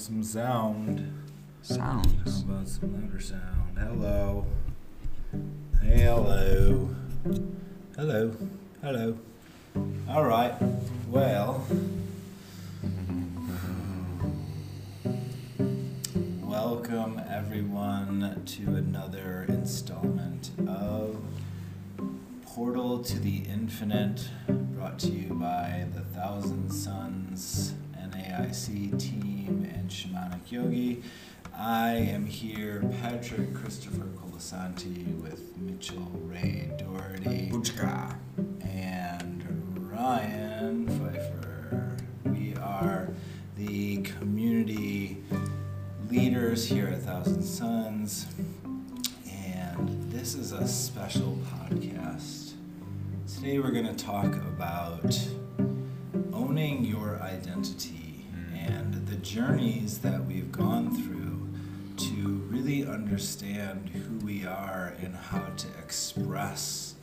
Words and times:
some 0.00 0.22
sound. 0.22 1.12
Sound. 1.60 2.06
How 2.24 2.40
about 2.40 2.66
some 2.66 2.94
louder 2.94 3.20
sound? 3.20 3.78
Hello. 3.78 4.46
Hello. 5.82 6.88
Hello. 7.94 8.34
Hello. 8.80 9.18
All 10.08 10.24
right. 10.24 10.54
Well. 11.06 11.66
Welcome 16.40 17.20
everyone 17.28 18.42
to 18.46 18.74
another 18.76 19.44
installment 19.50 20.52
of 20.66 21.22
Portal 22.46 23.00
to 23.00 23.18
the 23.18 23.40
Infinite, 23.40 24.30
brought 24.48 24.98
to 25.00 25.08
you 25.08 25.34
by 25.34 25.84
the 25.92 26.00
Thousand 26.00 26.70
Suns 26.70 27.74
NAIC 28.30 28.98
team 29.00 29.68
and 29.74 29.90
Shamanic 29.90 30.52
Yogi. 30.52 31.02
I 31.52 31.94
am 31.94 32.26
here, 32.26 32.80
Patrick 33.02 33.52
Christopher 33.54 34.04
Colasanti 34.16 35.20
with 35.20 35.56
Mitchell 35.58 36.08
Ray 36.22 36.70
Doherty 36.78 37.50
Buchka. 37.50 38.14
and 38.62 39.90
Ryan 39.90 40.86
Pfeiffer. 40.86 41.96
We 42.24 42.54
are 42.56 43.08
the 43.56 44.02
community 44.02 45.18
leaders 46.08 46.68
here 46.68 46.86
at 46.86 47.02
Thousand 47.02 47.42
Suns, 47.42 48.26
and 49.28 50.12
this 50.12 50.36
is 50.36 50.52
a 50.52 50.68
special 50.68 51.36
podcast. 51.52 52.52
Today 53.34 53.58
we're 53.58 53.72
going 53.72 53.92
to 53.92 54.04
talk 54.04 54.32
about 54.36 55.18
owning 56.32 56.84
your 56.84 57.20
identity 57.20 57.99
journeys 59.22 59.98
that 59.98 60.24
we've 60.24 60.50
gone 60.50 60.90
through 61.02 61.48
to 62.06 62.42
really 62.48 62.86
understand 62.86 63.90
who 63.90 64.24
we 64.24 64.46
are 64.46 64.94
and 65.02 65.14
how 65.14 65.44
to 65.56 65.68
express 65.78 66.94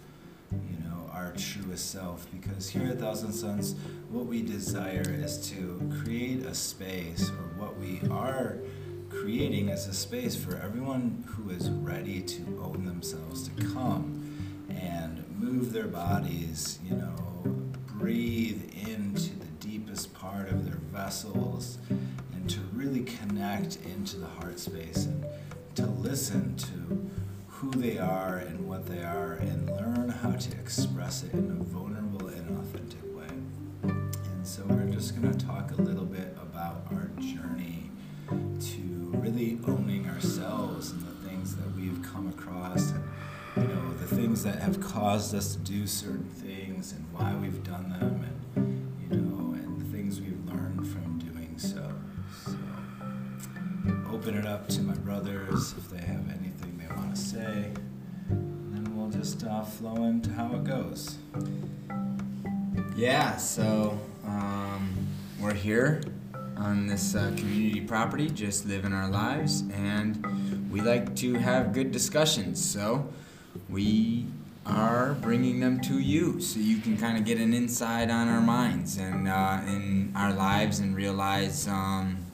you 0.51 0.77
know 0.83 1.09
our 1.13 1.33
truest 1.33 1.91
self. 1.91 2.25
Because 2.31 2.69
here 2.69 2.87
at 2.87 2.99
thousand 2.99 3.33
suns 3.33 3.75
what 4.09 4.25
we 4.25 4.41
desire 4.41 5.05
is 5.07 5.37
to 5.49 5.79
create 6.01 6.43
a 6.45 6.55
space 6.55 7.29
or 7.29 7.61
what 7.61 7.77
we 7.77 8.01
are 8.09 8.57
creating 9.09 9.69
is 9.69 9.87
a 9.87 9.93
space 9.93 10.35
for 10.35 10.55
everyone 10.57 11.23
who 11.27 11.49
is 11.49 11.69
ready 11.69 12.21
to 12.21 12.41
own 12.63 12.85
themselves 12.85 13.47
to 13.47 13.65
come 13.73 14.23
and 14.69 15.23
move 15.39 15.71
their 15.71 15.87
bodies 15.87 16.79
you 16.83 16.95
know 16.95 17.13
breathe 17.97 18.61
into 18.87 19.29
the 19.39 19.45
deepest 19.59 20.13
part 20.13 20.49
of 20.49 20.65
their 20.65 20.79
vessels 20.91 21.77
connect 23.37 23.77
into 23.85 24.17
the 24.17 24.25
heart 24.25 24.57
space 24.57 25.05
and 25.05 25.23
to 25.75 25.85
listen 25.85 26.55
to 26.55 27.07
who 27.47 27.69
they 27.79 27.99
are 27.99 28.37
and 28.37 28.67
what 28.67 28.87
they 28.87 29.03
are 29.03 29.33
and 29.33 29.69
learn 29.69 30.09
how 30.09 30.31
to 30.31 30.51
express 30.53 31.21
it 31.21 31.33
in 31.33 31.51
a 31.51 31.63
vulnerable 31.65 32.29
and 32.29 32.57
authentic 32.57 33.15
way. 33.15 33.27
And 33.83 34.41
so 34.45 34.63
we're 34.67 34.91
just 34.91 35.21
going 35.21 35.31
to 35.31 35.45
talk 35.45 35.69
a 35.77 35.81
little 35.83 36.05
bit 36.05 36.35
about 36.41 36.87
our 36.91 37.11
journey 37.19 37.91
to 38.27 38.81
really 39.13 39.59
owning 39.67 40.09
ourselves 40.09 40.89
and 40.89 41.01
the 41.01 41.29
things 41.29 41.55
that 41.57 41.75
we've 41.75 42.01
come 42.01 42.29
across 42.29 42.89
and 42.89 43.03
you 43.55 43.63
know 43.63 43.93
the 43.93 44.15
things 44.15 44.43
that 44.43 44.59
have 44.59 44.81
caused 44.81 45.35
us 45.35 45.55
to 45.55 45.59
do 45.59 45.85
certain 45.85 46.29
things 46.29 46.91
and 46.91 47.05
why 47.13 47.35
we've 47.35 47.63
done 47.63 47.89
them 47.89 48.25
and 48.55 49.11
you 49.11 49.17
know 49.17 49.53
and 49.53 49.79
the 49.79 49.95
things 49.95 50.19
we've 50.19 50.43
learned 50.47 50.87
from 50.87 51.19
doing 51.19 51.53
so. 51.57 51.93
So 52.45 52.66
open 54.27 54.39
it 54.39 54.45
up 54.45 54.67
to 54.67 54.81
my 54.81 54.93
brothers 54.95 55.73
if 55.77 55.89
they 55.89 56.05
have 56.05 56.29
anything 56.29 56.77
they 56.77 56.93
want 56.93 57.15
to 57.15 57.21
say. 57.21 57.71
And 58.29 58.73
then 58.73 58.97
we'll 58.97 59.09
just 59.09 59.45
uh, 59.45 59.63
flow 59.63 60.03
into 60.03 60.29
how 60.33 60.53
it 60.53 60.65
goes. 60.65 61.17
Yeah, 62.97 63.37
so 63.37 63.97
um, 64.25 65.07
we're 65.39 65.53
here 65.53 66.01
on 66.57 66.87
this 66.87 67.15
uh, 67.15 67.31
community 67.37 67.79
property, 67.79 68.29
just 68.29 68.65
living 68.65 68.91
our 68.91 69.07
lives, 69.07 69.63
and 69.71 70.69
we 70.69 70.81
like 70.81 71.15
to 71.17 71.35
have 71.35 71.71
good 71.71 71.93
discussions. 71.93 72.61
So 72.63 73.07
we 73.69 74.25
are 74.65 75.13
bringing 75.21 75.61
them 75.61 75.79
to 75.79 75.99
you 75.99 76.41
so 76.41 76.59
you 76.59 76.79
can 76.79 76.97
kind 76.97 77.17
of 77.17 77.23
get 77.23 77.37
an 77.37 77.53
insight 77.53 78.11
on 78.11 78.27
our 78.27 78.41
minds 78.41 78.97
and 78.97 79.29
uh, 79.29 79.61
in 79.67 80.11
our 80.17 80.33
lives 80.33 80.79
and 80.79 80.97
realize 80.97 81.65
um, 81.69 82.26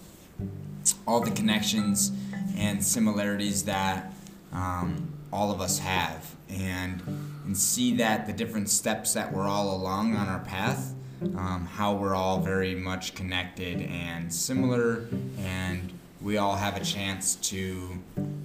all 1.08 1.22
the 1.22 1.32
connections 1.32 2.12
and 2.56 2.84
similarities 2.84 3.64
that 3.64 4.14
um, 4.52 5.14
all 5.32 5.52
of 5.52 5.62
us 5.62 5.80
have. 5.80 6.36
And 6.50 7.02
and 7.46 7.58
see 7.58 7.98
that 7.98 8.26
the 8.26 8.34
different 8.34 8.70
steps 8.70 9.14
that 9.14 9.34
we're 9.34 9.48
all 9.48 9.76
along 9.76 10.16
on 10.16 10.30
our 10.30 10.40
path 10.40 10.94
um, 11.36 11.66
how 11.66 11.94
we're 11.94 12.16
all 12.16 12.40
very 12.40 12.76
much 12.76 13.16
connected 13.16 13.82
and 13.82 14.32
similar 14.34 15.08
and 15.40 15.92
we 16.22 16.38
all 16.38 16.56
have 16.56 16.78
a 16.78 16.84
chance 16.84 17.36
to 17.36 17.90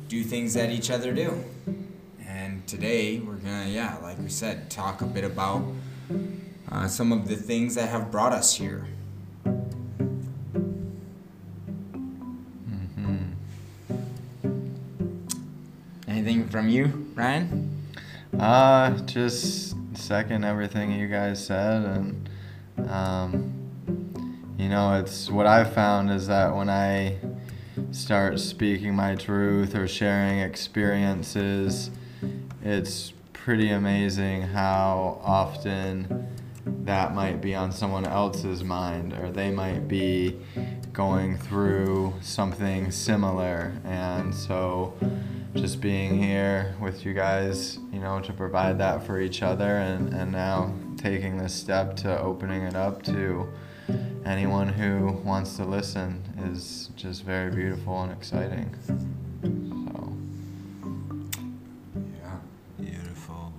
do 0.09 0.25
things 0.25 0.55
that 0.55 0.71
each 0.71 0.91
other 0.91 1.13
do. 1.13 1.45
And 2.27 2.67
today 2.67 3.19
we're 3.19 3.37
gonna 3.37 3.69
yeah 3.69 3.97
like 4.03 4.19
we 4.19 4.29
said 4.29 4.71
talk 4.71 5.01
a 5.01 5.07
bit 5.07 5.25
about 5.25 5.65
uh, 6.71 6.89
some 6.89 7.13
of 7.13 7.29
the 7.29 7.37
things 7.37 7.75
that 7.75 7.89
have 7.89 8.11
brought 8.11 8.33
us 8.33 8.55
here 8.55 8.87
anything 16.29 16.49
from 16.49 16.69
you 16.69 16.87
ryan? 17.15 17.87
Uh, 18.39 18.91
just 19.07 19.75
second 19.95 20.45
everything 20.45 20.93
you 20.93 21.09
guys 21.09 21.45
said, 21.45 21.83
and 21.83 22.29
um, 22.89 23.55
you 24.59 24.69
know, 24.69 25.01
it's 25.01 25.31
what 25.31 25.47
I've 25.47 25.73
found 25.73 26.11
is 26.11 26.27
that 26.27 26.55
when 26.55 26.69
I 26.69 27.17
start 27.93 28.39
speaking 28.41 28.95
my 28.95 29.15
truth 29.15 29.75
or 29.75 29.89
sharing 29.89 30.41
experiences, 30.41 31.91
it's 32.63 33.15
pretty 33.33 33.71
amazing 33.71 34.43
how 34.43 35.21
often 35.25 36.29
that 36.85 37.15
might 37.15 37.41
be 37.41 37.55
on 37.55 37.73
someone 37.73 38.05
else's 38.05 38.63
mind, 38.63 39.15
or 39.15 39.31
they 39.31 39.51
might 39.51 39.89
be 39.89 40.39
going 40.93 41.39
through 41.39 42.13
something 42.21 42.91
similar, 42.91 43.73
and 43.85 44.35
so 44.35 44.93
just 45.55 45.81
being 45.81 46.23
here 46.23 46.75
with 46.81 47.05
you 47.05 47.15
guys, 47.15 47.79
you 47.93 48.01
know, 48.01 48.21
to 48.21 48.33
provide 48.33 48.79
that 48.79 49.05
for 49.05 49.21
each 49.21 49.43
other 49.43 49.79
and, 49.79 50.13
and 50.13 50.31
now 50.31 50.73
taking 50.97 51.39
this 51.39 51.55
step 51.55 51.97
to 51.97 52.21
opening 52.21 52.63
it 52.63 52.75
up 52.75 53.03
to 53.05 53.49
anyone 54.25 54.69
who 54.69 55.13
wants 55.25 55.57
to 55.57 55.65
listen 55.65 56.23
is 56.53 56.91
just 56.97 57.23
very 57.25 57.51
beautiful 57.51 58.03
and 58.03 58.13
exciting. 58.13 58.75
So, 58.87 60.13
yeah 62.23 62.37
Beautiful. 62.79 63.53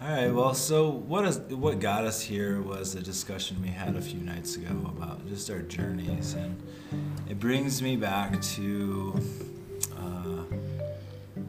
All 0.00 0.08
right. 0.08 0.28
Well, 0.28 0.54
so 0.54 0.90
what 0.90 1.26
is 1.26 1.38
what 1.38 1.80
got 1.80 2.04
us 2.04 2.22
here 2.22 2.60
was 2.62 2.94
a 2.94 3.02
discussion 3.02 3.60
we 3.62 3.68
had 3.68 3.94
a 3.94 4.00
few 4.00 4.20
nights 4.20 4.56
ago 4.56 4.70
about 4.86 5.26
just 5.28 5.50
our 5.50 5.60
journeys, 5.62 6.34
and 6.34 6.60
it 7.28 7.38
brings 7.38 7.82
me 7.82 7.96
back 7.96 8.40
to. 8.42 9.20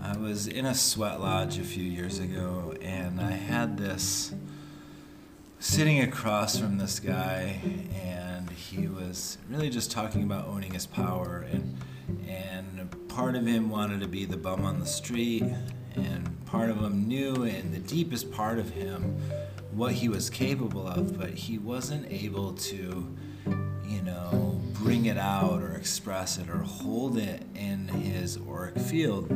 I 0.06 0.18
was 0.18 0.47
in 0.47 0.66
a 0.66 0.75
sweat 0.75 1.22
lodge 1.22 1.58
a 1.58 1.64
few 1.64 1.84
years 1.86 2.19
ago, 2.19 2.75
and 2.81 3.22
I 3.22 3.31
had 3.31 3.78
this 3.78 4.33
sitting 5.60 6.01
across 6.01 6.60
from 6.60 6.78
this 6.78 7.00
guy, 7.00 7.62
and 8.04 8.50
he 8.50 8.88
was 8.88 9.38
really 9.50 9.69
just 9.69 9.92
talking 9.92 10.24
about 10.24 10.50
owning 10.50 10.74
his 10.74 10.86
power, 10.86 11.45
and 11.50 11.78
and 12.28 13.07
part 13.07 13.36
of 13.36 13.45
him 13.45 13.69
wanted 13.69 14.01
to 14.01 14.10
be 14.10 14.25
the 14.25 14.36
bum 14.36 14.66
on 14.66 14.81
the 14.81 14.86
street, 14.86 15.45
and 15.95 16.45
part 16.48 16.69
of 16.69 16.80
him 16.80 17.07
knew 17.07 17.44
in 17.44 17.72
the 17.72 17.80
deepest 17.80 18.30
part 18.30 18.60
of 18.60 18.72
him 18.72 19.16
what 19.72 19.94
he 19.94 20.10
was 20.10 20.30
capable 20.30 20.86
of, 20.86 21.18
but 21.18 21.30
he 21.30 21.57
wasn't 21.57 22.12
able 22.12 22.51
to, 22.56 23.07
you 23.88 24.01
know, 24.01 24.62
bring 24.74 25.06
it 25.06 25.18
out 25.18 25.62
or 25.62 25.75
express 25.75 26.38
it 26.38 26.50
or 26.50 26.57
hold 26.57 27.18
it 27.18 27.44
in 27.56 27.88
his 27.88 28.38
auric 28.50 28.78
field. 28.78 29.31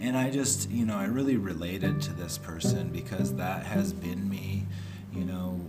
And 0.00 0.16
I 0.16 0.30
just, 0.30 0.70
you 0.70 0.86
know, 0.86 0.96
I 0.96 1.06
really 1.06 1.36
related 1.36 2.00
to 2.02 2.12
this 2.12 2.38
person 2.38 2.88
because 2.90 3.34
that 3.34 3.66
has 3.66 3.92
been 3.92 4.28
me, 4.28 4.66
you 5.12 5.24
know. 5.24 5.60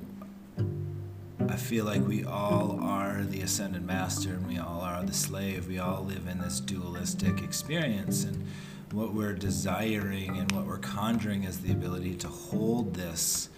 I 1.48 1.56
feel 1.56 1.86
like 1.86 2.06
we 2.06 2.24
all 2.24 2.80
are 2.82 3.24
the 3.24 3.42
ascended 3.42 3.84
master 3.84 4.30
and 4.30 4.48
we 4.48 4.60
all 4.60 4.82
are 4.82 5.04
the 5.04 5.14
slave. 5.14 5.68
We 5.68 5.80
all 5.80 6.04
live 6.04 6.28
in 6.28 6.40
this 6.40 6.60
dualistic 6.60 7.42
experience. 7.42 8.24
And 8.24 8.46
what 8.92 9.14
we're 9.14 9.34
desiring 9.34 10.38
and 10.38 10.52
what 10.52 10.66
we're 10.66 10.78
conjuring 10.78 11.44
is 11.46 11.60
the 11.60 11.72
ability 11.72 12.16
to 12.16 12.28
hold 12.28 12.94
this, 12.94 13.50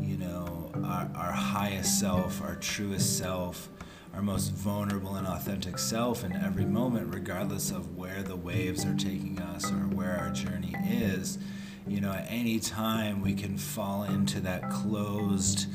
you 0.00 0.16
know, 0.16 0.70
our, 0.84 1.10
our 1.14 1.32
highest 1.32 1.98
self, 1.98 2.40
our 2.42 2.56
truest 2.56 3.18
self, 3.18 3.68
our 4.14 4.22
most 4.22 4.52
vulnerable 4.52 5.14
and 5.14 5.26
authentic 5.26 5.78
self 5.78 6.24
in 6.24 6.32
every 6.32 6.64
moment, 6.64 7.14
regardless 7.14 7.70
of 7.70 7.96
where 7.96 8.22
the 8.22 8.36
waves 8.36 8.84
are 8.84 8.96
taking 8.96 9.38
us 9.38 9.70
or 9.70 9.86
where 9.94 10.18
our 10.18 10.30
journey 10.30 10.74
is. 10.88 11.38
You 11.86 12.00
know, 12.00 12.12
at 12.12 12.26
any 12.28 12.60
time 12.60 13.22
we 13.22 13.34
can 13.34 13.56
fall 13.56 14.02
into 14.04 14.40
that 14.40 14.70
closed 14.70 15.66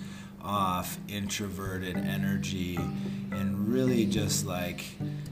off, 0.45 0.99
introverted 1.07 1.97
energy 1.97 2.77
and 3.31 3.67
really 3.67 4.05
just 4.05 4.45
like 4.45 4.85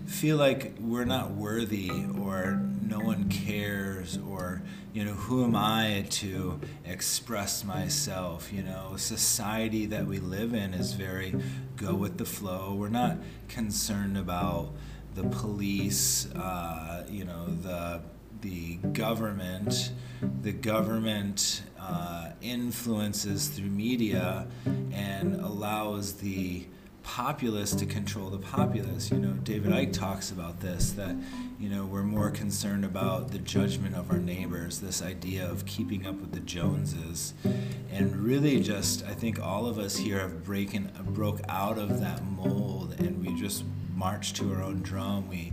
feel 0.08 0.38
like 0.38 0.74
we're 0.80 1.06
not 1.06 1.32
worthy 1.32 1.92
or 2.20 2.60
no 2.82 3.00
one 3.00 3.30
cares 3.30 4.18
or 4.30 4.62
you 4.92 5.04
know 5.04 5.14
who 5.14 5.44
am 5.44 5.56
i 5.56 6.06
to 6.10 6.60
express 6.86 7.64
myself 7.64 8.52
you 8.52 8.62
know 8.62 8.94
society 8.96 9.86
that 9.86 10.06
we 10.06 10.20
live 10.20 10.54
in 10.54 10.74
is 10.74 10.94
very 10.94 11.34
go 11.76 11.96
with 11.96 12.18
the 12.18 12.26
flow. 12.26 12.76
We're 12.76 12.90
not 12.90 13.18
concerned 13.48 14.18
about 14.18 14.72
the 15.16 15.24
police 15.24 16.32
uh, 16.34 17.06
you 17.10 17.26
know 17.26 17.46
the 17.46 18.02
the 18.42 18.76
government. 18.76 19.92
The 20.42 20.52
government 20.54 21.64
uh, 21.80 22.32
influences 22.42 23.48
through 23.50 23.70
media 23.70 24.48
and 24.66 25.36
allows 25.42 26.14
the 26.14 26.66
populace 27.04 27.76
to 27.76 27.86
control 27.86 28.30
the 28.30 28.40
populace. 28.40 29.12
You 29.12 29.20
know, 29.20 29.34
David 29.44 29.72
Icke 29.72 29.94
talks 29.94 30.32
about 30.32 30.60
this 30.62 30.92
that, 30.94 31.16
you 31.60 31.70
know, 31.70 31.86
we're 31.86 32.04
more 32.04 32.32
concerned 32.32 32.86
about 32.86 33.32
the 33.32 33.40
judgment 33.40 33.96
of 33.96 34.10
our 34.10 34.18
neighbors, 34.18 34.80
this 34.80 35.02
idea 35.02 35.50
of 35.50 35.66
keeping 35.66 36.08
up 36.08 36.16
with 36.16 36.32
the 36.32 36.40
Joneses. 36.40 37.34
And 37.92 38.16
really 38.16 38.62
just 38.62 39.06
I 39.06 39.14
think 39.14 39.40
all 39.40 39.68
of 39.68 39.78
us 39.78 39.98
here 39.98 40.20
have 40.20 40.44
breaking 40.44 40.90
broke 41.10 41.42
out 41.50 41.78
of 41.78 42.00
that 42.00 42.24
mold 42.24 42.96
and 43.00 43.24
we 43.24 43.40
just 43.40 43.64
march 43.96 44.34
to 44.34 44.52
our 44.54 44.64
own 44.64 44.82
drum. 44.82 45.30
We 45.30 45.52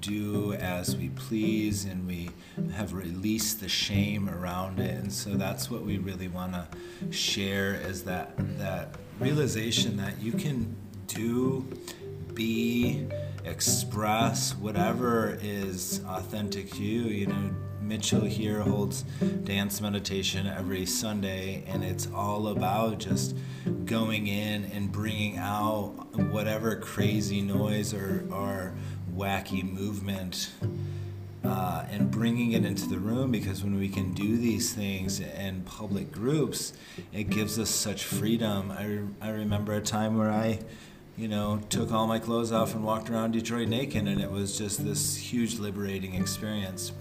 do 0.00 0.54
as 0.54 0.96
we 0.96 1.10
please 1.10 1.84
and 1.84 2.06
we 2.06 2.30
have 2.74 2.92
released 2.92 3.60
the 3.60 3.68
shame 3.68 4.28
around 4.28 4.80
it 4.80 4.98
and 4.98 5.12
so 5.12 5.30
that's 5.36 5.70
what 5.70 5.82
we 5.82 5.96
really 5.98 6.26
want 6.26 6.52
to 6.52 7.12
share 7.12 7.74
is 7.74 8.02
that 8.02 8.32
that 8.58 8.96
realization 9.20 9.96
that 9.96 10.20
you 10.20 10.32
can 10.32 10.74
do, 11.06 11.66
be, 12.34 13.06
express 13.44 14.54
whatever 14.56 15.38
is 15.42 16.00
authentic 16.06 16.70
to 16.72 16.82
you. 16.82 17.02
You 17.02 17.26
know, 17.26 17.50
Mitchell 17.80 18.22
here 18.24 18.60
holds 18.60 19.02
dance 19.44 19.80
meditation 19.80 20.46
every 20.46 20.86
Sunday, 20.86 21.64
and 21.66 21.82
it's 21.82 22.08
all 22.14 22.48
about 22.48 22.98
just 22.98 23.36
going 23.84 24.28
in 24.28 24.64
and 24.66 24.90
bringing 24.90 25.38
out 25.38 25.90
whatever 26.30 26.76
crazy 26.76 27.42
noise 27.42 27.92
or, 27.92 28.24
or 28.30 28.74
wacky 29.14 29.62
movement 29.62 30.50
uh, 31.44 31.84
and 31.90 32.10
bringing 32.10 32.52
it 32.52 32.64
into 32.64 32.86
the 32.88 32.98
room 32.98 33.30
because 33.30 33.64
when 33.64 33.78
we 33.78 33.88
can 33.88 34.12
do 34.12 34.36
these 34.36 34.72
things 34.72 35.20
in 35.20 35.62
public 35.62 36.12
groups, 36.12 36.72
it 37.12 37.24
gives 37.24 37.58
us 37.58 37.68
such 37.68 38.04
freedom. 38.04 38.70
I, 38.70 38.86
re- 38.86 39.08
I 39.20 39.30
remember 39.30 39.74
a 39.74 39.80
time 39.80 40.16
where 40.16 40.30
I 40.30 40.60
you 41.16 41.28
know, 41.28 41.60
took 41.68 41.92
all 41.92 42.06
my 42.06 42.18
clothes 42.18 42.52
off 42.52 42.74
and 42.74 42.84
walked 42.84 43.10
around 43.10 43.32
Detroit 43.32 43.68
naked, 43.68 44.06
and 44.06 44.20
it 44.20 44.30
was 44.30 44.56
just 44.56 44.84
this 44.84 45.16
huge 45.16 45.58
liberating 45.58 46.14
experience. 46.14 46.92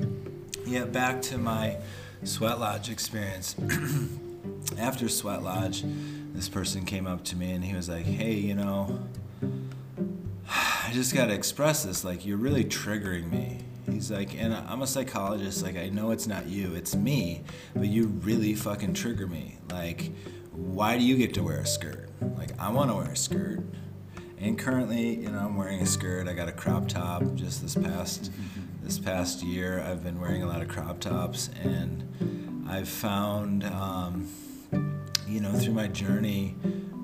Yet 0.66 0.92
back 0.92 1.22
to 1.24 1.38
my 1.38 1.78
Sweat 2.24 2.60
Lodge 2.60 2.90
experience. 2.90 3.56
After 4.78 5.10
Sweat 5.10 5.44
Lodge, 5.44 5.84
this 6.34 6.50
person 6.50 6.86
came 6.86 7.08
up 7.08 7.24
to 7.25 7.36
me 7.36 7.52
and 7.52 7.63
he 7.63 7.75
was 7.75 7.90
like, 7.90 8.06
"Hey, 8.06 8.34
you 8.34 8.56
know, 8.56 9.00
I 10.50 10.92
just 10.94 11.13
got 11.13 11.28
to 11.28 11.34
express 11.34 11.84
this. 11.84 12.04
Like, 12.04 12.25
you're 12.25 12.38
really 12.38 12.66
triggering 12.66 13.31
me." 13.31 13.60
He's 13.90 14.12
like, 14.12 14.36
and 14.40 14.54
I'm 14.54 14.81
a 14.81 14.88
psychologist. 14.88 15.63
Like, 15.63 15.75
I 15.75 15.90
know 15.90 16.12
it's 16.12 16.28
not 16.28 16.48
you, 16.48 16.75
it's 16.75 16.96
me, 16.96 17.44
but 17.75 17.88
you 17.88 18.08
really 18.08 18.54
fucking 18.54 18.94
trigger 18.94 19.28
me. 19.28 19.58
Like, 19.72 20.12
why 20.52 20.98
do 20.98 21.04
you 21.04 21.18
get 21.18 21.34
to 21.36 21.44
wear 21.44 21.60
a 21.60 21.66
skirt? 21.66 22.10
Like, 22.38 22.52
I 22.60 22.72
want 22.72 22.92
to 22.92 22.96
wear 22.96 23.08
a 23.08 23.16
skirt. 23.16 23.63
And 24.42 24.58
currently, 24.58 25.18
you 25.18 25.30
know, 25.30 25.38
I'm 25.38 25.56
wearing 25.56 25.82
a 25.82 25.86
skirt. 25.86 26.28
I 26.28 26.34
got 26.34 26.50
a 26.50 26.52
crop 26.52 26.88
top. 26.88 27.22
Just 27.36 27.62
this 27.62 27.76
past 27.76 28.32
this 28.82 28.98
past 28.98 29.44
year, 29.44 29.80
I've 29.82 30.04
been 30.04 30.20
wearing 30.20 30.42
a 30.42 30.48
lot 30.48 30.62
of 30.62 30.68
crop 30.68 31.00
tops, 31.00 31.52
and 31.62 32.66
I've 32.68 32.90
found, 32.90 33.64
um, 33.64 34.28
you 35.28 35.42
know, 35.42 35.52
through 35.54 35.74
my 35.74 35.88
journey, 35.88 36.56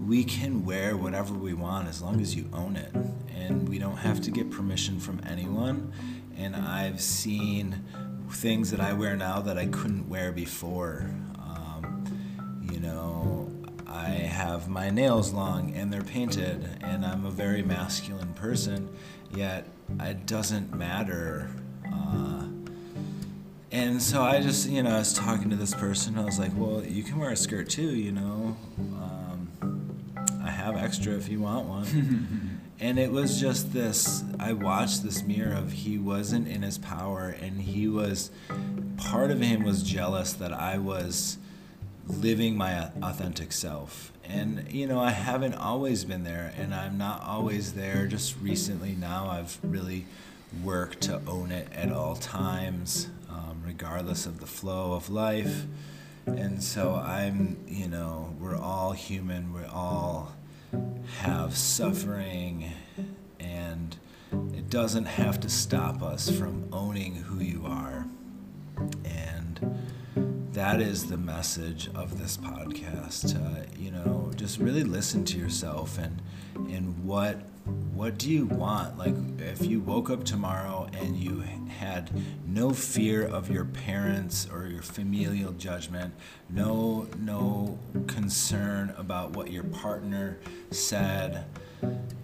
we 0.07 0.23
can 0.23 0.65
wear 0.65 0.97
whatever 0.97 1.35
we 1.35 1.53
want 1.53 1.87
as 1.87 2.01
long 2.01 2.21
as 2.21 2.35
you 2.35 2.49
own 2.53 2.75
it, 2.75 2.91
and 3.35 3.69
we 3.69 3.77
don't 3.77 3.97
have 3.97 4.19
to 4.21 4.31
get 4.31 4.49
permission 4.49 4.99
from 4.99 5.21
anyone. 5.27 5.93
And 6.35 6.55
I've 6.55 6.99
seen 6.99 7.83
things 8.31 8.71
that 8.71 8.79
I 8.79 8.93
wear 8.93 9.15
now 9.15 9.41
that 9.41 9.59
I 9.59 9.67
couldn't 9.67 10.09
wear 10.09 10.31
before. 10.31 11.11
Um, 11.37 12.03
you 12.71 12.79
know, 12.79 13.46
I 13.89 14.09
have 14.09 14.67
my 14.67 14.89
nails 14.89 15.31
long 15.31 15.73
and 15.73 15.91
they're 15.91 16.01
painted, 16.01 16.67
and 16.81 17.05
I'm 17.05 17.25
a 17.25 17.31
very 17.31 17.63
masculine 17.63 18.33
person, 18.33 18.89
yet 19.33 19.67
it 20.01 20.25
doesn't 20.25 20.75
matter. 20.75 21.49
Uh, 21.85 22.47
and 23.71 24.01
so 24.01 24.23
I 24.23 24.41
just, 24.41 24.69
you 24.69 24.83
know, 24.83 24.95
I 24.95 24.99
was 24.99 25.13
talking 25.13 25.49
to 25.51 25.55
this 25.55 25.73
person. 25.73 26.17
I 26.17 26.25
was 26.25 26.37
like, 26.37 26.51
well, 26.55 26.83
you 26.83 27.03
can 27.03 27.17
wear 27.17 27.31
a 27.31 27.37
skirt 27.37 27.69
too, 27.69 27.95
you 27.95 28.11
know. 28.11 28.57
Um, 28.77 29.49
I 30.43 30.49
have 30.49 30.75
extra 30.75 31.13
if 31.13 31.29
you 31.29 31.39
want 31.39 31.67
one. 31.67 32.59
and 32.79 32.99
it 32.99 33.11
was 33.11 33.39
just 33.39 33.71
this 33.71 34.23
I 34.37 34.51
watched 34.51 35.03
this 35.03 35.23
mirror 35.23 35.53
of 35.53 35.71
he 35.71 35.97
wasn't 35.97 36.49
in 36.49 36.61
his 36.61 36.77
power, 36.77 37.29
and 37.41 37.61
he 37.61 37.87
was, 37.87 38.31
part 38.97 39.31
of 39.31 39.39
him 39.39 39.63
was 39.63 39.81
jealous 39.81 40.33
that 40.33 40.51
I 40.51 40.77
was 40.77 41.37
living 42.07 42.57
my 42.57 42.89
authentic 43.01 43.51
self. 43.51 44.11
And, 44.23 44.71
you 44.71 44.87
know, 44.87 44.99
I 44.99 45.11
haven't 45.11 45.53
always 45.53 46.03
been 46.03 46.23
there, 46.23 46.53
and 46.57 46.73
I'm 46.73 46.97
not 46.97 47.21
always 47.21 47.73
there. 47.73 48.07
Just 48.07 48.35
recently 48.41 48.93
now, 48.93 49.29
I've 49.29 49.57
really 49.63 50.05
worked 50.63 51.01
to 51.01 51.21
own 51.27 51.51
it 51.51 51.67
at 51.73 51.91
all 51.91 52.15
times, 52.15 53.09
um, 53.29 53.61
regardless 53.65 54.25
of 54.25 54.39
the 54.39 54.45
flow 54.45 54.93
of 54.93 55.09
life. 55.09 55.65
And 56.25 56.61
so 56.61 56.95
I'm, 56.95 57.57
you 57.67 57.87
know, 57.87 58.35
we're 58.39 58.57
all 58.57 58.91
human, 58.91 59.53
we 59.53 59.63
all 59.63 60.33
have 61.19 61.55
suffering, 61.55 62.71
and 63.39 63.95
it 64.53 64.69
doesn't 64.69 65.05
have 65.05 65.39
to 65.41 65.49
stop 65.49 66.03
us 66.03 66.29
from 66.29 66.67
owning 66.73 67.15
who 67.15 67.39
you 67.41 67.63
are. 67.65 68.07
And 69.05 69.79
that 70.57 70.81
is 70.81 71.05
the 71.05 71.17
message 71.17 71.87
of 71.93 72.19
this 72.19 72.35
podcast. 72.35 73.35
Uh, 73.35 73.63
you 73.77 73.91
know, 73.91 74.31
just 74.35 74.57
really 74.57 74.83
listen 74.83 75.23
to 75.23 75.37
yourself 75.37 75.99
and 75.99 76.19
and 76.55 77.05
what 77.05 77.43
what 77.93 78.17
do 78.17 78.31
you 78.31 78.47
want? 78.47 78.97
Like, 78.97 79.13
if 79.37 79.63
you 79.63 79.81
woke 79.81 80.09
up 80.09 80.23
tomorrow 80.23 80.87
and 80.93 81.15
you 81.15 81.41
had 81.67 82.09
no 82.47 82.71
fear 82.71 83.23
of 83.23 83.51
your 83.51 83.65
parents 83.65 84.47
or 84.51 84.65
your 84.65 84.81
familial 84.81 85.51
judgment, 85.51 86.15
no 86.49 87.07
no 87.19 87.77
concern 88.07 88.95
about 88.97 89.33
what 89.33 89.51
your 89.51 89.63
partner 89.63 90.39
said, 90.71 91.45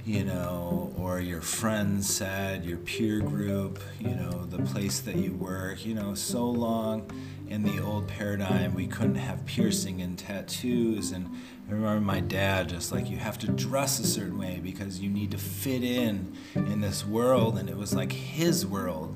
you 0.06 0.24
know, 0.24 0.92
or 0.98 1.20
your 1.20 1.42
friends 1.42 2.10
said, 2.10 2.66
your 2.66 2.78
peer 2.80 3.20
group, 3.20 3.80
you 4.00 4.16
know, 4.16 4.46
the 4.46 4.64
place 4.64 5.02
that 5.02 5.18
you 5.18 5.34
work, 5.34 5.86
you 5.86 5.94
know, 5.94 6.16
so 6.16 6.50
long 6.50 7.08
in 7.54 7.62
the 7.62 7.80
old 7.84 8.08
paradigm, 8.08 8.74
we 8.74 8.88
couldn't 8.88 9.14
have 9.14 9.46
piercing 9.46 10.02
and 10.02 10.18
tattoos. 10.18 11.12
And 11.12 11.30
I 11.70 11.74
remember 11.74 12.02
my 12.02 12.20
dad 12.20 12.68
just 12.68 12.92
like, 12.92 13.12
you 13.12 13.18
have 13.18 13.38
to 13.40 13.48
dress 13.48 14.00
a 14.00 14.08
certain 14.08 14.40
way 14.40 14.60
because 14.62 15.00
you 15.00 15.08
need 15.12 15.30
to 15.32 15.38
fit 15.38 15.84
in 15.84 16.36
in 16.56 16.82
this 16.82 17.06
world. 17.06 17.60
And 17.60 17.70
it 17.70 17.78
was 17.78 17.94
like 17.94 18.12
his 18.12 18.66
world. 18.66 19.16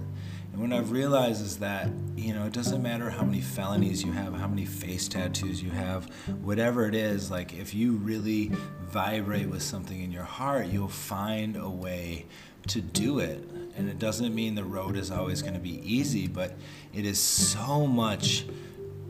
And 0.53 0.61
what 0.61 0.71
I've 0.71 0.91
realized 0.91 1.43
is 1.43 1.57
that, 1.57 1.89
you 2.15 2.31
know, 2.31 2.45
it 2.45 2.53
doesn't 2.53 2.83
matter 2.83 3.09
how 3.09 3.23
many 3.23 3.41
felonies 3.41 4.03
you 4.03 4.11
have, 4.11 4.35
how 4.35 4.47
many 4.47 4.65
face 4.65 5.07
tattoos 5.07 5.63
you 5.63 5.71
have, 5.71 6.05
whatever 6.43 6.87
it 6.87 6.93
is, 6.93 7.31
like 7.31 7.55
if 7.55 7.73
you 7.73 7.93
really 7.93 8.51
vibrate 8.81 9.49
with 9.49 9.63
something 9.63 9.99
in 9.99 10.11
your 10.11 10.23
heart, 10.23 10.67
you'll 10.67 10.87
find 10.87 11.55
a 11.55 11.69
way 11.69 12.27
to 12.67 12.81
do 12.81 13.19
it. 13.19 13.43
And 13.75 13.89
it 13.89 13.99
doesn't 13.99 14.33
mean 14.33 14.55
the 14.55 14.63
road 14.63 14.95
is 14.97 15.11
always 15.11 15.41
going 15.41 15.53
to 15.53 15.59
be 15.59 15.79
easy, 15.83 16.27
but 16.27 16.55
it 16.97 17.05
is 17.05 17.19
so 17.19 17.85
much 17.85 18.47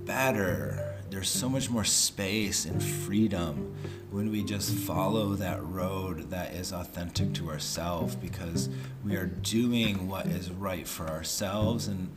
better. 0.03 0.97
There's 1.09 1.29
so 1.29 1.47
much 1.47 1.69
more 1.69 1.85
space 1.85 2.65
and 2.65 2.83
freedom 2.83 3.73
when 4.11 4.29
we 4.29 4.43
just 4.43 4.73
follow 4.73 5.35
that 5.35 5.63
road 5.63 6.29
that 6.31 6.53
is 6.53 6.73
authentic 6.73 7.33
to 7.35 7.49
ourselves 7.49 8.13
because 8.13 8.67
we 9.05 9.15
are 9.15 9.27
doing 9.27 10.09
what 10.09 10.25
is 10.25 10.51
right 10.51 10.85
for 10.85 11.07
ourselves. 11.07 11.87
And 11.87 12.09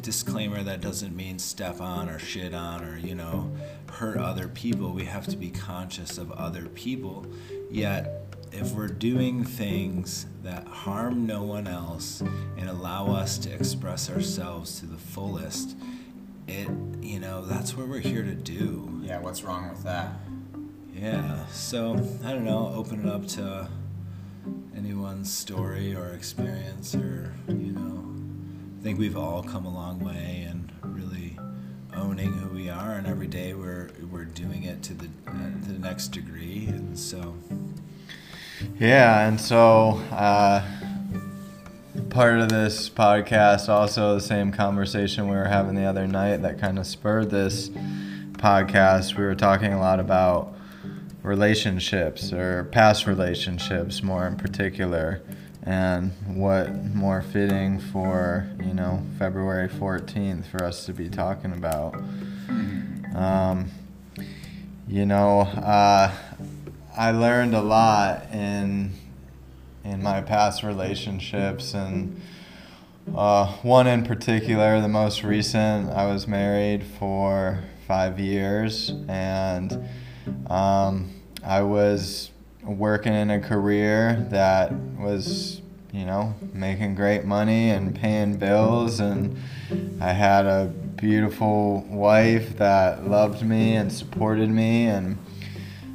disclaimer 0.00 0.64
that 0.64 0.80
doesn't 0.80 1.14
mean 1.14 1.38
step 1.38 1.80
on 1.80 2.08
or 2.08 2.18
shit 2.18 2.52
on 2.52 2.84
or 2.84 2.98
you 2.98 3.14
know 3.14 3.52
hurt 3.88 4.16
other 4.16 4.48
people. 4.48 4.90
We 4.90 5.04
have 5.04 5.28
to 5.28 5.36
be 5.36 5.50
conscious 5.50 6.18
of 6.18 6.32
other 6.32 6.66
people. 6.66 7.24
Yet 7.70 8.23
if 8.54 8.72
we're 8.72 8.86
doing 8.86 9.44
things 9.44 10.26
that 10.44 10.66
harm 10.66 11.26
no 11.26 11.42
one 11.42 11.66
else 11.66 12.20
and 12.56 12.68
allow 12.68 13.08
us 13.08 13.36
to 13.38 13.52
express 13.52 14.08
ourselves 14.08 14.78
to 14.78 14.86
the 14.86 14.96
fullest, 14.96 15.76
it 16.46 16.68
you 17.00 17.18
know 17.18 17.44
that's 17.44 17.76
what 17.76 17.88
we're 17.88 17.98
here 17.98 18.22
to 18.22 18.34
do. 18.34 19.00
Yeah, 19.02 19.18
what's 19.18 19.42
wrong 19.42 19.68
with 19.68 19.82
that? 19.82 20.12
Yeah. 20.94 21.46
So 21.46 21.94
I 22.24 22.32
don't 22.32 22.44
know. 22.44 22.72
Open 22.74 23.00
it 23.00 23.10
up 23.10 23.26
to 23.28 23.68
anyone's 24.76 25.32
story 25.32 25.94
or 25.94 26.10
experience, 26.10 26.94
or 26.94 27.32
you 27.48 27.72
know, 27.72 28.14
I 28.78 28.84
think 28.84 29.00
we've 29.00 29.16
all 29.16 29.42
come 29.42 29.66
a 29.66 29.74
long 29.74 29.98
way 29.98 30.46
and 30.48 30.70
really 30.82 31.36
owning 31.92 32.32
who 32.32 32.54
we 32.54 32.70
are, 32.70 32.92
and 32.92 33.06
every 33.08 33.26
day 33.26 33.54
we're 33.54 33.90
we're 34.12 34.24
doing 34.24 34.62
it 34.62 34.82
to 34.84 34.94
the 34.94 35.08
uh, 35.26 35.32
to 35.64 35.72
the 35.72 35.78
next 35.80 36.08
degree, 36.08 36.66
and 36.68 36.96
so. 36.96 37.34
Yeah, 38.78 39.26
and 39.26 39.40
so 39.40 40.00
uh, 40.10 40.64
part 42.10 42.38
of 42.38 42.48
this 42.48 42.88
podcast, 42.88 43.68
also 43.68 44.14
the 44.14 44.20
same 44.20 44.52
conversation 44.52 45.28
we 45.28 45.36
were 45.36 45.46
having 45.46 45.74
the 45.74 45.84
other 45.84 46.06
night 46.06 46.38
that 46.42 46.58
kind 46.60 46.78
of 46.78 46.86
spurred 46.86 47.30
this 47.30 47.70
podcast. 48.34 49.16
We 49.16 49.24
were 49.24 49.34
talking 49.34 49.72
a 49.72 49.80
lot 49.80 50.00
about 50.00 50.54
relationships 51.22 52.32
or 52.32 52.64
past 52.64 53.06
relationships, 53.06 54.02
more 54.02 54.26
in 54.26 54.36
particular, 54.36 55.22
and 55.64 56.12
what 56.26 56.72
more 56.94 57.22
fitting 57.22 57.80
for, 57.80 58.48
you 58.60 58.74
know, 58.74 59.02
February 59.18 59.68
14th 59.68 60.46
for 60.46 60.62
us 60.64 60.84
to 60.86 60.92
be 60.92 61.08
talking 61.08 61.52
about. 61.52 61.94
Um, 63.16 63.70
you 64.86 65.06
know, 65.06 65.40
uh, 65.40 66.12
I 66.96 67.10
learned 67.10 67.54
a 67.54 67.60
lot 67.60 68.28
in 68.32 68.92
in 69.82 70.00
my 70.00 70.20
past 70.20 70.62
relationships, 70.62 71.74
and 71.74 72.20
uh, 73.12 73.48
one 73.62 73.88
in 73.88 74.04
particular, 74.04 74.80
the 74.80 74.88
most 74.88 75.24
recent. 75.24 75.90
I 75.90 76.06
was 76.06 76.28
married 76.28 76.84
for 76.84 77.64
five 77.88 78.20
years, 78.20 78.92
and 79.08 79.88
um, 80.46 81.10
I 81.44 81.62
was 81.62 82.30
working 82.62 83.12
in 83.12 83.28
a 83.28 83.40
career 83.40 84.28
that 84.30 84.72
was, 84.72 85.62
you 85.92 86.06
know, 86.06 86.36
making 86.52 86.94
great 86.94 87.24
money 87.24 87.70
and 87.70 87.92
paying 87.92 88.36
bills, 88.36 89.00
and 89.00 89.36
I 90.00 90.12
had 90.12 90.46
a 90.46 90.72
beautiful 90.94 91.80
wife 91.88 92.56
that 92.58 93.10
loved 93.10 93.42
me 93.42 93.74
and 93.74 93.92
supported 93.92 94.48
me, 94.48 94.86
and 94.86 95.18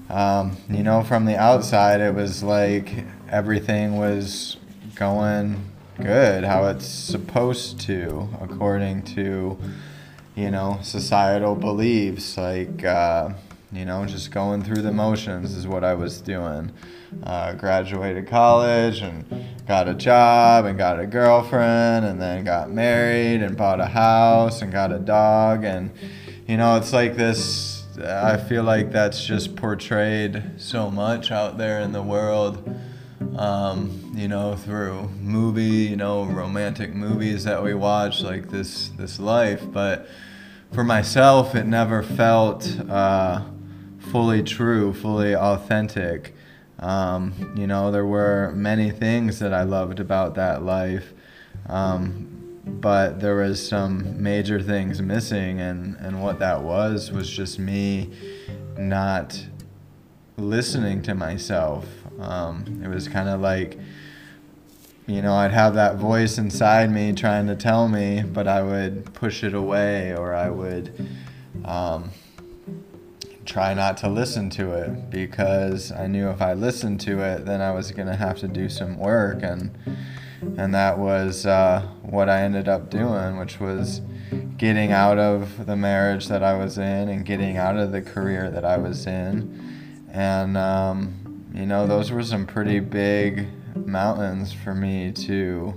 um, 0.10 0.58
you 0.70 0.84
know, 0.84 1.04
from 1.04 1.25
the 1.25 1.38
outside, 1.38 2.01
it 2.01 2.16
was 2.16 2.42
like 2.42 3.06
everything 3.30 3.98
was 3.98 4.58
going 4.96 5.70
good, 5.98 6.44
how 6.44 6.66
it's 6.66 6.88
supposed 6.88 7.80
to, 7.82 8.28
according 8.42 9.04
to, 9.04 9.58
you 10.36 10.50
know, 10.50 10.80
societal 10.82 11.56
beliefs. 11.56 12.38
Like, 12.38 12.84
uh, 12.84 13.30
you 13.72 13.86
know, 13.86 14.06
just 14.06 14.32
going 14.32 14.63
through 14.63 14.82
the 14.82 14.92
motions 14.92 15.56
is 15.56 15.68
what 15.68 15.84
I 15.84 15.94
was 15.94 16.22
doing. 16.22 16.72
Uh, 17.24 17.54
graduated 17.54 18.28
college 18.28 19.01
and 19.01 19.25
got 19.68 19.88
a 19.88 19.94
job 19.94 20.66
and 20.66 20.78
got 20.78 21.00
a 21.00 21.06
girlfriend 21.06 22.06
and 22.06 22.20
then 22.20 22.44
got 22.44 22.72
married 22.72 23.42
and 23.42 23.56
bought 23.56 23.80
a 23.80 23.86
house 23.86 24.62
and 24.63 24.72
got 24.72 24.92
a 24.92 25.00
dog. 25.00 25.63
And, 25.63 25.92
you 26.48 26.58
know, 26.58 26.78
it's 26.78 26.94
like 26.94 27.16
this 27.16 27.78
I 28.01 28.38
feel 28.38 28.63
like 28.63 28.91
that's 28.91 29.25
just 29.25 29.56
portrayed 29.56 30.44
so 30.58 30.89
much 30.89 31.32
out 31.32 31.58
there 31.58 31.82
in 31.82 31.91
the 31.91 32.01
world. 32.01 32.79
Um, 33.38 34.13
you 34.15 34.27
know, 34.27 34.56
through 34.56 35.10
movie, 35.22 35.63
you 35.63 35.96
know, 35.96 36.24
romantic 36.24 36.94
movies 36.94 37.44
that 37.44 37.63
we 37.63 37.74
watch, 37.74 38.22
like 38.22 38.50
this 38.50 38.89
this 38.89 39.20
life. 39.20 39.63
But 39.72 40.08
for 40.72 40.84
myself, 40.84 41.56
it 41.56 41.65
never 41.65 42.03
felt 42.03 42.68
uh, 42.89 43.41
fully 44.12 44.44
true, 44.44 44.94
fully 44.94 45.36
authentic. 45.36 46.34
Um, 46.79 47.53
you 47.58 47.68
know, 47.68 47.91
there 47.91 48.06
were 48.06 48.51
many 48.56 48.91
things 48.91 49.39
that 49.39 49.53
I 49.53 49.63
loved 49.63 50.00
about 50.00 50.36
that 50.36 50.63
life. 50.63 51.13
Um, 51.68 52.28
but 52.66 53.20
there 53.20 53.36
was 53.36 53.66
some 53.66 54.22
major 54.22 54.62
things 54.62 55.01
missing 55.01 55.60
and, 55.60 55.96
and 55.98 56.22
what 56.22 56.39
that 56.39 56.62
was 56.62 57.12
was 57.12 57.30
just 57.30 57.60
me 57.60 58.10
not 58.78 59.46
listening 60.38 61.01
to 61.04 61.16
myself. 61.16 61.86
Um, 62.20 62.82
it 62.84 62.88
was 62.88 63.08
kind 63.08 63.30
of 63.30 63.42
like 63.42 63.78
you 65.10 65.24
know 65.24 65.34
i'd 65.34 65.51
have 65.51 65.74
that 65.74 65.96
voice 65.96 66.38
inside 66.38 66.92
me 66.92 67.12
trying 67.13 67.48
to 67.48 67.56
tell 67.56 67.88
me 67.88 68.22
but 68.22 68.48
i 68.48 68.62
would 68.62 69.12
push 69.16 69.44
it 69.44 69.56
away 69.56 70.16
or 70.16 70.36
i 70.36 70.48
would 70.51 71.10
um, 71.66 72.12
try 73.44 73.74
not 73.74 73.98
to 73.98 74.08
listen 74.08 74.51
to 74.51 74.72
it 74.72 75.10
because 75.10 75.92
i 75.94 76.06
knew 76.06 76.30
if 76.30 76.44
i 76.44 76.54
listened 76.54 77.01
to 77.01 77.22
it 77.22 77.44
then 77.44 77.60
i 77.60 77.72
was 77.72 77.92
going 77.92 78.08
to 78.08 78.16
have 78.16 78.38
to 78.38 78.48
do 78.48 78.70
some 78.70 79.00
work 79.00 79.42
and 79.42 79.75
and 80.41 80.74
that 80.74 80.98
was 80.98 81.46
uh, 81.46 81.88
what 82.01 82.29
I 82.29 82.41
ended 82.41 82.67
up 82.67 82.89
doing, 82.89 83.38
which 83.38 83.60
was 83.60 84.01
getting 84.58 84.91
out 84.91 85.17
of 85.17 85.65
the 85.65 85.75
marriage 85.75 86.27
that 86.27 86.43
I 86.43 86.53
was 86.53 86.77
in 86.77 87.10
and 87.10 87.25
getting 87.25 87.58
out 87.58 87.77
of 87.77 87.91
the 87.91 88.01
career 88.01 88.50
that 88.51 88.63
I 88.63 88.77
was 88.77 89.05
in, 89.08 90.08
and 90.12 90.58
um, 90.58 91.46
you 91.53 91.65
know 91.65 91.88
those 91.88 92.12
were 92.12 92.24
some 92.24 92.46
pretty 92.46 92.79
big 92.79 93.48
mountains 93.75 94.53
for 94.53 94.74
me 94.74 95.12
to 95.12 95.74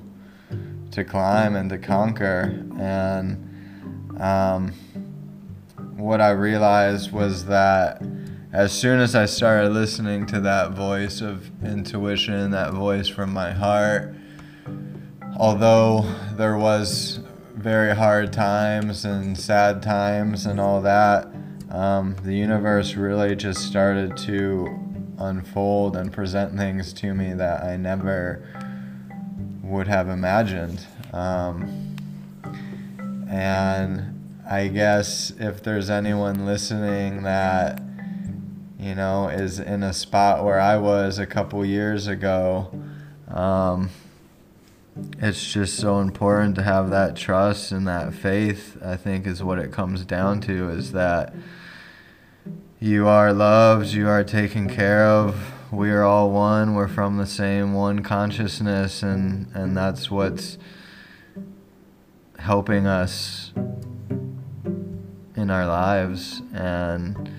to 0.90 1.04
climb 1.04 1.57
and 1.57 1.71
to 1.71 1.78
conquer, 1.78 2.64
and 2.78 4.21
um, 4.21 4.73
what 5.97 6.21
I 6.21 6.31
realized 6.31 7.12
was 7.12 7.47
that 7.47 8.02
as 8.52 8.71
soon 8.71 9.00
as 9.00 9.14
I 9.14 9.25
started 9.25 9.71
listening 9.71 10.26
to 10.26 10.40
that 10.40 10.73
voice 10.73 11.23
of 11.23 11.50
intuition, 11.64 12.50
that 12.50 12.73
voice 12.75 13.09
from 13.09 13.33
my 13.33 13.52
heart 13.52 14.14
although 15.37 16.03
there 16.37 16.57
was 16.57 17.21
very 17.55 17.95
hard 17.95 18.33
times 18.33 19.05
and 19.05 19.39
sad 19.39 19.83
times 19.83 20.47
and 20.47 20.61
all 20.61 20.81
that, 20.83 21.29
um, 21.71 22.17
the 22.23 22.35
universe 22.35 22.95
really 22.95 23.35
just 23.35 23.61
started 23.61 24.17
to 24.17 24.69
unfold 25.19 25.97
and 25.97 26.12
present 26.12 26.57
things 26.57 26.93
to 26.93 27.15
me 27.15 27.33
that 27.33 27.62
I 27.65 27.77
never 27.77 28.47
would 29.62 29.87
have 29.89 30.09
imagined. 30.09 30.87
Um, 31.12 31.97
and 33.31 34.43
I 34.49 34.69
guess 34.69 35.33
if 35.39 35.62
there's 35.62 35.89
anyone 35.89 36.45
listening 36.45 37.23
that, 37.23 37.81
you 38.79 38.95
know, 38.95 39.29
is 39.29 39.61
in 39.61 39.83
a 39.83 39.93
spot 39.93 40.45
where 40.45 40.61
I 40.61 40.77
was 40.77 41.19
a 41.19 41.27
couple 41.27 41.65
years 41.65 42.07
ago, 42.07 42.71
um, 43.29 43.91
it's 45.18 45.52
just 45.52 45.78
so 45.78 46.00
important 46.00 46.54
to 46.56 46.62
have 46.62 46.90
that 46.90 47.16
trust 47.16 47.72
and 47.72 47.87
that 47.87 48.12
faith 48.12 48.76
i 48.84 48.96
think 48.96 49.26
is 49.26 49.42
what 49.42 49.58
it 49.58 49.72
comes 49.72 50.04
down 50.04 50.40
to 50.40 50.68
is 50.68 50.92
that 50.92 51.34
you 52.78 53.06
are 53.06 53.32
loved 53.32 53.87
you 53.88 54.06
are 54.06 54.22
taken 54.22 54.68
care 54.68 55.06
of 55.06 55.52
we 55.72 55.90
are 55.90 56.02
all 56.02 56.30
one 56.30 56.75
we're 56.75 56.88
from 56.88 57.16
the 57.16 57.26
same 57.26 57.72
one 57.72 58.02
consciousness 58.02 59.02
and 59.02 59.46
and 59.54 59.76
that's 59.76 60.11
what's 60.11 60.58
helping 62.38 62.87
us 62.87 63.52
in 65.37 65.49
our 65.49 65.66
lives 65.66 66.42
and 66.52 67.30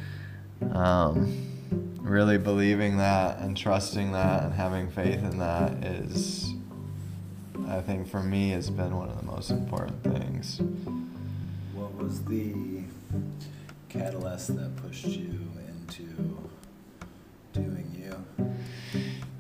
um, 0.72 1.32
really 2.00 2.38
believing 2.38 2.98
that 2.98 3.38
and 3.40 3.56
trusting 3.56 4.14
that 4.14 4.44
and 4.44 4.54
having 4.54 4.90
faith 4.90 5.22
in 5.24 5.38
that 5.38 5.72
is 5.84 6.53
I 7.74 7.82
think 7.82 8.08
for 8.08 8.22
me 8.22 8.54
it's 8.54 8.70
been 8.70 8.96
one 8.96 9.10
of 9.10 9.18
the 9.18 9.26
most 9.26 9.50
important 9.50 10.04
things. 10.04 10.62
What 11.74 11.96
was 11.96 12.24
the 12.24 12.84
catalyst 13.90 14.56
that 14.56 14.76
pushed 14.76 15.08
you 15.08 15.40
into 15.68 16.52
doing 17.52 17.92
you? 17.98 18.54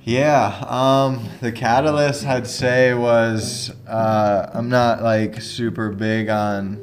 Yeah, 0.01 0.65
um, 0.67 1.29
the 1.41 1.51
catalyst 1.51 2.25
I'd 2.25 2.47
say 2.47 2.95
was 2.95 3.71
uh, 3.87 4.49
I'm 4.51 4.67
not 4.67 5.03
like 5.03 5.39
super 5.39 5.91
big 5.91 6.29
on 6.29 6.81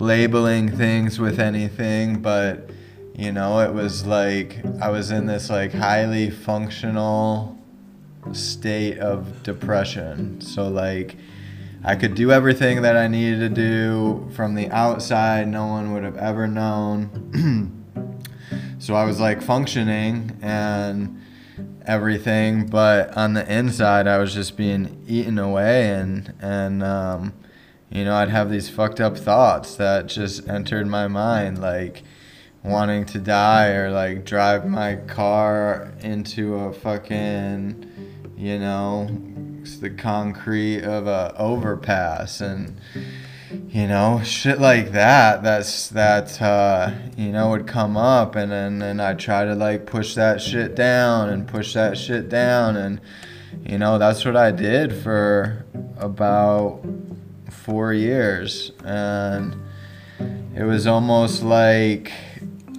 labeling 0.00 0.74
things 0.74 1.20
with 1.20 1.40
anything, 1.40 2.22
but 2.22 2.70
you 3.14 3.32
know, 3.32 3.60
it 3.60 3.74
was 3.74 4.06
like 4.06 4.64
I 4.80 4.88
was 4.88 5.10
in 5.10 5.26
this 5.26 5.50
like 5.50 5.74
highly 5.74 6.30
functional 6.30 7.54
state 8.32 8.98
of 8.98 9.42
depression. 9.42 10.40
So, 10.40 10.68
like, 10.68 11.16
I 11.84 11.96
could 11.96 12.14
do 12.14 12.32
everything 12.32 12.82
that 12.82 12.96
I 12.96 13.08
needed 13.08 13.40
to 13.40 13.48
do 13.48 14.30
from 14.34 14.54
the 14.54 14.70
outside, 14.70 15.48
no 15.48 15.66
one 15.66 15.92
would 15.92 16.04
have 16.04 16.16
ever 16.16 16.46
known. 16.46 17.84
so, 18.78 18.94
I 18.94 19.04
was 19.04 19.20
like 19.20 19.42
functioning, 19.42 20.38
and 20.40 21.20
everything, 21.86 22.66
but 22.66 23.16
on 23.16 23.34
the 23.34 23.52
inside, 23.52 24.06
I 24.06 24.18
was 24.18 24.34
just 24.34 24.56
being 24.56 25.04
eaten 25.06 25.38
away, 25.38 25.90
and 25.90 26.32
and 26.40 26.82
um, 26.82 27.34
you 27.90 28.04
know, 28.04 28.14
I'd 28.14 28.30
have 28.30 28.50
these 28.50 28.68
fucked 28.68 29.00
up 29.00 29.16
thoughts 29.16 29.76
that 29.76 30.06
just 30.06 30.48
entered 30.48 30.86
my 30.86 31.08
mind, 31.08 31.60
like 31.60 32.02
wanting 32.62 33.04
to 33.04 33.18
die 33.18 33.68
or 33.68 33.90
like 33.90 34.24
drive 34.24 34.66
my 34.66 34.96
car 34.96 35.92
into 36.00 36.54
a 36.54 36.72
fucking, 36.72 37.90
you 38.36 38.58
know, 38.58 39.08
it's 39.60 39.78
the 39.78 39.90
concrete 39.90 40.82
of 40.82 41.06
a 41.06 41.34
overpass 41.38 42.40
and 42.40 42.78
you 43.68 43.86
know 43.86 44.20
shit 44.24 44.58
like 44.58 44.90
that 44.92 45.42
that's 45.42 45.88
that 45.90 46.42
uh, 46.42 46.90
you 47.16 47.30
know 47.30 47.50
would 47.50 47.66
come 47.66 47.96
up 47.96 48.34
and 48.34 48.50
then 48.50 48.82
and 48.82 49.00
I 49.00 49.14
try 49.14 49.44
to 49.44 49.54
like 49.54 49.86
push 49.86 50.14
that 50.16 50.40
shit 50.40 50.74
down 50.74 51.28
and 51.28 51.46
push 51.46 51.72
that 51.74 51.96
shit 51.96 52.28
down 52.28 52.76
and 52.76 53.00
you 53.64 53.78
know 53.78 53.98
that's 53.98 54.24
what 54.24 54.36
I 54.36 54.50
did 54.50 54.92
for 54.92 55.64
about 55.96 56.84
4 57.50 57.94
years. 57.94 58.72
And 58.84 59.56
it 60.54 60.64
was 60.64 60.86
almost 60.86 61.42
like 61.42 62.12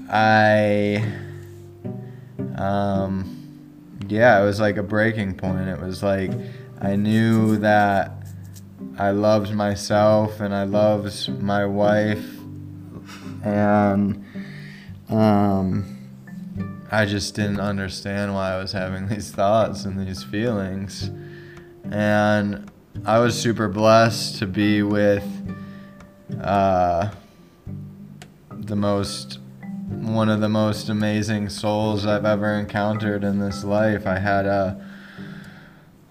I 0.10 1.04
um 2.58 3.35
yeah, 4.08 4.42
it 4.42 4.46
was 4.46 4.60
like 4.60 4.78
a 4.78 4.84
breaking 4.84 5.36
point. 5.36 5.68
It 5.68 5.80
was 5.80 6.04
like 6.04 6.32
I 6.82 6.96
knew 6.96 7.58
that 7.58 8.12
I 8.98 9.12
loved 9.12 9.54
myself 9.54 10.40
and 10.40 10.54
I 10.54 10.64
loved 10.64 11.30
my 11.42 11.66
wife 11.66 12.26
and 13.44 14.26
um 15.10 15.96
I 16.92 17.06
just 17.06 17.36
didn't 17.36 17.60
understand 17.60 18.34
why 18.34 18.54
I 18.54 18.58
was 18.58 18.72
having 18.72 19.08
these 19.10 19.32
thoughts 19.32 19.86
and 19.86 20.08
these 20.08 20.24
feelings. 20.24 21.10
And 21.92 22.72
I 23.04 23.20
was 23.20 23.40
super 23.40 23.68
blessed 23.68 24.40
to 24.40 24.48
be 24.48 24.82
with 24.82 25.26
uh, 26.42 27.10
the 28.50 28.76
most 28.76 29.40
one 29.88 30.30
of 30.30 30.42
the 30.42 30.50
most 30.50 30.90
amazing 30.90 31.50
souls 31.50 32.06
I've 32.06 32.26
ever 32.26 32.54
encountered 32.54 33.24
in 33.24 33.40
this 33.40 33.64
life. 33.64 34.08
I 34.08 34.20
had 34.20 34.46
a 34.46 34.84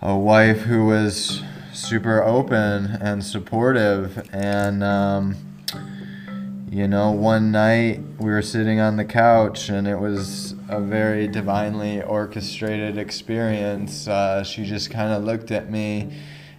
a 0.00 0.16
wife 0.16 0.60
who 0.60 0.86
was 0.86 1.42
super 1.72 2.22
open 2.22 2.86
and 3.00 3.24
supportive, 3.24 4.28
and 4.32 4.84
um, 4.84 5.36
you 6.70 6.86
know, 6.86 7.10
one 7.10 7.50
night 7.50 8.00
we 8.18 8.30
were 8.30 8.42
sitting 8.42 8.78
on 8.78 8.96
the 8.96 9.04
couch, 9.04 9.70
and 9.70 9.88
it 9.88 9.98
was 9.98 10.54
a 10.68 10.80
very 10.80 11.26
divinely 11.26 12.02
orchestrated 12.02 12.96
experience. 12.96 14.06
Uh, 14.06 14.44
she 14.44 14.64
just 14.64 14.90
kind 14.90 15.12
of 15.12 15.24
looked 15.24 15.50
at 15.50 15.70
me, 15.70 16.14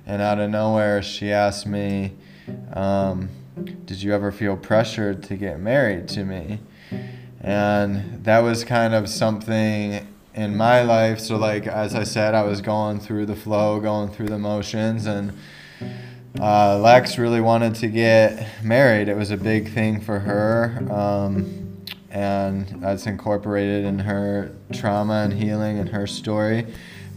and 0.05 0.21
out 0.21 0.39
of 0.39 0.49
nowhere, 0.49 1.01
she 1.01 1.31
asked 1.31 1.67
me. 1.67 2.13
Um, 2.73 3.29
did 3.85 4.03
you 4.03 4.13
ever 4.13 4.33
feel 4.33 4.57
pressured 4.57 5.23
to 5.23 5.37
get 5.37 5.59
married 5.59 6.09
to 6.09 6.25
me? 6.25 6.59
And 7.41 8.23
that 8.23 8.39
was 8.39 8.63
kind 8.63 8.93
of 8.93 9.07
something 9.07 10.07
in 10.33 10.57
my 10.57 10.81
life. 10.81 11.19
So, 11.19 11.37
like, 11.37 11.67
as 11.67 11.95
I 11.95 12.03
said, 12.03 12.33
I 12.33 12.43
was 12.43 12.61
going 12.61 12.99
through 12.99 13.27
the 13.27 13.35
flow, 13.35 13.79
going 13.79 14.09
through 14.09 14.27
the 14.27 14.39
motions, 14.39 15.05
and 15.05 15.33
uh, 16.39 16.79
Lex 16.79 17.17
really 17.17 17.41
wanted 17.41 17.75
to 17.75 17.87
get 17.87 18.63
married. 18.63 19.07
It 19.07 19.15
was 19.15 19.31
a 19.31 19.37
big 19.37 19.73
thing 19.73 20.01
for 20.01 20.19
her. 20.19 20.87
Um, 20.91 21.83
and 22.09 22.67
that's 22.81 23.07
incorporated 23.07 23.83
in 23.85 23.99
her 23.99 24.51
trauma 24.73 25.23
and 25.23 25.33
healing 25.33 25.79
and 25.79 25.89
her 25.89 26.07
story. 26.07 26.65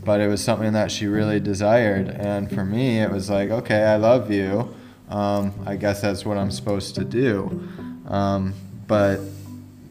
But 0.05 0.21
it 0.21 0.29
was 0.29 0.43
something 0.43 0.73
that 0.73 0.91
she 0.91 1.07
really 1.07 1.41
desired. 1.41 2.09
And 2.09 2.51
for 2.51 2.65
me, 2.65 3.01
it 3.01 3.11
was 3.11 3.31
like, 3.31 3.51
okay, 3.51 3.85
I 3.85 3.97
love 3.97 4.31
you 4.31 4.75
um, 5.09 5.55
I 5.67 5.77
guess 5.77 6.01
that's 6.01 6.25
what 6.25 6.37
I'm 6.37 6.51
supposed 6.51 6.95
to 6.97 7.05
do. 7.05 7.69
Um, 8.07 8.55
but 8.87 9.21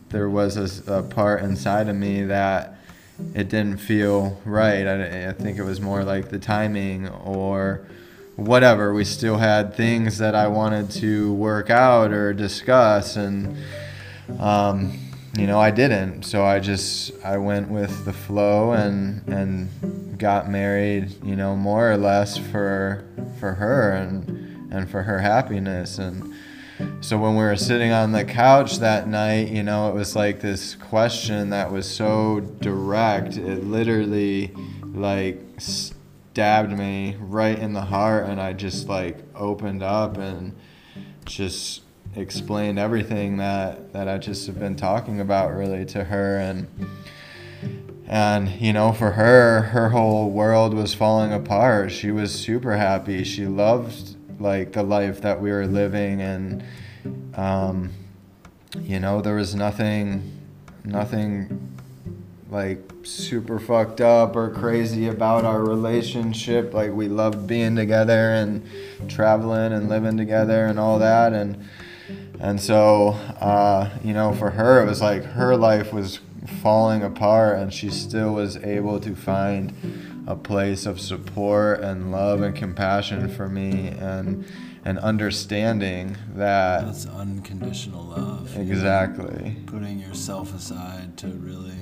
there 0.10 0.30
was 0.30 0.58
a, 0.88 0.94
a, 1.00 1.04
part 1.04 1.42
inside 1.44 1.90
of 1.90 1.96
me 1.96 2.24
that 2.24 2.78
it 3.34 3.50
didn't 3.50 3.78
feel 3.78 4.40
right. 4.46 4.88
I, 4.88 5.30
I 5.30 5.32
think 5.34 5.58
it 5.58 5.64
was 5.64 5.82
more 5.82 6.04
like 6.04 6.30
the 6.30 6.40
timing 6.40 7.08
or 7.10 7.86
whatever. 8.36 8.94
We 8.94 9.04
still 9.04 9.38
had 9.38 9.76
things 9.76 10.20
that 10.20 10.36
I 10.36 10.48
wanted 10.48 10.92
to 11.02 11.34
work 11.34 11.70
out 11.70 12.12
or 12.12 12.34
discuss, 12.34 13.16
and 13.18 13.58
um, 14.40 14.98
you 15.38 15.48
know 15.48 15.60
I 15.60 15.72
didn't. 15.72 16.24
So 16.24 16.46
I 16.46 16.60
just 16.60 17.12
I 17.24 17.38
went 17.38 17.70
with 17.70 18.06
the 18.06 18.14
flow 18.14 18.72
and 18.74 19.28
and 19.28 20.18
got 20.18 20.50
married. 20.50 21.22
You 21.24 21.36
know, 21.36 21.56
more 21.56 21.92
or 21.92 21.98
less 21.98 22.38
for 22.38 23.04
for 23.40 23.56
her 23.56 23.92
and 23.92 24.74
and 24.74 24.90
for 24.90 25.04
her 25.04 25.20
happiness 25.20 25.98
and 25.98 26.34
so 27.02 27.18
when 27.18 27.36
we 27.36 27.44
were 27.44 27.56
sitting 27.56 27.92
on 27.92 28.12
the 28.12 28.24
couch 28.24 28.78
that 28.80 29.08
night 29.08 29.50
you 29.50 29.64
know 29.64 29.90
it 29.90 29.96
was 29.96 30.16
like 30.16 30.40
this 30.40 30.76
question 30.76 31.50
that 31.50 31.72
was 31.72 31.90
so 31.90 32.40
direct 32.62 33.38
it 33.38 33.64
literally 33.64 34.52
like 34.94 35.40
stabbed 35.58 36.72
me 36.72 37.16
right 37.20 37.60
in 37.60 37.74
the 37.74 37.82
heart 37.82 38.26
and 38.26 38.40
i 38.40 38.54
just 38.54 38.88
like 38.88 39.18
opened 39.36 39.82
up 39.82 40.18
and 40.18 40.56
just 41.26 41.82
explained 42.16 42.78
everything 42.78 43.38
that 43.38 43.94
that 43.94 44.08
i 44.08 44.18
just 44.18 44.48
have 44.48 44.60
been 44.60 44.76
talking 44.76 45.20
about 45.20 45.54
really 45.54 45.86
to 45.86 46.04
her 46.04 46.38
and 46.38 46.68
and 48.08 48.50
you 48.62 48.72
know 48.72 48.94
for 48.94 49.12
her 49.12 49.62
her 49.64 49.90
whole 49.90 50.30
world 50.30 50.74
was 50.74 50.94
falling 50.94 51.34
apart. 51.34 51.92
She 51.92 52.10
was 52.10 52.34
super 52.34 52.78
happy. 52.78 53.24
She 53.24 53.46
loved 53.46 54.16
like 54.40 54.74
the 54.74 54.84
life 54.84 55.22
that 55.22 55.42
we 55.42 55.52
were 55.52 55.68
living 55.68 56.22
and 56.22 56.64
um, 57.36 57.92
you 58.82 59.00
know 59.00 59.22
there 59.22 59.36
was 59.36 59.56
nothing 59.56 60.38
nothing 60.84 61.78
like 62.50 62.80
super 63.04 63.60
fucked 63.60 64.02
up 64.02 64.36
or 64.36 64.50
crazy 64.50 65.08
about 65.08 65.44
our 65.46 65.62
relationship. 65.62 66.74
Like 66.74 66.92
we 66.92 67.08
loved 67.08 67.48
being 67.48 67.76
together 67.76 68.34
and 68.34 68.68
traveling 69.10 69.74
and 69.74 69.90
living 69.90 70.18
together 70.18 70.66
and 70.66 70.80
all 70.80 71.00
that. 71.00 71.34
And 71.34 71.68
and 72.40 72.62
so 72.62 73.10
uh, 73.42 73.90
you 74.04 74.14
know 74.14 74.34
for 74.34 74.52
her 74.52 74.82
it 74.84 74.86
was 74.86 75.02
like 75.02 75.24
her 75.24 75.56
life 75.58 75.92
was 75.92 76.20
falling 76.62 77.04
apart 77.04 77.60
and 77.60 77.74
she 77.74 77.90
still 77.90 78.34
was 78.34 78.56
able 78.58 79.00
to 79.02 79.16
find 79.16 79.74
a 80.28 80.36
place 80.36 80.86
of 80.86 81.00
support 81.00 81.80
and 81.80 82.12
love 82.12 82.42
and 82.42 82.54
compassion 82.56 83.30
for 83.30 83.48
me 83.48 83.88
and 83.88 84.46
and 84.84 85.00
understanding 85.00 86.18
that 86.36 86.86
that's 86.86 87.06
unconditional 87.06 88.04
love 88.04 88.56
exactly 88.58 89.50
you 89.50 89.52
know, 89.52 89.72
putting 89.72 90.00
yourself 90.00 90.54
aside 90.54 91.18
to 91.18 91.28
really 91.28 91.78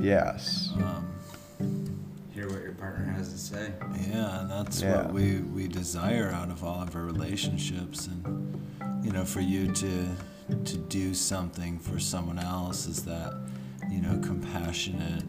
yes. 0.00 0.70
um, 0.76 2.00
hear 2.32 2.48
what 2.48 2.62
your 2.62 2.72
partner 2.72 3.06
has 3.06 3.32
to 3.32 3.38
say. 3.38 3.72
Yeah 4.08 4.40
and 4.40 4.50
that's 4.50 4.80
yeah. 4.80 5.02
what 5.02 5.12
we 5.12 5.38
we 5.40 5.66
desire 5.66 6.30
out 6.30 6.50
of 6.50 6.62
all 6.62 6.80
of 6.80 6.94
our 6.94 7.02
relationships 7.02 8.06
and 8.06 9.04
you 9.04 9.10
know 9.10 9.24
for 9.24 9.40
you 9.40 9.72
to 9.72 10.06
to 10.64 10.76
do 10.76 11.12
something 11.12 11.78
for 11.80 11.98
someone 11.98 12.38
else 12.38 12.86
is 12.86 13.02
that 13.04 13.34
you 13.90 14.00
know 14.00 14.16
compassionate 14.22 15.24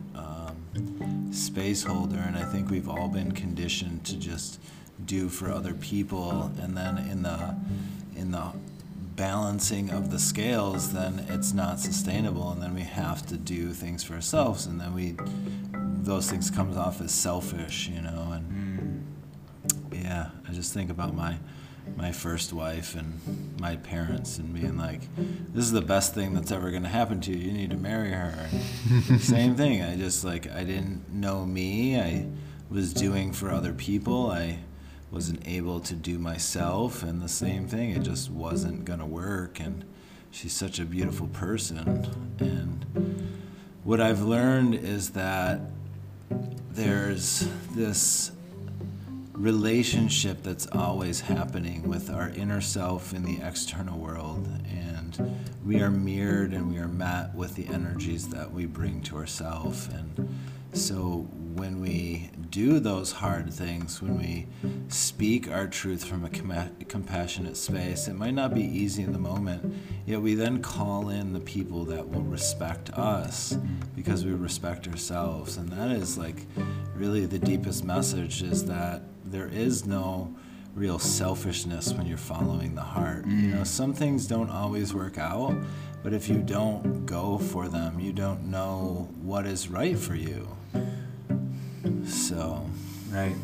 space 1.32 1.84
holder, 1.84 2.17
and 2.17 2.38
I 2.38 2.43
think 2.43 2.69
we've 2.69 2.89
all 2.89 3.08
been 3.08 3.32
conditioned 3.32 4.05
to 4.05 4.17
just 4.17 4.60
do 5.05 5.29
for 5.29 5.51
other 5.51 5.73
people, 5.73 6.51
and 6.62 6.75
then 6.75 6.97
in 6.97 7.23
the 7.23 7.55
in 8.15 8.32
the 8.32 8.51
balancing 9.15 9.89
of 9.89 10.12
the 10.12 10.19
scales, 10.19 10.93
then 10.93 11.25
it's 11.29 11.53
not 11.53 11.79
sustainable, 11.79 12.51
and 12.51 12.62
then 12.62 12.73
we 12.73 12.82
have 12.82 13.25
to 13.27 13.38
do 13.38 13.73
things 13.73 14.03
for 14.03 14.13
ourselves, 14.13 14.65
and 14.65 14.79
then 14.79 14.93
we 14.93 15.15
those 16.01 16.29
things 16.29 16.49
comes 16.49 16.77
off 16.77 17.01
as 17.01 17.12
selfish, 17.12 17.89
you 17.89 18.01
know, 18.01 18.32
and 18.32 19.03
mm. 19.91 20.03
yeah, 20.03 20.29
I 20.47 20.51
just 20.51 20.73
think 20.73 20.89
about 20.89 21.13
my 21.13 21.38
my 21.96 22.12
first 22.12 22.54
wife 22.54 22.96
and 22.96 23.20
my 23.60 23.76
parents 23.76 24.38
and 24.38 24.54
being 24.54 24.78
like, 24.78 25.02
this 25.54 25.65
is 25.65 25.72
the 25.72 25.82
best 25.82 26.13
thing 26.13 26.34
that's 26.34 26.52
ever 26.52 26.72
going 26.72 26.84
to 26.84 26.89
happen 26.89 27.20
to 27.22 27.32
you. 27.32 27.38
You 27.38 27.52
need 27.52 27.70
to 27.72 27.78
marry 27.78 28.12
her. 28.12 28.50
same 29.20 29.56
thing. 29.56 29.82
I 29.82 29.96
just 29.96 30.24
like, 30.24 30.50
I 30.52 30.63
didn't 30.63 31.10
know 31.12 31.46
me. 31.46 32.00
I 32.00 32.26
was 32.70 32.94
doing 32.94 33.34
for 33.34 33.52
other 33.52 33.74
people. 33.74 34.32
I 34.32 34.60
wasn't 35.12 35.48
able 35.48 35.80
to 35.82 35.96
do 35.96 36.20
myself. 36.20 37.04
And 37.04 37.22
the 37.22 37.30
same 37.30 37.68
thing, 37.68 37.92
it 37.92 38.04
just 38.04 38.30
wasn't 38.30 38.86
going 38.86 39.00
to 39.00 39.06
work. 39.06 39.60
And 39.60 39.84
she's 40.32 40.54
such 40.54 40.80
a 40.80 40.86
beautiful 40.86 41.28
person. 41.28 42.08
And 42.39 43.30
what 43.84 44.00
I've 44.00 44.22
learned 44.22 44.76
is 44.76 45.12
that 45.12 45.62
there's 46.72 47.48
this 47.72 48.32
relationship 49.39 50.43
that's 50.43 50.67
always 50.73 51.21
happening 51.21 51.88
with 51.88 52.10
our 52.10 52.30
inner 52.30 52.60
self 52.60 53.13
in 53.13 53.23
the 53.23 53.39
external 53.41 53.97
world. 53.97 54.45
And 54.69 55.39
we 55.65 55.82
are 55.82 55.89
mirrored 55.89 56.54
and 56.54 56.69
we 56.69 56.78
are 56.78 56.89
met 56.89 57.34
with 57.34 57.56
the 57.56 57.65
energies 57.67 58.28
that 58.30 58.52
we 58.52 58.65
bring 58.65 59.02
to 59.04 59.15
ourselves. 59.15 59.88
And 59.88 60.30
So 60.73 61.28
when 61.56 61.80
we 61.82 62.30
do 62.49 62.80
those 62.80 63.12
hard 63.13 63.52
things, 63.54 64.02
when 64.02 64.17
we 64.17 64.47
speak 64.89 65.49
our 65.49 65.67
truth 65.67 66.04
from 66.04 66.25
a 66.25 66.30
com- 66.30 66.75
compassionate 66.88 67.58
space, 67.58 68.08
it 68.08 68.13
might 68.15 68.34
not 68.34 68.54
be 68.54 68.63
easy 68.63 69.04
in 69.04 69.13
the 69.13 69.19
moment, 69.19 69.73
yet 70.06 70.21
we 70.21 70.36
then 70.36 70.62
call 70.62 71.10
in 71.10 71.34
the 71.34 71.39
people 71.39 71.86
that 71.86 72.08
will 72.08 72.23
respect 72.23 72.91
us 72.91 73.58
because 73.95 74.25
we 74.25 74.32
respect 74.32 74.88
ourselves. 74.88 75.58
And 75.58 75.69
that 75.69 75.91
is 75.91 76.17
like 76.17 76.45
really 76.95 77.25
the 77.25 77.39
deepest 77.39 77.84
message 77.84 78.43
is 78.43 78.65
that 78.65 79.02
there 79.32 79.48
is 79.48 79.86
no 79.86 80.34
real 80.76 81.00
selfishness 81.00 81.94
when 81.94 82.06
you're 82.06 82.18
following 82.18 82.76
the 82.76 82.82
heart. 82.82 83.26
You 83.26 83.56
know, 83.56 83.62
mm. 83.62 83.68
some 83.68 83.94
things 83.94 84.28
don't 84.28 84.50
always 84.50 84.94
work 84.94 85.18
out, 85.18 85.56
but 86.04 86.13
if 86.13 86.30
you 86.30 86.38
don't 86.38 87.06
go 87.06 87.38
for 87.38 87.68
them, 87.68 88.00
you 88.00 88.13
don't 88.13 88.46
know 88.46 89.10
what 89.22 89.46
is 89.46 89.68
right 89.70 89.98
for 89.98 90.15
you. 90.15 90.48
So, 92.06 92.65
Right. 93.12 93.36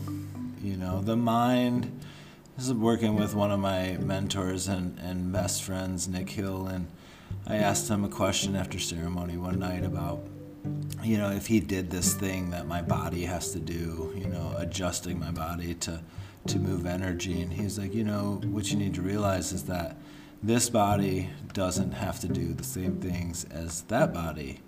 you 0.61 0.77
know, 0.77 1.01
the 1.01 1.15
mind. 1.15 1.99
This 2.57 2.67
is 2.67 2.73
working 2.73 3.15
with 3.15 3.35
one 3.35 3.51
of 3.51 3.59
my 3.59 3.97
mentors 3.99 4.67
and, 4.67 4.97
and 4.99 5.33
best 5.33 5.61
friends, 5.63 6.07
Nick 6.07 6.29
Hill, 6.29 6.67
and 6.67 6.87
I 7.45 7.57
asked 7.57 7.89
him 7.89 8.05
a 8.05 8.09
question 8.09 8.55
after 8.55 8.79
ceremony 8.79 9.35
one 9.35 9.59
night 9.59 9.83
about, 9.83 10.19
you 11.03 11.17
know, 11.17 11.31
if 11.31 11.47
he 11.47 11.59
did 11.59 11.91
this 11.91 12.13
thing 12.13 12.49
that 12.51 12.67
my 12.67 12.81
body 12.81 13.23
has 13.23 13.51
to 13.51 13.59
do, 13.59 14.13
you 14.15 14.27
know, 14.27 14.55
adjusting 14.57 15.19
my 15.19 15.31
body 15.31 15.73
to, 15.75 16.01
to 16.47 16.59
move 16.59 16.85
energy. 16.85 17.41
And 17.41 17.53
he's 17.53 17.77
like, 17.77 17.93
you 17.93 18.03
know, 18.03 18.41
what 18.45 18.71
you 18.71 18.77
need 18.77 18.93
to 18.95 19.01
realize 19.01 19.51
is 19.51 19.63
that 19.63 19.97
this 20.41 20.69
body 20.69 21.29
doesn't 21.53 21.91
have 21.91 22.19
to 22.19 22.27
do 22.27 22.53
the 22.53 22.63
same 22.63 22.97
things 22.97 23.45
as 23.45 23.81
that 23.83 24.13
body. 24.13 24.61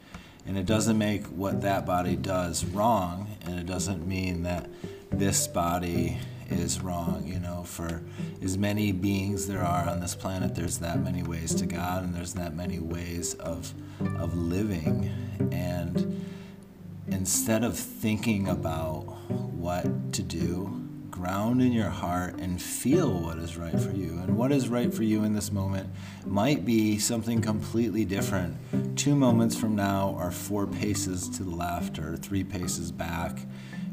And 0.45 0.57
it 0.57 0.65
doesn't 0.65 0.97
make 0.97 1.25
what 1.25 1.61
that 1.61 1.85
body 1.85 2.15
does 2.15 2.63
wrong, 2.65 3.27
and 3.45 3.59
it 3.59 3.65
doesn't 3.65 4.07
mean 4.07 4.43
that 4.43 4.69
this 5.11 5.45
body 5.45 6.19
is 6.49 6.81
wrong. 6.81 7.23
You 7.25 7.39
know, 7.39 7.63
for 7.63 8.01
as 8.41 8.57
many 8.57 8.91
beings 8.91 9.47
there 9.47 9.63
are 9.63 9.87
on 9.87 9.99
this 9.99 10.15
planet, 10.15 10.55
there's 10.55 10.79
that 10.79 11.03
many 11.03 11.23
ways 11.23 11.53
to 11.55 11.65
God, 11.65 12.03
and 12.03 12.13
there's 12.13 12.33
that 12.33 12.55
many 12.55 12.79
ways 12.79 13.33
of 13.35 13.73
of 14.17 14.35
living. 14.35 15.11
And 15.51 16.25
instead 17.07 17.63
of 17.63 17.77
thinking 17.77 18.47
about 18.47 19.01
what 19.29 20.13
to 20.13 20.23
do, 20.23 20.87
ground 21.09 21.61
in 21.63 21.71
your 21.71 21.89
heart 21.89 22.35
and 22.39 22.61
feel 22.61 23.21
what 23.21 23.39
is 23.39 23.57
right 23.57 23.79
for 23.79 23.91
you. 23.91 24.19
And 24.19 24.37
what 24.37 24.51
is 24.51 24.69
right 24.69 24.93
for 24.93 25.01
you 25.01 25.23
in 25.23 25.33
this 25.33 25.51
moment 25.51 25.89
might 26.25 26.63
be 26.63 26.99
something 26.99 27.41
completely 27.41 28.05
different 28.05 28.55
two 28.95 29.15
moments 29.15 29.55
from 29.55 29.75
now, 29.75 30.15
or 30.17 30.31
four 30.31 30.67
paces 30.67 31.29
to 31.29 31.43
the 31.43 31.55
left, 31.55 31.99
or 31.99 32.17
three 32.17 32.43
paces 32.43 32.91
back. 32.91 33.39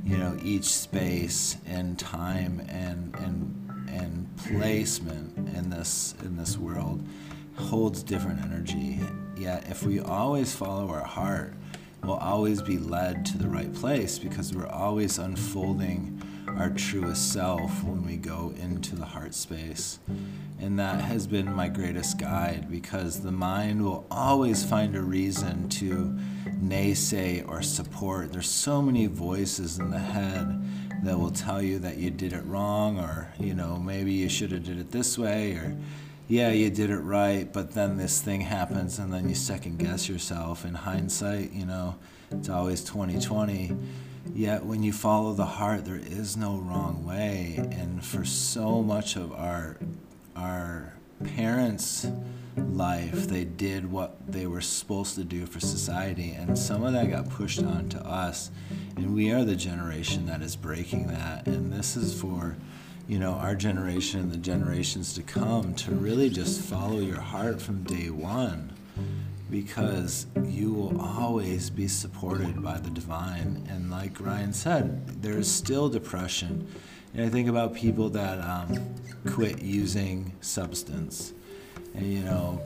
You 0.05 0.19
know, 0.19 0.37
each 0.43 0.65
space 0.67 1.57
and 1.67 1.99
time 1.99 2.61
and 2.69 3.15
and 3.17 3.89
and 3.89 4.37
placement 4.37 5.57
in 5.57 5.71
this 5.71 6.15
in 6.23 6.37
this 6.37 6.59
world 6.59 7.03
holds 7.57 8.03
different 8.03 8.43
energy. 8.43 9.01
Yet, 9.37 9.65
if 9.69 9.83
we 9.85 10.01
always 10.01 10.55
follow 10.55 10.89
our 10.89 11.05
heart, 11.05 11.55
we'll 12.03 12.17
always 12.17 12.61
be 12.61 12.79
led 12.79 13.25
to 13.27 13.39
the 13.39 13.49
right 13.49 13.73
place 13.73 14.19
because 14.19 14.55
we're 14.55 14.67
always 14.67 15.19
unfolding 15.19 16.21
our 16.57 16.71
truest 16.71 17.33
self 17.33 17.83
when 17.83 18.05
we 18.05 18.17
go 18.17 18.53
into 18.61 18.97
the 18.97 19.05
heart 19.05 19.35
space. 19.35 19.99
And 20.61 20.79
that 20.79 21.01
has 21.01 21.27
been 21.27 21.53
my 21.53 21.69
greatest 21.69 22.19
guide 22.19 22.71
because 22.71 23.21
the 23.21 23.33
mind 23.33 23.85
will 23.85 24.07
always 24.11 24.65
find 24.65 24.95
a 24.97 25.03
reason 25.03 25.69
to 25.71 26.17
naysay 26.63 27.47
or 27.49 27.61
support. 27.63 28.33
There's 28.33 28.49
so 28.49 28.81
many 28.81 29.07
voices 29.07 29.79
in 29.79 29.91
the 29.91 29.99
head 29.99 30.63
that 31.03 31.19
will 31.19 31.31
tell 31.31 31.61
you 31.61 31.79
that 31.81 31.97
you 31.97 32.11
did 32.11 32.33
it 32.33 32.45
wrong 32.47 32.99
or, 32.99 33.33
you 33.39 33.55
know, 33.55 33.77
maybe 33.77 34.13
you 34.13 34.29
should 34.29 34.53
have 34.53 34.65
did 34.65 34.79
it 34.79 34.91
this 34.91 35.19
way 35.19 35.53
or 35.53 35.77
yeah, 36.27 36.51
you 36.51 36.71
did 36.71 36.89
it 36.89 37.01
right, 37.01 37.53
but 37.53 37.73
then 37.73 37.99
this 37.99 38.23
thing 38.23 38.41
happens 38.41 38.99
and 38.99 39.13
then 39.13 39.29
you 39.29 39.35
second 39.35 39.79
guess 39.79 40.09
yourself. 40.09 40.65
In 40.65 40.75
hindsight, 40.75 41.53
you 41.53 41.67
know, 41.67 41.97
it's 42.31 42.49
always 42.49 42.83
2020. 42.83 43.77
Yet 44.33 44.65
when 44.65 44.83
you 44.83 44.93
follow 44.93 45.33
the 45.33 45.45
heart, 45.45 45.85
there 45.85 46.01
is 46.03 46.37
no 46.37 46.57
wrong 46.57 47.05
way. 47.05 47.55
And 47.57 48.05
for 48.05 48.25
so 48.25 48.83
much 48.83 49.17
of 49.17 49.33
our 49.33 49.77
our 50.37 50.95
parents' 51.25 52.07
life, 52.57 53.29
they 53.29 53.45
did 53.45 53.91
what 53.91 54.17
they 54.27 54.47
were 54.47 54.61
supposed 54.61 55.15
to 55.15 55.25
do 55.25 55.47
for 55.47 55.61
society, 55.61 56.33
and 56.33 56.59
some 56.59 56.83
of 56.83 56.93
that 56.93 57.11
got 57.11 57.31
pushed 57.31 57.63
on 57.63 57.89
to 57.91 58.05
us. 58.05 58.51
And 58.97 59.15
we 59.15 59.31
are 59.31 59.45
the 59.45 59.57
generation 59.57 60.27
that 60.27 60.43
is 60.43 60.57
breaking 60.57 61.07
that. 61.09 61.47
And 61.47 61.73
this 61.73 61.97
is 61.97 62.19
for 62.21 62.57
you 63.07 63.19
know, 63.19 63.33
our 63.33 63.55
generation 63.55 64.21
and 64.21 64.33
the 64.33 64.39
generations 64.39 65.13
to 65.15 65.23
come 65.23 65.75
to 65.75 65.91
really 65.91 66.31
just 66.31 66.63
follow 66.63 67.01
your 67.01 67.21
heart 67.21 67.61
from 67.61 67.83
day 67.83 68.09
one 68.09 68.74
because 69.55 70.27
you 70.47 70.73
will 70.73 71.01
always 71.01 71.71
be 71.71 71.87
supported 71.87 72.61
by 72.61 72.77
the 72.77 72.91
divine. 72.91 73.65
And 73.71 73.89
like 73.89 74.21
Ryan 74.21 74.53
said, 74.53 75.23
there 75.23 75.39
is 75.39 75.49
still 75.49 75.89
depression. 75.89 76.67
And 77.15 77.25
I 77.25 77.29
think 77.29 77.49
about 77.49 77.73
people 77.73 78.09
that 78.11 78.41
um, 78.41 78.85
quit 79.29 79.63
using 79.63 80.33
substance. 80.41 81.35
And, 81.95 82.13
you 82.13 82.25
know, 82.25 82.61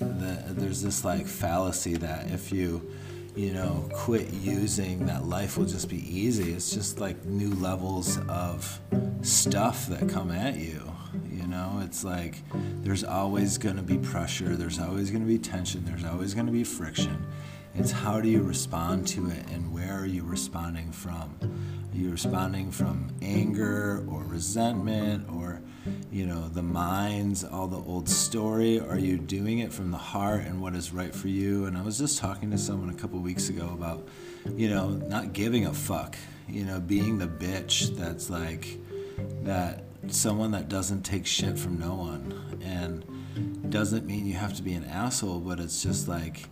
the, 0.00 0.42
there's 0.48 0.82
this 0.82 1.04
like 1.04 1.28
fallacy 1.28 1.94
that 1.98 2.28
if 2.32 2.50
you 2.50 2.90
you 3.36 3.54
know, 3.54 3.88
quit 3.94 4.30
using, 4.34 5.06
that 5.06 5.24
life 5.24 5.56
will 5.56 5.64
just 5.64 5.88
be 5.88 6.02
easy. 6.04 6.52
It's 6.52 6.70
just 6.70 6.98
like 6.98 7.24
new 7.24 7.54
levels 7.54 8.18
of 8.28 8.80
stuff 9.22 9.86
that 9.86 10.08
come 10.08 10.30
at 10.32 10.56
you. 10.56 10.91
You 11.30 11.46
know, 11.46 11.80
it's 11.84 12.04
like 12.04 12.42
there's 12.82 13.04
always 13.04 13.58
going 13.58 13.76
to 13.76 13.82
be 13.82 13.98
pressure, 13.98 14.56
there's 14.56 14.78
always 14.78 15.10
going 15.10 15.22
to 15.22 15.28
be 15.28 15.38
tension, 15.38 15.84
there's 15.84 16.04
always 16.04 16.34
going 16.34 16.46
to 16.46 16.52
be 16.52 16.64
friction. 16.64 17.26
It's 17.74 17.90
how 17.90 18.20
do 18.20 18.28
you 18.28 18.42
respond 18.42 19.06
to 19.08 19.28
it 19.28 19.48
and 19.50 19.72
where 19.72 19.98
are 19.98 20.06
you 20.06 20.24
responding 20.24 20.92
from? 20.92 21.34
Are 21.42 21.96
you 21.96 22.10
responding 22.10 22.70
from 22.70 23.08
anger 23.22 24.04
or 24.08 24.24
resentment 24.24 25.26
or, 25.30 25.62
you 26.10 26.26
know, 26.26 26.48
the 26.48 26.62
minds, 26.62 27.44
all 27.44 27.66
the 27.66 27.78
old 27.78 28.08
story? 28.08 28.78
Are 28.78 28.98
you 28.98 29.16
doing 29.16 29.60
it 29.60 29.72
from 29.72 29.90
the 29.90 29.98
heart 29.98 30.42
and 30.42 30.60
what 30.60 30.74
is 30.74 30.92
right 30.92 31.14
for 31.14 31.28
you? 31.28 31.64
And 31.64 31.76
I 31.78 31.82
was 31.82 31.96
just 31.98 32.18
talking 32.18 32.50
to 32.50 32.58
someone 32.58 32.90
a 32.90 32.94
couple 32.94 33.18
weeks 33.20 33.48
ago 33.48 33.70
about, 33.72 34.06
you 34.54 34.68
know, 34.68 34.90
not 34.90 35.32
giving 35.32 35.64
a 35.66 35.72
fuck, 35.72 36.16
you 36.48 36.64
know, 36.64 36.78
being 36.78 37.18
the 37.18 37.26
bitch 37.26 37.96
that's 37.96 38.28
like, 38.28 38.78
that 39.44 39.84
someone 40.08 40.50
that 40.52 40.68
doesn't 40.68 41.02
take 41.02 41.26
shit 41.26 41.58
from 41.58 41.78
no 41.78 41.94
one. 41.94 42.60
And 42.64 43.70
doesn't 43.70 44.04
mean 44.04 44.26
you 44.26 44.34
have 44.34 44.54
to 44.54 44.62
be 44.62 44.74
an 44.74 44.84
asshole, 44.84 45.40
but 45.40 45.58
it's 45.58 45.82
just 45.82 46.06
like, 46.06 46.48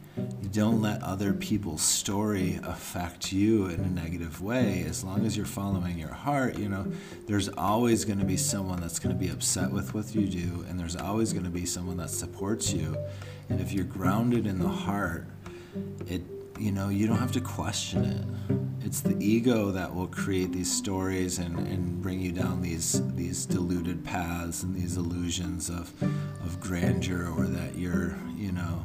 don't 0.50 0.80
let 0.80 1.02
other 1.02 1.32
people's 1.32 1.82
story 1.82 2.58
affect 2.64 3.32
you 3.32 3.66
in 3.66 3.80
a 3.80 3.90
negative 3.90 4.40
way. 4.40 4.84
As 4.88 5.04
long 5.04 5.26
as 5.26 5.36
you're 5.36 5.46
following 5.46 5.98
your 5.98 6.12
heart, 6.12 6.58
you 6.58 6.68
know, 6.68 6.90
there's 7.26 7.48
always 7.50 8.04
going 8.04 8.18
to 8.18 8.24
be 8.24 8.36
someone 8.36 8.80
that's 8.80 8.98
going 8.98 9.14
to 9.14 9.18
be 9.18 9.28
upset 9.28 9.70
with 9.70 9.94
what 9.94 10.14
you 10.14 10.26
do, 10.26 10.64
and 10.68 10.80
there's 10.80 10.96
always 10.96 11.32
going 11.32 11.44
to 11.44 11.50
be 11.50 11.66
someone 11.66 11.98
that 11.98 12.10
supports 12.10 12.72
you. 12.72 12.96
And 13.50 13.60
if 13.60 13.72
you're 13.72 13.84
grounded 13.84 14.46
in 14.46 14.58
the 14.58 14.68
heart, 14.68 15.26
it 16.06 16.22
you 16.60 16.72
know, 16.72 16.90
you 16.90 17.06
don't 17.06 17.18
have 17.18 17.32
to 17.32 17.40
question 17.40 18.04
it. 18.04 18.84
It's 18.84 19.00
the 19.00 19.16
ego 19.18 19.70
that 19.70 19.94
will 19.94 20.08
create 20.08 20.52
these 20.52 20.70
stories 20.70 21.38
and, 21.38 21.58
and 21.58 22.02
bring 22.02 22.20
you 22.20 22.32
down 22.32 22.60
these 22.60 23.02
these 23.14 23.46
deluded 23.46 24.04
paths 24.04 24.62
and 24.62 24.74
these 24.74 24.96
illusions 24.98 25.70
of 25.70 25.90
of 26.44 26.60
grandeur 26.60 27.32
or 27.36 27.44
that 27.44 27.76
you're, 27.76 28.18
you 28.36 28.52
know, 28.52 28.84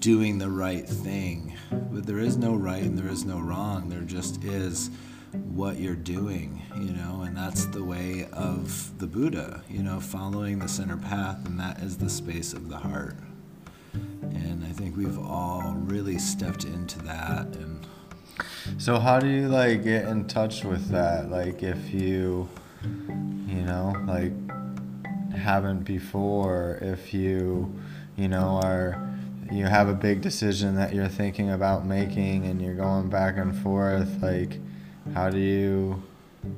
doing 0.00 0.38
the 0.38 0.50
right 0.50 0.88
thing. 0.88 1.54
But 1.70 2.06
there 2.06 2.20
is 2.20 2.38
no 2.38 2.54
right 2.54 2.82
and 2.82 2.96
there 2.96 3.12
is 3.12 3.26
no 3.26 3.38
wrong. 3.38 3.90
There 3.90 4.00
just 4.00 4.42
is 4.42 4.90
what 5.32 5.78
you're 5.78 5.96
doing, 5.96 6.62
you 6.76 6.92
know, 6.92 7.22
and 7.22 7.36
that's 7.36 7.66
the 7.66 7.84
way 7.84 8.28
of 8.32 8.96
the 8.98 9.06
Buddha, 9.06 9.62
you 9.68 9.82
know, 9.82 10.00
following 10.00 10.58
the 10.58 10.68
center 10.68 10.96
path, 10.96 11.44
and 11.44 11.58
that 11.58 11.80
is 11.80 11.98
the 11.98 12.08
space 12.08 12.52
of 12.54 12.68
the 12.68 12.76
heart. 12.76 13.16
And 14.22 14.64
I 14.64 14.72
think 14.72 14.96
we've 14.96 15.18
all 15.18 15.74
really 15.76 16.18
stepped 16.18 16.64
into 16.64 16.98
that 17.02 17.46
and 17.56 17.86
So 18.78 18.98
how 18.98 19.20
do 19.20 19.28
you 19.28 19.48
like 19.48 19.84
get 19.84 20.08
in 20.08 20.26
touch 20.26 20.64
with 20.64 20.88
that? 20.88 21.30
Like 21.30 21.62
if 21.62 21.92
you, 21.92 22.48
you 22.82 23.62
know, 23.62 23.94
like 24.06 24.32
haven't 25.32 25.84
before, 25.84 26.78
if 26.80 27.14
you, 27.14 27.72
you 28.16 28.28
know, 28.28 28.60
are 28.62 29.10
you 29.52 29.66
have 29.66 29.88
a 29.88 29.94
big 29.94 30.20
decision 30.20 30.74
that 30.76 30.94
you're 30.94 31.08
thinking 31.08 31.50
about 31.50 31.86
making 31.86 32.46
and 32.46 32.60
you're 32.60 32.74
going 32.74 33.08
back 33.08 33.36
and 33.36 33.56
forth, 33.56 34.22
like 34.22 34.58
how 35.12 35.30
do 35.30 35.38
you 35.38 36.02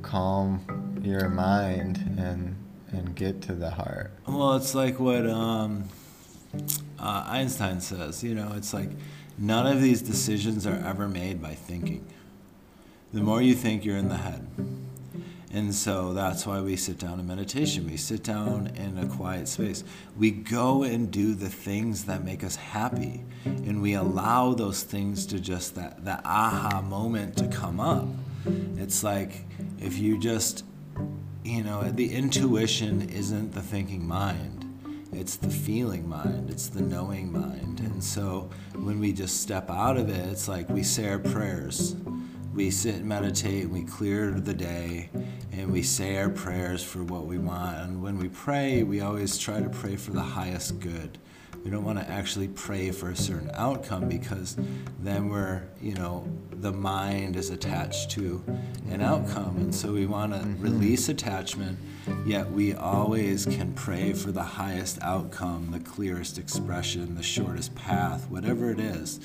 calm 0.03 1.01
your 1.03 1.29
mind 1.29 1.99
and 2.19 2.57
and 2.93 3.15
get 3.15 3.43
to 3.43 3.53
the 3.53 3.71
heart? 3.71 4.13
Well, 4.27 4.55
it's 4.55 4.75
like 4.75 4.99
what 5.01 5.29
um, 5.29 5.85
uh, 6.99 7.25
Einstein 7.27 7.81
says. 7.81 8.23
You 8.23 8.35
know, 8.35 8.53
it's 8.57 8.73
like 8.75 8.91
none 9.39 9.67
of 9.67 9.81
these 9.83 10.03
decisions 10.03 10.67
are 10.67 10.83
ever 10.87 11.09
made 11.09 11.41
by 11.43 11.55
thinking. 11.55 12.07
the 13.13 13.23
more 13.23 13.41
you 13.41 13.55
think 13.55 13.85
you're 13.85 13.97
in 13.97 14.09
the 14.09 14.17
head. 14.17 14.47
And 15.53 15.75
so 15.75 16.13
that's 16.13 16.45
why 16.47 16.61
we 16.61 16.77
sit 16.77 16.99
down 16.99 17.19
in 17.19 17.27
meditation. 17.27 17.87
We 17.89 17.97
sit 17.97 18.23
down 18.23 18.67
in 18.77 18.99
a 18.99 19.07
quiet 19.07 19.49
space. 19.49 19.85
We 20.19 20.31
go 20.31 20.83
and 20.83 21.11
do 21.11 21.35
the 21.35 21.49
things 21.49 22.05
that 22.07 22.25
make 22.25 22.45
us 22.45 22.57
happy. 22.57 23.23
And 23.45 23.81
we 23.81 23.95
allow 23.95 24.53
those 24.53 24.83
things 24.83 25.25
to 25.27 25.41
just 25.41 25.75
that, 25.77 26.05
that 26.05 26.23
aha 26.27 26.83
moment 26.83 27.37
to 27.39 27.49
come 27.49 27.81
up. 27.81 28.07
It's 28.77 29.03
like 29.03 29.45
if 29.81 29.99
you 29.99 30.19
just, 30.19 30.65
you 31.45 31.63
know, 31.63 31.85
the 31.85 32.13
intuition 32.13 33.09
isn't 33.09 33.53
the 33.53 33.63
thinking 33.63 34.07
mind 34.07 34.56
it's 35.13 35.37
the 35.37 35.51
feeling 35.51 36.09
mind, 36.09 36.51
it's 36.51 36.69
the 36.69 36.83
knowing 36.83 37.33
mind. 37.33 37.81
And 37.81 38.03
so 38.03 38.51
when 38.75 38.99
we 38.99 39.13
just 39.13 39.41
step 39.41 39.71
out 39.71 39.97
of 39.97 40.09
it, 40.09 40.29
it's 40.31 40.49
like 40.49 40.69
we 40.69 40.83
say 40.83 41.09
our 41.09 41.19
prayers. 41.19 41.97
We 42.55 42.71
sit 42.71 42.97
and 42.97 43.05
meditate, 43.05 43.65
and 43.65 43.73
we 43.73 43.85
clear 43.85 44.31
the 44.31 44.55
day, 44.55 45.11
and 45.53 45.71
we 45.71 45.83
say 45.83 46.17
our 46.17 46.31
prayers 46.31 46.83
for 46.83 47.03
what 47.05 47.27
we 47.27 47.37
want. 47.37 47.77
And 47.77 48.03
when 48.03 48.19
we 48.19 48.29
pray, 48.29 48.83
we 48.83 49.01
always 49.03 49.37
try 49.37 49.61
to 49.61 49.69
pray 49.69 49.97
for 49.97 50.13
the 50.13 50.23
highest 50.23 50.81
good. 50.81 51.19
We 51.65 51.71
don't 51.71 51.85
want 51.85 51.99
to 51.99 52.09
actually 52.09 52.49
pray 52.49 52.91
for 52.91 53.11
a 53.11 53.17
certain 53.17 53.51
outcome 53.55 54.09
because 54.09 54.57
then 55.01 55.29
we're, 55.29 55.63
you 55.81 55.95
know, 55.95 56.29
the 56.53 56.73
mind 56.73 57.37
is 57.37 57.51
attached 57.51 58.11
to 58.13 58.43
an 58.91 59.01
outcome. 59.01 59.57
And 59.57 59.75
so 59.75 59.93
we 59.93 60.07
want 60.07 60.33
to 60.33 60.39
mm-hmm. 60.39 60.63
release 60.63 61.09
attachment, 61.09 61.79
yet 62.25 62.51
we 62.51 62.75
always 62.75 63.47
can 63.47 63.73
pray 63.75 64.13
for 64.13 64.33
the 64.33 64.43
highest 64.43 64.99
outcome, 65.03 65.71
the 65.73 65.81
clearest 65.81 66.39
expression, 66.39 67.15
the 67.15 67.23
shortest 67.23 67.75
path, 67.75 68.29
whatever 68.31 68.71
it 68.71 68.81
is, 68.81 69.21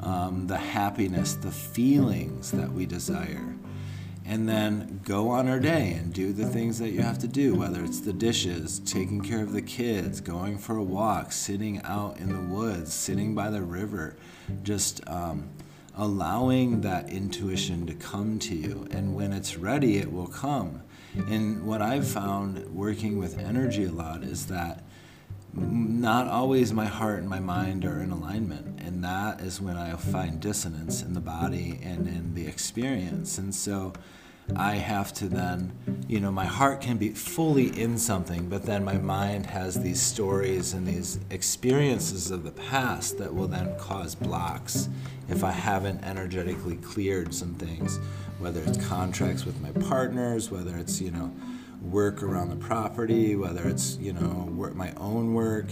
um, 0.00 0.46
the 0.46 0.56
happiness, 0.58 1.34
the 1.34 1.50
feelings 1.50 2.50
that 2.50 2.72
we 2.72 2.86
desire 2.86 3.54
and 4.26 4.48
then 4.48 5.00
go 5.04 5.28
on 5.28 5.48
our 5.48 5.60
day 5.60 5.92
and 5.92 6.12
do 6.12 6.32
the 6.32 6.46
things 6.46 6.78
that 6.78 6.90
you 6.90 7.02
have 7.02 7.18
to 7.18 7.28
do, 7.28 7.54
whether 7.54 7.84
it's 7.84 8.00
the 8.00 8.12
dishes, 8.12 8.78
taking 8.80 9.20
care 9.20 9.42
of 9.42 9.52
the 9.52 9.62
kids, 9.62 10.20
going 10.20 10.56
for 10.56 10.76
a 10.76 10.82
walk, 10.82 11.30
sitting 11.30 11.80
out 11.82 12.18
in 12.18 12.32
the 12.32 12.54
woods, 12.54 12.92
sitting 12.92 13.34
by 13.34 13.50
the 13.50 13.60
river, 13.60 14.16
just 14.62 15.06
um, 15.08 15.50
allowing 15.96 16.80
that 16.80 17.10
intuition 17.10 17.86
to 17.86 17.94
come 17.94 18.38
to 18.38 18.54
you. 18.54 18.86
And 18.90 19.14
when 19.14 19.32
it's 19.32 19.56
ready, 19.58 19.98
it 19.98 20.10
will 20.10 20.26
come. 20.26 20.82
And 21.14 21.64
what 21.64 21.82
I've 21.82 22.08
found 22.08 22.74
working 22.74 23.18
with 23.18 23.38
energy 23.38 23.84
a 23.84 23.92
lot 23.92 24.24
is 24.24 24.46
that 24.46 24.82
not 25.56 26.26
always 26.26 26.72
my 26.72 26.86
heart 26.86 27.20
and 27.20 27.28
my 27.28 27.40
mind 27.40 27.84
are 27.84 28.00
in 28.00 28.10
alignment 28.10 28.80
and 28.80 29.02
that 29.04 29.40
is 29.40 29.60
when 29.60 29.76
i 29.76 29.94
find 29.94 30.40
dissonance 30.40 31.02
in 31.02 31.14
the 31.14 31.20
body 31.20 31.78
and 31.82 32.06
in 32.08 32.34
the 32.34 32.46
experience. 32.46 33.38
And 33.38 33.54
so 33.54 33.92
I 34.56 34.74
have 34.74 35.12
to 35.14 35.28
then, 35.28 35.72
you 36.06 36.20
know, 36.20 36.30
my 36.30 36.44
heart 36.44 36.82
can 36.82 36.98
be 36.98 37.10
fully 37.10 37.80
in 37.80 37.96
something, 37.96 38.48
but 38.48 38.64
then 38.64 38.84
my 38.84 38.98
mind 38.98 39.46
has 39.46 39.80
these 39.80 40.02
stories 40.02 40.74
and 40.74 40.86
these 40.86 41.18
experiences 41.30 42.30
of 42.30 42.44
the 42.44 42.50
past 42.50 43.18
that 43.18 43.34
will 43.34 43.48
then 43.48 43.74
cause 43.78 44.14
blocks. 44.14 44.88
If 45.28 45.42
I 45.42 45.52
haven't 45.52 46.04
energetically 46.04 46.76
cleared 46.76 47.32
some 47.34 47.54
things, 47.54 47.98
whether 48.38 48.60
it's 48.62 48.86
contracts 48.86 49.46
with 49.46 49.58
my 49.62 49.70
partners, 49.88 50.50
whether 50.50 50.76
it's, 50.76 51.00
you 51.00 51.10
know, 51.10 51.32
work 51.84 52.22
around 52.22 52.50
the 52.50 52.56
property, 52.56 53.36
whether 53.36 53.68
it's, 53.68 53.96
you 53.98 54.12
know, 54.12 54.48
work, 54.56 54.74
my 54.74 54.92
own 54.96 55.34
work. 55.34 55.66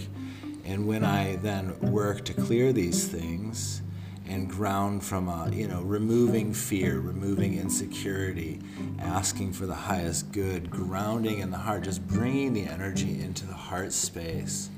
And 0.65 0.87
when 0.87 1.03
I 1.03 1.37
then 1.37 1.77
work 1.79 2.23
to 2.25 2.33
clear 2.33 2.71
these 2.71 3.07
things, 3.07 3.81
and 4.27 4.49
ground 4.49 5.03
from 5.03 5.27
a, 5.27 5.49
you 5.51 5.67
know 5.67 5.81
removing 5.81 6.53
fear 6.53 6.99
removing 6.99 7.57
insecurity 7.57 8.59
asking 8.99 9.51
for 9.51 9.65
the 9.65 9.75
highest 9.75 10.31
good 10.31 10.71
grounding 10.71 11.39
in 11.39 11.51
the 11.51 11.57
heart 11.57 11.83
just 11.83 12.05
bringing 12.07 12.53
the 12.53 12.63
energy 12.63 13.21
into 13.21 13.45
the 13.45 13.53
heart 13.53 13.91
space 13.91 14.69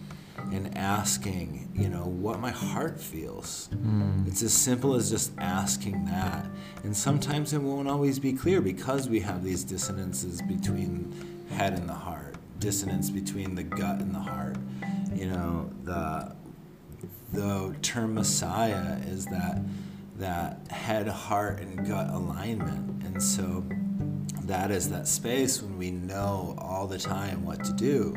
and 0.51 0.77
asking 0.77 1.69
you 1.73 1.89
know 1.89 2.05
what 2.05 2.39
my 2.39 2.51
heart 2.51 2.99
feels 2.99 3.69
mm. 3.73 4.27
it's 4.27 4.41
as 4.41 4.53
simple 4.53 4.95
as 4.95 5.09
just 5.09 5.31
asking 5.37 6.05
that 6.05 6.45
and 6.83 6.95
sometimes 6.95 7.53
it 7.53 7.61
won't 7.61 7.87
always 7.87 8.19
be 8.19 8.33
clear 8.33 8.61
because 8.61 9.09
we 9.09 9.19
have 9.19 9.43
these 9.43 9.63
dissonances 9.63 10.41
between 10.43 11.13
head 11.49 11.73
and 11.73 11.87
the 11.87 11.93
heart 11.93 12.35
dissonance 12.59 13.09
between 13.09 13.55
the 13.55 13.63
gut 13.63 13.99
and 13.99 14.13
the 14.13 14.19
heart 14.19 14.57
you 15.13 15.25
know 15.25 15.69
the 15.83 16.35
the 17.35 17.75
term 17.81 18.13
Messiah 18.13 18.97
is 19.07 19.25
that 19.25 19.61
that 20.17 20.59
head, 20.69 21.07
heart, 21.07 21.59
and 21.59 21.85
gut 21.85 22.09
alignment. 22.09 23.03
And 23.03 23.21
so 23.21 23.65
that 24.43 24.71
is 24.71 24.89
that 24.89 25.07
space 25.07 25.61
when 25.61 25.77
we 25.77 25.91
know 25.91 26.55
all 26.57 26.87
the 26.87 26.97
time 26.97 27.43
what 27.43 27.63
to 27.65 27.73
do. 27.73 28.15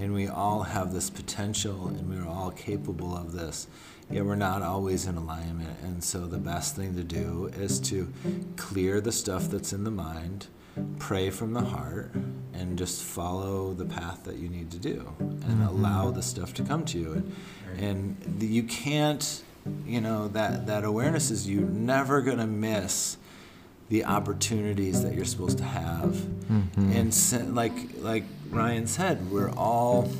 And 0.00 0.14
we 0.14 0.28
all 0.28 0.62
have 0.62 0.92
this 0.92 1.10
potential 1.10 1.88
and 1.88 2.08
we're 2.08 2.28
all 2.28 2.50
capable 2.50 3.16
of 3.16 3.32
this. 3.32 3.66
Yet 4.10 4.24
we're 4.24 4.36
not 4.36 4.62
always 4.62 5.06
in 5.06 5.16
alignment. 5.16 5.78
And 5.82 6.02
so 6.02 6.26
the 6.26 6.38
best 6.38 6.76
thing 6.76 6.94
to 6.96 7.02
do 7.02 7.50
is 7.56 7.80
to 7.80 8.12
clear 8.56 9.00
the 9.00 9.12
stuff 9.12 9.50
that's 9.50 9.72
in 9.72 9.84
the 9.84 9.90
mind, 9.90 10.46
pray 10.98 11.30
from 11.30 11.54
the 11.54 11.64
heart, 11.64 12.12
and 12.54 12.78
just 12.78 13.02
follow 13.02 13.74
the 13.74 13.84
path 13.84 14.22
that 14.24 14.36
you 14.36 14.48
need 14.48 14.70
to 14.70 14.78
do 14.78 15.12
and 15.18 15.42
mm-hmm. 15.42 15.62
allow 15.62 16.10
the 16.10 16.22
stuff 16.22 16.54
to 16.54 16.62
come 16.62 16.84
to 16.84 16.98
you. 16.98 17.12
And, 17.76 18.16
and 18.28 18.42
you 18.42 18.62
can't 18.62 19.42
you 19.86 20.00
know 20.00 20.28
that 20.28 20.66
that 20.66 20.84
awareness 20.84 21.30
is 21.30 21.48
you're 21.48 21.62
never 21.62 22.22
going 22.22 22.38
to 22.38 22.46
miss 22.46 23.16
the 23.88 24.04
opportunities 24.04 25.02
that 25.02 25.14
you're 25.14 25.24
supposed 25.24 25.58
to 25.58 25.64
have 25.64 26.14
mm-hmm. 26.14 26.92
and 26.92 27.54
like 27.54 27.74
like 27.98 28.24
Ryan 28.50 28.86
said 28.86 29.30
we're 29.30 29.50
all 29.50 30.10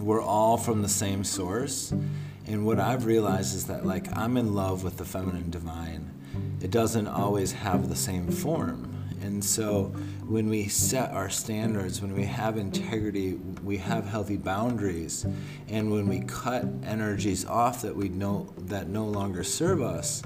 we're 0.00 0.22
all 0.22 0.56
from 0.56 0.82
the 0.82 0.88
same 0.88 1.24
source. 1.24 1.92
And 2.46 2.64
what 2.64 2.78
I've 2.78 3.04
realized 3.04 3.54
is 3.54 3.66
that 3.66 3.84
like 3.84 4.06
I'm 4.16 4.36
in 4.36 4.54
love 4.54 4.84
with 4.84 4.96
the 4.96 5.04
feminine 5.04 5.50
divine. 5.50 6.10
It 6.60 6.70
doesn't 6.70 7.06
always 7.06 7.52
have 7.52 7.88
the 7.88 7.96
same 7.96 8.30
form. 8.30 8.94
And 9.22 9.44
so 9.44 9.92
when 10.28 10.50
we 10.50 10.68
set 10.68 11.10
our 11.12 11.30
standards, 11.30 12.02
when 12.02 12.14
we 12.14 12.24
have 12.24 12.58
integrity, 12.58 13.34
we 13.64 13.78
have 13.78 14.06
healthy 14.06 14.36
boundaries, 14.36 15.26
and 15.68 15.90
when 15.90 16.06
we 16.06 16.20
cut 16.20 16.66
energies 16.84 17.46
off 17.46 17.80
that 17.80 17.96
we 17.96 18.10
know 18.10 18.52
that 18.58 18.88
no 18.88 19.06
longer 19.06 19.42
serve 19.42 19.80
us, 19.80 20.22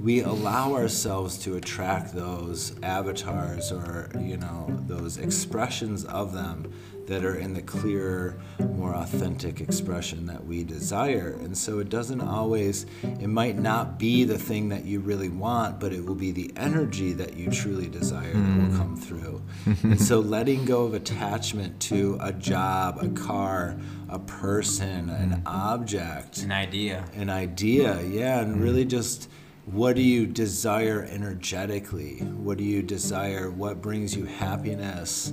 we 0.00 0.22
allow 0.22 0.74
ourselves 0.74 1.38
to 1.38 1.54
attract 1.56 2.12
those 2.12 2.74
avatars 2.82 3.70
or 3.70 4.10
you 4.18 4.36
know 4.36 4.66
those 4.88 5.16
expressions 5.16 6.04
of 6.04 6.32
them 6.32 6.72
that 7.06 7.24
are 7.24 7.36
in 7.36 7.54
the 7.54 7.62
clearer, 7.62 8.36
more 8.58 8.94
authentic 8.94 9.60
expression 9.60 10.26
that 10.26 10.44
we 10.44 10.64
desire. 10.64 11.36
And 11.40 11.56
so 11.56 11.78
it 11.78 11.88
doesn't 11.88 12.20
always, 12.20 12.86
it 13.02 13.28
might 13.28 13.56
not 13.56 13.98
be 13.98 14.24
the 14.24 14.38
thing 14.38 14.68
that 14.70 14.84
you 14.84 15.00
really 15.00 15.28
want, 15.28 15.78
but 15.80 15.92
it 15.92 16.04
will 16.04 16.14
be 16.14 16.32
the 16.32 16.52
energy 16.56 17.12
that 17.12 17.36
you 17.36 17.50
truly 17.50 17.88
desire 17.88 18.34
mm. 18.34 18.46
that 18.46 18.62
will 18.62 18.70
hmm. 18.70 18.76
come 18.76 18.96
through. 18.96 19.42
and 19.82 20.00
so 20.00 20.20
letting 20.36 20.64
go 20.64 20.84
of 20.84 20.94
attachment 20.94 21.78
to 21.80 22.18
a 22.20 22.32
job, 22.32 22.98
a 23.02 23.08
car, 23.08 23.76
a 24.08 24.18
person, 24.18 25.10
an 25.10 25.32
hmm. 25.32 25.46
object, 25.46 26.38
an 26.38 26.52
idea. 26.52 27.04
An 27.14 27.30
idea, 27.30 28.02
yeah, 28.02 28.40
and 28.40 28.56
mm. 28.56 28.62
really 28.62 28.84
just 28.84 29.28
what 29.66 29.96
do 29.96 30.02
you 30.02 30.26
desire 30.26 31.06
energetically? 31.10 32.18
What 32.18 32.56
do 32.56 32.62
you 32.62 32.82
desire? 32.82 33.50
What 33.50 33.82
brings 33.82 34.14
you 34.14 34.24
happiness? 34.24 35.32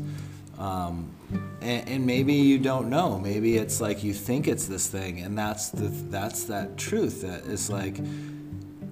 Um, 0.57 1.11
and, 1.61 1.87
and, 1.87 2.05
maybe 2.05 2.33
you 2.33 2.59
don't 2.59 2.89
know. 2.89 3.19
Maybe 3.19 3.57
it's 3.57 3.79
like 3.79 4.03
you 4.03 4.13
think 4.13 4.47
it's 4.47 4.65
this 4.65 4.87
thing, 4.87 5.19
and 5.19 5.37
that's 5.37 5.69
the 5.69 5.87
that's 5.87 6.43
that 6.45 6.77
truth 6.77 7.21
that 7.21 7.45
is 7.45 7.69
like 7.69 7.97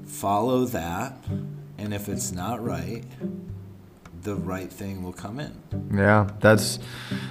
follow 0.06 0.66
that, 0.66 1.18
and 1.78 1.94
if 1.94 2.08
it's 2.10 2.32
not 2.32 2.64
right, 2.64 3.04
the 4.24 4.36
right 4.36 4.72
thing 4.72 5.04
will 5.04 5.14
come 5.14 5.40
in. 5.40 5.54
Yeah, 5.94 6.30
that's 6.40 6.80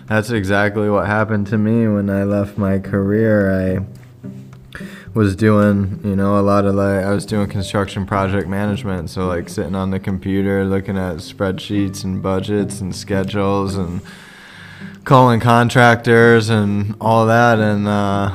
that's 0.07 0.31
exactly 0.31 0.91
what 0.91 1.07
happened 1.07 1.47
to 1.49 1.59
me 1.59 1.89
when 1.89 2.11
I 2.11 2.25
left 2.25 2.59
my 2.59 2.79
career. 2.79 3.51
I 3.51 4.81
was 5.15 5.35
doing, 5.35 6.01
you 6.05 6.15
know, 6.15 6.39
a 6.39 6.43
lot 6.43 6.65
of 6.65 6.75
like 6.75 7.05
I 7.05 7.13
was 7.13 7.27
doing 7.27 7.49
construction 7.49 8.07
project 8.07 8.49
management, 8.49 9.11
so 9.11 9.27
like 9.27 9.49
sitting 9.49 9.75
on 9.75 9.91
the 9.91 10.01
computer 10.01 10.65
looking 10.65 10.97
at 10.97 11.17
spreadsheets 11.17 12.05
and 12.05 12.23
budgets 12.23 12.81
and 12.81 12.95
schedules 12.95 13.77
and 13.77 14.01
calling 15.05 15.41
contractors 15.41 16.49
and 16.49 16.95
all 17.01 17.27
that 17.27 17.59
and 17.59 17.89
uh, 17.89 18.31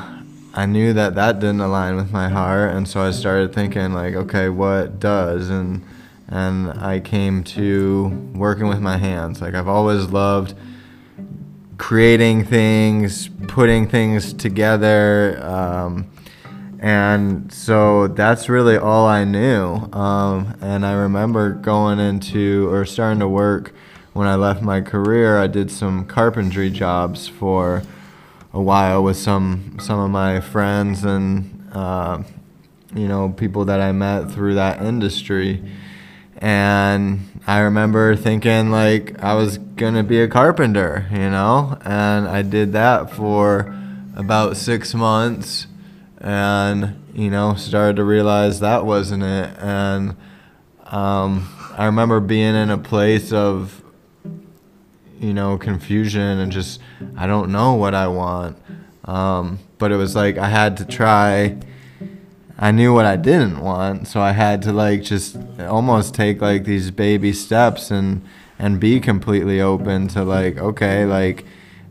I 0.54 0.66
knew 0.66 0.94
that 0.94 1.16
that 1.16 1.40
didn't 1.40 1.62
align 1.62 1.96
with 1.96 2.12
my 2.12 2.30
heart 2.30 2.74
and 2.74 2.88
so 2.88 3.02
I 3.02 3.12
started 3.12 3.54
thinking 3.54 3.94
like 3.94 4.16
okay, 4.16 4.50
what 4.50 5.00
does 5.00 5.50
and 5.50 5.84
and 6.28 6.72
I 6.72 7.00
came 7.00 7.44
to 7.44 8.08
working 8.34 8.68
with 8.68 8.80
my 8.80 8.98
hands. 8.98 9.42
Like 9.42 9.54
I've 9.54 9.68
always 9.68 10.08
loved 10.08 10.56
creating 11.78 12.46
things, 12.46 13.30
putting 13.48 13.88
things 13.88 14.34
together. 14.34 15.40
Um, 15.44 16.10
and 16.80 17.52
so 17.52 18.08
that's 18.08 18.50
really 18.50 18.78
all 18.78 19.08
I 19.08 19.24
knew. 19.24 19.90
Um, 19.94 20.58
and 20.62 20.86
I 20.86 20.94
remember 20.94 21.52
going 21.52 22.00
into 22.00 22.70
or 22.72 22.86
starting 22.86 23.20
to 23.20 23.28
work 23.28 23.74
when 24.16 24.28
I 24.30 24.36
left 24.36 24.62
my 24.62 24.80
career. 24.80 25.38
I 25.38 25.48
did 25.48 25.70
some 25.70 26.06
carpentry 26.06 26.70
jobs 26.70 27.28
for 27.28 27.84
a 28.54 28.62
while 28.62 29.04
with 29.04 29.18
some 29.18 29.78
some 29.78 30.00
of 30.00 30.10
my 30.10 30.40
friends 30.40 31.04
and 31.04 31.70
uh, 31.74 32.24
you 32.96 33.10
know 33.10 33.30
people 33.30 33.66
that 33.66 33.82
I 33.82 33.92
met 33.92 34.32
through 34.32 34.56
that 34.56 34.82
industry. 34.82 35.62
And 36.38 37.42
I 37.46 37.60
remember 37.60 38.16
thinking 38.16 38.72
like 38.72 39.22
I 39.22 39.34
was 39.34 39.58
gonna 39.58 40.04
be 40.04 40.22
a 40.22 40.30
carpenter, 40.30 41.08
you 41.12 41.30
know, 41.30 41.78
and 41.84 42.26
I 42.26 42.42
did 42.42 42.72
that 42.72 43.12
for 43.12 43.76
about 44.16 44.56
six 44.56 44.94
months 44.94 45.68
and 46.20 47.04
you 47.14 47.30
know 47.30 47.54
started 47.56 47.98
to 47.98 48.04
realize 48.06 48.62
that 48.62 48.86
wasn't 48.86 49.22
it 49.22 49.50
and 49.60 50.16
um, 50.86 51.50
i 51.78 51.86
remember 51.86 52.22
being 52.22 52.56
in 52.56 52.70
a 52.70 52.78
place 52.78 53.34
of 53.34 53.85
you 55.20 55.34
know 55.34 55.58
confusion 55.58 56.40
and 56.40 56.52
just 56.52 56.80
i 57.18 57.26
don't 57.26 57.52
know 57.52 57.74
what 57.74 57.94
i 57.94 58.08
want 58.08 58.58
um, 59.06 59.60
but 59.78 59.92
it 59.92 59.96
was 59.96 60.16
like 60.16 60.38
i 60.38 60.48
had 60.48 60.78
to 60.78 60.86
try 60.86 61.58
i 62.58 62.72
knew 62.72 62.94
what 62.94 63.06
i 63.06 63.16
didn't 63.16 63.60
want 63.60 64.08
so 64.08 64.20
i 64.20 64.32
had 64.32 64.62
to 64.62 64.74
like 64.74 65.04
just 65.04 65.38
almost 65.60 66.14
take 66.14 66.42
like 66.42 66.66
these 66.66 66.92
baby 66.92 67.32
steps 67.32 67.92
and 67.92 68.26
and 68.58 68.80
be 68.80 69.00
completely 69.00 69.60
open 69.60 70.08
to 70.08 70.24
like 70.24 70.58
okay 70.58 71.06
like 71.06 71.46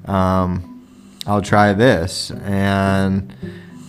um, 0.07 0.75
I'll 1.27 1.43
try 1.43 1.73
this. 1.73 2.31
And 2.31 3.35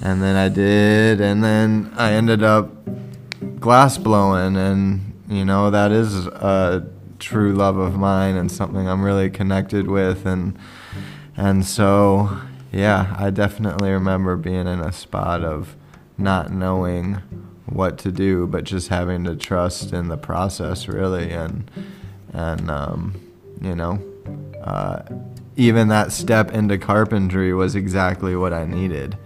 and 0.02 0.22
then 0.22 0.36
I 0.36 0.50
did, 0.50 1.22
and 1.22 1.44
then 1.44 1.92
I 1.96 2.14
ended 2.14 2.44
up 2.44 2.70
glass 3.60 3.98
blowing, 3.98 4.56
and 4.56 5.14
you 5.28 5.46
know 5.46 5.72
that 5.72 5.92
is 5.92 6.28
a 6.28 6.88
true 7.26 7.54
love 7.54 7.78
of 7.78 7.98
mine 7.98 8.36
and 8.36 8.52
something 8.52 8.88
I'm 8.88 9.04
really 9.04 9.32
connected 9.32 9.88
with, 9.88 10.26
and 10.28 10.58
and 11.36 11.66
so 11.66 12.38
yeah, 12.72 13.16
I 13.18 13.32
definitely 13.32 13.90
remember 13.92 14.36
being 14.36 14.68
in 14.68 14.80
a 14.80 14.92
spot 14.92 15.44
of 15.44 15.76
not 16.18 16.52
knowing 16.52 17.16
what 17.66 17.98
to 18.00 18.12
do, 18.12 18.46
but 18.46 18.64
just 18.64 18.90
having 18.90 19.24
to 19.24 19.36
trust 19.36 19.92
in 19.92 20.08
the 20.08 20.18
process 20.18 20.88
really, 20.88 21.32
and 21.32 21.70
and 22.32 22.70
um, 22.70 23.16
you 23.62 23.76
know. 23.76 24.00
Uh, 24.64 25.04
even 25.58 25.88
that 25.88 26.12
step 26.12 26.52
into 26.52 26.78
carpentry 26.78 27.54
was 27.54 27.76
exactly 27.76 28.36
what 28.36 28.52
I 28.52 28.66
needed. 28.66 29.18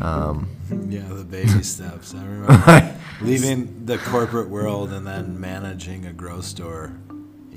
Um, 0.00 0.48
yeah, 0.88 1.06
the 1.08 1.24
baby 1.24 1.62
steps. 1.62 2.14
I 2.14 2.24
remember 2.24 2.96
leaving 3.20 3.86
the 3.86 3.98
corporate 3.98 4.48
world 4.48 4.92
and 4.92 5.06
then 5.06 5.40
managing 5.40 6.06
a 6.06 6.12
grow 6.12 6.40
store, 6.40 6.92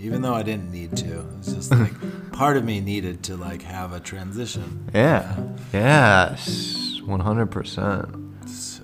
even 0.06 0.22
though 0.22 0.36
I 0.36 0.44
didn't 0.44 0.72
need 0.72 0.96
to. 0.98 1.20
It 1.20 1.38
was 1.38 1.54
just 1.56 1.72
like 1.84 2.32
part 2.32 2.58
of 2.58 2.64
me 2.64 2.80
needed 2.80 3.24
to 3.24 3.36
like 3.36 3.64
have 3.64 3.92
a 3.92 4.00
transition. 4.00 4.90
Yeah. 4.94 5.36
Yes. 5.74 7.02
One 7.04 7.20
hundred 7.20 7.48
percent. 7.48 8.08
So, 8.48 8.84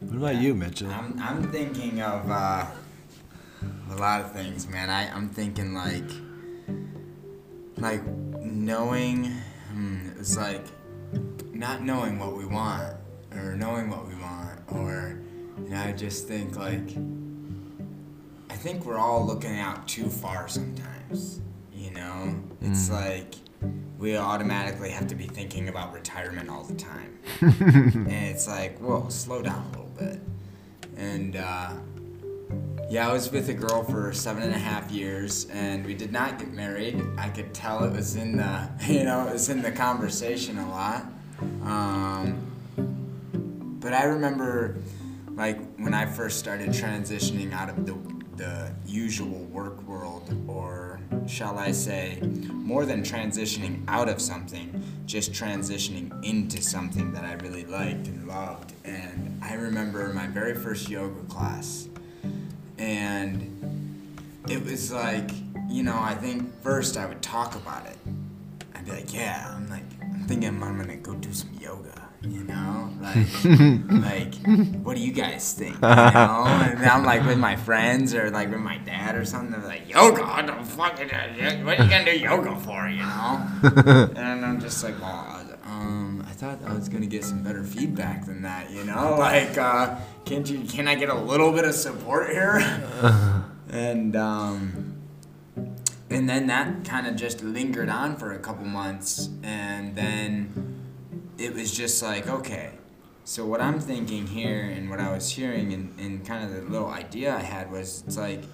what 0.00 0.16
about 0.16 0.36
you, 0.36 0.54
Mitchell? 0.54 0.90
I'm 0.90 1.20
I'm 1.20 1.52
thinking 1.52 2.00
of 2.00 2.30
uh, 2.30 2.66
a 3.90 3.96
lot 3.96 4.22
of 4.22 4.32
things, 4.32 4.66
man. 4.66 4.88
I 4.88 5.14
I'm 5.14 5.28
thinking 5.28 5.74
like 5.74 6.10
like 7.76 8.04
knowing 8.40 9.24
hmm, 9.72 10.08
it's 10.18 10.38
like 10.38 10.64
not 11.52 11.82
knowing 11.82 12.18
what 12.18 12.34
we 12.34 12.46
want 12.46 12.96
or 13.32 13.56
knowing 13.56 13.90
what 13.90 14.08
we 14.08 14.14
want 14.14 14.60
or 14.72 15.20
you 15.62 15.68
know, 15.68 15.80
I 15.80 15.92
just 15.92 16.26
think 16.26 16.56
like 16.56 16.96
I 16.96 17.23
think 18.64 18.86
we're 18.86 18.96
all 18.96 19.26
looking 19.26 19.58
out 19.58 19.86
too 19.86 20.08
far 20.08 20.48
sometimes. 20.48 21.42
You 21.74 21.90
know? 21.90 22.34
It's 22.62 22.88
mm. 22.88 22.92
like 22.92 23.34
we 23.98 24.16
automatically 24.16 24.88
have 24.88 25.06
to 25.08 25.14
be 25.14 25.26
thinking 25.26 25.68
about 25.68 25.92
retirement 25.92 26.48
all 26.48 26.64
the 26.64 26.74
time. 26.74 27.18
and 27.42 28.10
it's 28.10 28.48
like, 28.48 28.78
whoa, 28.78 29.10
slow 29.10 29.42
down 29.42 29.66
a 29.66 29.68
little 29.68 29.92
bit. 29.98 30.18
And 30.96 31.36
uh, 31.36 31.72
yeah, 32.88 33.06
I 33.06 33.12
was 33.12 33.30
with 33.30 33.50
a 33.50 33.52
girl 33.52 33.84
for 33.84 34.14
seven 34.14 34.42
and 34.42 34.54
a 34.54 34.58
half 34.58 34.90
years, 34.90 35.44
and 35.52 35.84
we 35.84 35.92
did 35.92 36.10
not 36.10 36.38
get 36.38 36.50
married. 36.50 37.02
I 37.18 37.28
could 37.28 37.52
tell 37.52 37.84
it 37.84 37.92
was 37.92 38.16
in 38.16 38.38
the, 38.38 38.70
you 38.86 39.04
know, 39.04 39.28
it 39.28 39.32
was 39.34 39.50
in 39.50 39.60
the 39.60 39.72
conversation 39.72 40.56
a 40.56 40.70
lot. 40.70 41.04
Um, 41.64 42.50
but 43.78 43.92
I 43.92 44.04
remember, 44.04 44.78
like, 45.32 45.60
when 45.76 45.92
I 45.92 46.06
first 46.06 46.38
started 46.38 46.70
transitioning 46.70 47.52
out 47.52 47.68
of 47.68 47.84
the 47.84 48.13
the 48.36 48.72
usual 48.86 49.44
work 49.44 49.80
world, 49.82 50.34
or 50.48 51.00
shall 51.26 51.58
I 51.58 51.72
say, 51.72 52.20
more 52.52 52.84
than 52.84 53.02
transitioning 53.02 53.84
out 53.88 54.08
of 54.08 54.20
something, 54.20 54.82
just 55.06 55.32
transitioning 55.32 56.24
into 56.24 56.62
something 56.62 57.12
that 57.12 57.24
I 57.24 57.34
really 57.34 57.64
liked 57.64 58.08
and 58.08 58.26
loved. 58.26 58.72
And 58.84 59.40
I 59.42 59.54
remember 59.54 60.12
my 60.12 60.26
very 60.26 60.54
first 60.54 60.88
yoga 60.88 61.22
class 61.28 61.88
and 62.78 63.50
it 64.48 64.64
was 64.64 64.92
like, 64.92 65.30
you 65.68 65.82
know, 65.82 65.98
I 65.98 66.14
think 66.14 66.52
first 66.62 66.96
I 66.96 67.06
would 67.06 67.22
talk 67.22 67.54
about 67.54 67.86
it. 67.86 67.96
I'd 68.74 68.84
be 68.84 68.92
like, 68.92 69.14
yeah, 69.14 69.54
I'm 69.54 69.68
like, 69.70 69.84
I'm 70.02 70.26
thinking 70.26 70.62
I'm 70.62 70.78
gonna 70.78 70.96
go 70.96 71.14
do 71.14 71.32
some 71.32 71.50
yoga. 71.60 71.93
You 72.26 72.44
know, 72.44 72.90
like, 73.02 73.26
like, 73.90 74.34
what 74.82 74.96
do 74.96 75.02
you 75.02 75.12
guys 75.12 75.52
think? 75.52 75.74
You 75.74 75.80
know, 75.82 76.44
and 76.46 76.86
I'm 76.86 77.04
like 77.04 77.24
with 77.26 77.36
my 77.36 77.54
friends 77.54 78.14
or 78.14 78.30
like 78.30 78.50
with 78.50 78.60
my 78.60 78.78
dad 78.78 79.14
or 79.14 79.26
something. 79.26 79.50
They're 79.50 79.68
like, 79.68 79.90
yoga? 79.90 80.22
What 80.22 80.46
the 80.46 80.52
fuck? 80.64 80.98
What 80.98 81.12
are 81.12 81.84
you 81.84 81.90
gonna 81.90 82.04
do 82.04 82.18
yoga 82.18 82.56
for? 82.60 82.88
You 82.88 83.02
know? 83.02 83.46
and 84.16 84.44
I'm 84.44 84.58
just 84.58 84.82
like, 84.82 84.98
well, 85.02 85.44
um, 85.64 86.24
I 86.26 86.32
thought 86.32 86.58
I 86.64 86.72
was 86.72 86.88
gonna 86.88 87.04
get 87.06 87.24
some 87.24 87.42
better 87.42 87.62
feedback 87.62 88.24
than 88.24 88.40
that. 88.42 88.70
You 88.70 88.84
know, 88.84 89.16
like, 89.18 89.58
uh, 89.58 89.96
can't 90.24 90.48
you? 90.48 90.60
Can 90.60 90.88
I 90.88 90.94
get 90.94 91.10
a 91.10 91.14
little 91.14 91.52
bit 91.52 91.66
of 91.66 91.74
support 91.74 92.30
here? 92.30 92.56
and 93.68 94.16
um, 94.16 94.94
and 96.08 96.26
then 96.26 96.46
that 96.46 96.84
kind 96.86 97.06
of 97.06 97.16
just 97.16 97.42
lingered 97.42 97.90
on 97.90 98.16
for 98.16 98.32
a 98.32 98.38
couple 98.38 98.64
months, 98.64 99.28
and 99.42 99.94
then 99.94 100.73
it 101.38 101.54
was 101.54 101.72
just 101.76 102.02
like, 102.02 102.28
okay. 102.28 102.70
So 103.24 103.46
what 103.46 103.60
I'm 103.60 103.80
thinking 103.80 104.26
here, 104.26 104.60
and 104.60 104.90
what 104.90 105.00
I 105.00 105.12
was 105.12 105.30
hearing, 105.30 105.72
and, 105.72 105.98
and 105.98 106.26
kind 106.26 106.44
of 106.44 106.54
the 106.54 106.70
little 106.70 106.90
idea 106.90 107.34
I 107.34 107.40
had 107.40 107.72
was, 107.72 108.04
it's 108.06 108.18
like, 108.18 108.44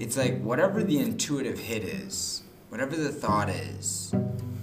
it's 0.00 0.16
like 0.16 0.42
whatever 0.42 0.82
the 0.82 0.98
intuitive 0.98 1.58
hit 1.58 1.84
is, 1.84 2.42
whatever 2.68 2.96
the 2.96 3.10
thought 3.10 3.48
is, 3.48 4.12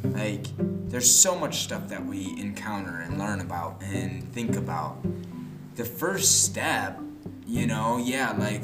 like 0.03 0.47
there's 0.89 1.09
so 1.09 1.37
much 1.37 1.59
stuff 1.59 1.87
that 1.87 2.05
we 2.05 2.37
encounter 2.37 2.99
and 2.99 3.17
learn 3.17 3.39
about 3.39 3.81
and 3.81 4.29
think 4.33 4.57
about 4.57 4.97
the 5.75 5.85
first 5.85 6.43
step, 6.43 6.99
you 7.47 7.65
know, 7.65 7.97
yeah, 7.97 8.31
like 8.31 8.63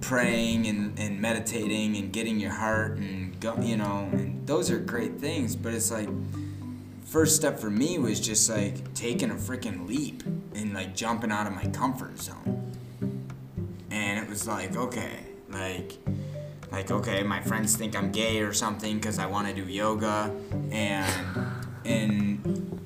praying 0.00 0.66
and, 0.66 0.96
and 0.98 1.20
meditating 1.20 1.96
and 1.96 2.12
getting 2.12 2.38
your 2.38 2.52
heart 2.52 2.98
and 2.98 3.40
go, 3.40 3.56
you 3.60 3.76
know, 3.76 4.08
and 4.12 4.46
those 4.46 4.70
are 4.70 4.78
great 4.78 5.18
things, 5.18 5.56
but 5.56 5.74
it's 5.74 5.90
like 5.90 6.08
first 7.14 7.36
step 7.36 7.60
for 7.60 7.70
me 7.70 7.96
was 7.96 8.18
just 8.18 8.50
like 8.50 8.92
taking 8.92 9.30
a 9.30 9.34
freaking 9.36 9.86
leap 9.86 10.24
and 10.56 10.74
like 10.74 10.96
jumping 10.96 11.30
out 11.30 11.46
of 11.46 11.52
my 11.52 11.64
comfort 11.66 12.20
zone. 12.20 12.72
And 13.88 14.18
it 14.18 14.28
was 14.28 14.48
like, 14.48 14.74
okay, 14.74 15.20
like 15.48 15.96
like 16.72 16.90
okay, 16.90 17.22
my 17.22 17.40
friends 17.40 17.76
think 17.76 17.94
I'm 17.94 18.10
gay 18.10 18.40
or 18.40 18.52
something 18.52 18.98
cuz 18.98 19.20
I 19.20 19.26
want 19.26 19.46
to 19.46 19.54
do 19.54 19.62
yoga 19.62 20.34
and 20.72 21.36
and 21.84 22.80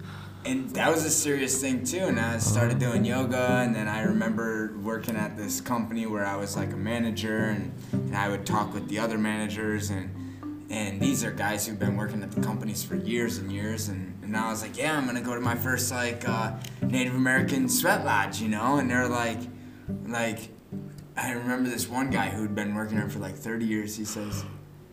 and 0.45 0.71
that 0.75 0.91
was 0.91 1.07
a 1.07 1.11
serious 1.11 1.59
thing 1.59 1.85
too. 1.85 2.05
And 2.05 2.21
I 2.21 2.37
started 2.37 2.79
doing 2.79 3.07
yoga, 3.07 3.63
and 3.63 3.75
then 3.75 3.89
I 3.89 4.03
remember 4.03 4.75
working 4.83 5.17
at 5.17 5.39
this 5.39 5.63
company 5.63 6.05
where 6.05 6.27
I 6.27 6.37
was 6.37 6.55
like 6.55 6.75
a 6.75 6.77
manager, 6.77 7.47
and, 7.47 7.73
and 7.93 8.15
I 8.15 8.29
would 8.29 8.45
talk 8.45 8.75
with 8.75 8.89
the 8.89 8.99
other 8.99 9.17
managers, 9.17 9.89
and 9.89 10.28
and 10.71 11.01
these 11.01 11.25
are 11.25 11.31
guys 11.31 11.67
who've 11.67 11.79
been 11.79 11.97
working 11.97 12.23
at 12.23 12.31
the 12.31 12.41
companies 12.41 12.83
for 12.85 12.97
years 12.97 13.39
and 13.39 13.51
years, 13.51 13.89
and, 13.89 14.19
and 14.23 14.37
I 14.37 14.51
was 14.51 14.63
like, 14.63 14.77
yeah, 14.77 14.97
I'm 14.97 15.07
gonna 15.07 15.21
go 15.21 15.35
to 15.35 15.41
my 15.41 15.55
first 15.55 15.91
like 15.91 16.29
uh, 16.29 16.53
Native 16.83 17.15
American 17.15 17.69
sweat 17.69 18.05
lodge, 18.05 18.41
you 18.41 18.49
know, 18.49 18.77
and 18.77 18.91
they're 18.91 19.09
like, 19.09 19.41
like, 20.07 20.51
I 21.17 21.33
remember 21.33 21.69
this 21.71 21.89
one 21.89 22.11
guy 22.11 22.29
who'd 22.29 22.55
been 22.55 22.75
working 22.75 22.99
there 22.99 23.09
for 23.09 23.19
like 23.19 23.37
30 23.37 23.65
years. 23.65 23.97
He 23.97 24.05
says, 24.05 24.45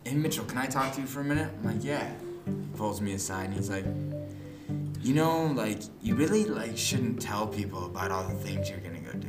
"Hey 0.04 0.14
Mitchell, 0.14 0.44
can 0.44 0.58
I 0.58 0.66
talk 0.66 0.92
to 0.94 1.00
you 1.00 1.06
for 1.06 1.20
a 1.20 1.24
minute?" 1.24 1.50
I'm 1.58 1.64
like, 1.64 1.84
"Yeah." 1.84 2.08
He 2.46 2.52
pulls 2.76 3.00
me 3.00 3.14
aside 3.14 3.46
and 3.46 3.54
he's 3.54 3.70
like 3.70 3.84
you 5.06 5.14
know, 5.14 5.46
like, 5.46 5.78
you 6.02 6.16
really, 6.16 6.44
like, 6.44 6.76
shouldn't 6.76 7.22
tell 7.22 7.46
people 7.46 7.86
about 7.86 8.10
all 8.10 8.24
the 8.24 8.34
things 8.34 8.68
you're 8.68 8.80
gonna 8.80 8.98
go 8.98 9.12
do. 9.12 9.28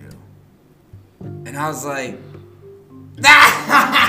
And 1.45 1.55
I 1.55 1.67
was 1.67 1.85
like, 1.85 2.17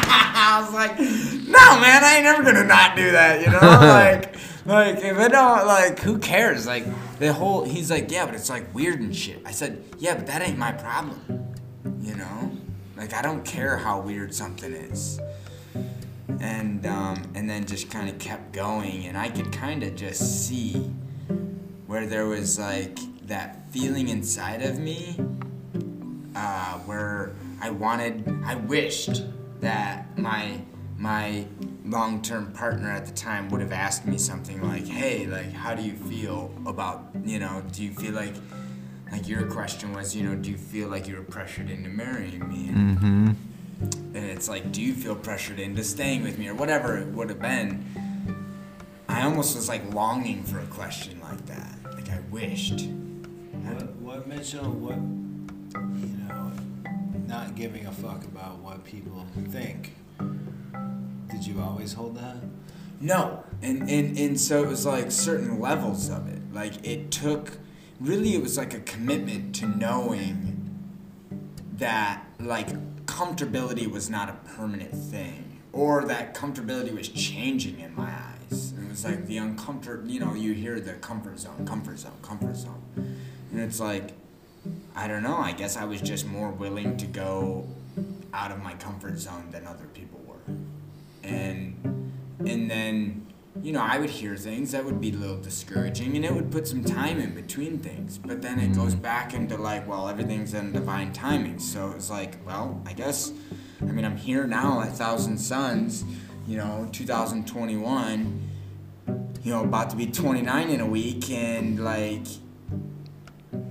I 0.11 0.61
was 0.63 0.73
like, 0.73 0.99
no, 0.99 1.81
man, 1.81 2.05
I 2.05 2.15
ain't 2.17 2.25
never 2.25 2.43
gonna 2.43 2.65
not 2.65 2.97
do 2.97 3.13
that, 3.13 3.41
you 3.41 3.51
know? 3.51 3.59
like, 3.61 4.37
like, 4.67 4.97
if 5.05 5.19
it 5.19 5.33
don't, 5.33 5.67
like, 5.67 5.99
who 6.01 6.19
cares? 6.19 6.67
Like, 6.67 6.85
the 7.19 7.33
whole 7.33 7.65
he's 7.65 7.91
like, 7.91 8.11
yeah, 8.11 8.27
but 8.27 8.35
it's 8.35 8.51
like 8.51 8.73
weird 8.75 9.01
and 9.01 9.15
shit. 9.15 9.43
I 9.45 9.51
said, 9.51 9.83
yeah, 9.99 10.15
but 10.15 10.27
that 10.27 10.43
ain't 10.43 10.59
my 10.59 10.73
problem. 10.73 11.55
You 12.01 12.17
know, 12.17 12.51
like 12.97 13.13
I 13.13 13.23
don't 13.23 13.45
care 13.45 13.77
how 13.77 14.01
weird 14.01 14.35
something 14.35 14.73
is. 14.73 15.21
And 16.41 16.87
um, 16.87 17.31
and 17.35 17.49
then 17.49 17.67
just 17.67 17.91
kind 17.91 18.09
of 18.09 18.19
kept 18.19 18.53
going, 18.53 19.07
and 19.07 19.17
I 19.17 19.29
could 19.29 19.53
kind 19.53 19.83
of 19.83 19.97
just 19.97 20.47
see 20.47 20.75
where 21.87 22.07
there 22.07 22.27
was 22.27 22.59
like 22.59 22.99
that 23.27 23.71
feeling 23.71 24.09
inside 24.09 24.63
of 24.63 24.79
me, 24.79 25.19
uh, 26.37 26.79
where 26.81 27.33
I 27.61 27.71
wanted, 27.71 28.43
I 28.45 28.55
wished 28.55 29.23
that 29.61 30.19
my 30.19 30.61
my 30.97 31.45
long-term 31.85 32.53
partner 32.53 32.91
at 32.91 33.07
the 33.07 33.13
time 33.13 33.49
would 33.51 33.61
have 33.61 33.73
asked 33.73 34.05
me 34.05 34.19
something 34.19 34.61
like, 34.63 34.87
"Hey, 34.87 35.27
like, 35.27 35.53
how 35.53 35.75
do 35.75 35.83
you 35.83 35.93
feel 35.93 36.53
about, 36.67 37.11
you 37.25 37.39
know, 37.39 37.63
do 37.73 37.85
you 37.85 37.93
feel 37.93 38.15
like, 38.15 38.35
like 39.13 39.29
your 39.29 39.47
question 39.47 39.93
was, 39.93 40.15
you 40.17 40.25
know, 40.25 40.35
do 40.35 40.51
you 40.51 40.57
feel 40.59 40.89
like 40.89 41.07
you 41.07 41.15
were 41.17 41.23
pressured 41.23 41.71
into 41.71 41.89
marrying 41.89 42.47
me?" 42.49 42.69
And, 42.69 42.99
Mm-hmm. 42.99 43.29
and 44.17 44.25
it's 44.27 44.49
like, 44.49 44.73
do 44.73 44.83
you 44.83 44.93
feel 44.93 45.15
pressured 45.15 45.61
into 45.61 45.85
staying 45.85 46.25
with 46.25 46.37
me 46.37 46.49
or 46.49 46.55
whatever 46.55 46.99
it 46.99 47.07
would 47.09 47.29
have 47.31 47.41
been? 47.41 47.85
I 49.09 49.23
almost 49.23 49.55
was 49.55 49.69
like 49.69 49.95
longing 49.95 50.43
for 50.43 50.59
a 50.59 50.67
question 50.67 51.21
like 51.23 51.47
that. 51.47 51.77
Like 51.95 52.11
I 52.11 52.19
wished. 52.31 52.87
What, 53.63 53.95
what 53.97 54.27
Mitchell, 54.29 54.71
what, 54.71 54.97
you 54.97 56.17
know, 56.18 56.18
not 57.29 57.55
giving 57.55 57.87
a 57.87 57.93
fuck 57.93 58.25
about 58.25 58.59
what 58.59 58.85
people 58.85 59.27
think. 59.51 59.95
Did 61.31 61.47
you 61.47 61.61
always 61.61 61.93
hold 61.93 62.17
that? 62.17 62.37
No, 63.01 63.45
and, 63.63 63.89
and 63.89 64.19
and 64.19 64.41
so 64.41 64.65
it 64.65 64.69
was 64.69 64.85
like 64.87 65.13
certain 65.13 65.61
levels 65.61 66.09
of 66.09 66.27
it. 66.27 66.41
Like 66.53 66.85
it 66.85 67.11
took, 67.11 67.59
really, 68.01 68.35
it 68.35 68.43
was 68.43 68.57
like 68.57 68.75
a 68.75 68.81
commitment 68.81 69.55
to 69.57 69.67
knowing 69.67 70.79
that 71.77 72.25
like 72.41 72.69
comfortability 73.05 73.89
was 73.89 74.09
not 74.11 74.31
a 74.31 74.33
permanent 74.57 74.95
thing, 74.95 75.61
or 75.73 76.05
that 76.07 76.35
comfortability 76.35 76.97
was 76.97 77.09
changing 77.09 77.79
in 77.79 77.95
my 77.95 78.11
eyes. 78.11 78.73
And 78.73 78.87
it 78.87 78.91
was 78.91 79.05
like 79.05 79.27
the 79.27 79.37
uncomfort. 79.37 80.09
You 80.09 80.19
know, 80.21 80.35
you 80.35 80.55
hear 80.55 80.81
the 80.81 80.95
comfort 80.95 81.39
zone, 81.39 81.67
comfort 81.67 81.99
zone, 81.99 82.19
comfort 82.23 82.57
zone, 82.57 82.83
and 82.97 83.61
it's 83.61 83.79
like, 83.79 84.15
I 84.95 85.09
don't 85.09 85.23
know. 85.23 85.37
I 85.39 85.53
guess 85.53 85.77
I 85.77 85.85
was 85.85 86.01
just 86.01 86.27
more 86.27 86.51
willing 86.51 86.97
to 86.99 87.07
go 87.07 87.67
out 88.33 88.51
of 88.51 88.63
my 88.63 88.75
comfort 88.75 89.19
zone 89.19 89.49
than 89.51 89.67
other 89.67 89.87
people 89.95 90.21
were 90.27 90.55
and 91.29 92.13
and 92.41 92.71
then 92.71 93.27
you 93.63 93.73
know 93.73 93.81
I 93.81 93.99
would 93.99 94.11
hear 94.11 94.37
things 94.37 94.73
that 94.73 94.85
would 94.85 95.01
be 95.01 95.11
a 95.11 95.17
little 95.17 95.41
discouraging, 95.41 96.17
and 96.17 96.25
it 96.25 96.33
would 96.33 96.51
put 96.51 96.67
some 96.69 96.85
time 96.85 97.19
in 97.19 97.35
between 97.35 97.79
things. 97.79 98.19
But 98.19 98.43
then 98.43 98.59
it 98.61 98.75
goes 98.75 98.93
mm-hmm. 98.93 99.03
back 99.03 99.35
into 99.35 99.57
like, 99.57 99.87
well, 99.89 100.09
everything's 100.09 100.55
in 100.55 100.73
divine 100.73 101.13
timing. 101.13 101.59
So 101.59 101.93
it's 101.97 102.11
like, 102.11 102.35
well, 102.47 102.81
I 102.87 102.93
guess, 102.93 103.33
I 103.81 103.87
mean, 103.87 104.05
I'm 104.05 104.17
here 104.17 104.47
now 104.47 104.81
at 104.83 104.93
Thousand 104.93 105.39
Suns, 105.39 106.05
you 106.47 106.57
know, 106.57 106.89
2021, 106.93 108.49
you 109.43 109.53
know, 109.53 109.65
about 109.65 109.91
to 109.91 109.97
be 109.97 110.07
29 110.07 110.71
in 110.71 110.81
a 110.81 110.87
week, 110.87 111.29
and 111.31 111.83
like, 111.85 112.27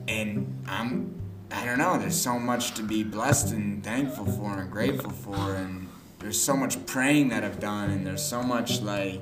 and 0.08 0.64
I'm. 0.68 1.16
I 1.50 1.66
don't 1.66 1.78
know. 1.78 1.98
There's 1.98 2.20
so 2.20 2.38
much 2.38 2.74
to 2.74 2.84
be 2.84 3.04
blessed 3.04 3.54
and 3.54 3.82
thankful 3.82 4.26
for 4.26 4.60
and 4.60 4.70
grateful 4.70 5.12
for, 5.12 5.56
and 5.56 5.88
there's 6.20 6.42
so 6.42 6.58
much 6.58 6.86
praying 6.86 7.30
that 7.30 7.44
I've 7.44 7.60
done, 7.60 7.90
and 7.90 8.06
there's 8.06 8.24
so 8.24 8.44
much 8.44 8.82
like 8.82 9.22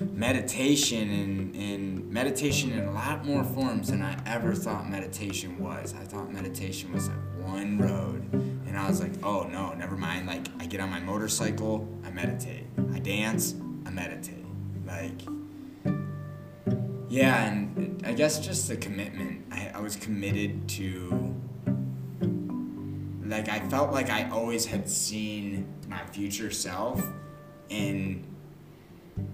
meditation 0.00 1.10
and, 1.10 1.56
and 1.56 2.10
meditation 2.10 2.72
in 2.72 2.84
a 2.84 2.92
lot 2.92 3.24
more 3.24 3.42
forms 3.42 3.88
than 3.88 4.02
I 4.02 4.16
ever 4.26 4.54
thought 4.54 4.88
meditation 4.88 5.58
was. 5.58 5.94
I 5.94 6.04
thought 6.04 6.32
meditation 6.32 6.92
was 6.92 7.08
like 7.08 7.18
one 7.44 7.78
road, 7.78 8.32
and 8.32 8.76
I 8.76 8.88
was 8.88 9.00
like, 9.00 9.12
oh 9.24 9.44
no, 9.44 9.72
never 9.74 9.96
mind. 9.96 10.26
Like 10.26 10.46
I 10.60 10.66
get 10.66 10.80
on 10.80 10.90
my 10.90 11.00
motorcycle, 11.00 11.88
I 12.04 12.10
meditate. 12.10 12.66
I 12.92 12.98
dance, 12.98 13.54
I 13.84 13.90
meditate. 13.90 14.44
Like 14.86 15.22
yeah, 17.08 17.44
and 17.44 18.02
I 18.04 18.12
guess 18.12 18.38
just 18.38 18.68
the 18.68 18.76
commitment. 18.76 19.44
I, 19.50 19.72
I 19.74 19.80
was 19.80 19.96
committed 19.96 20.68
to 20.70 21.34
like 23.28 23.48
I 23.48 23.60
felt 23.68 23.92
like 23.92 24.10
I 24.10 24.28
always 24.30 24.66
had 24.66 24.88
seen 24.88 25.66
my 25.88 26.04
future 26.06 26.50
self 26.50 27.04
and 27.70 28.24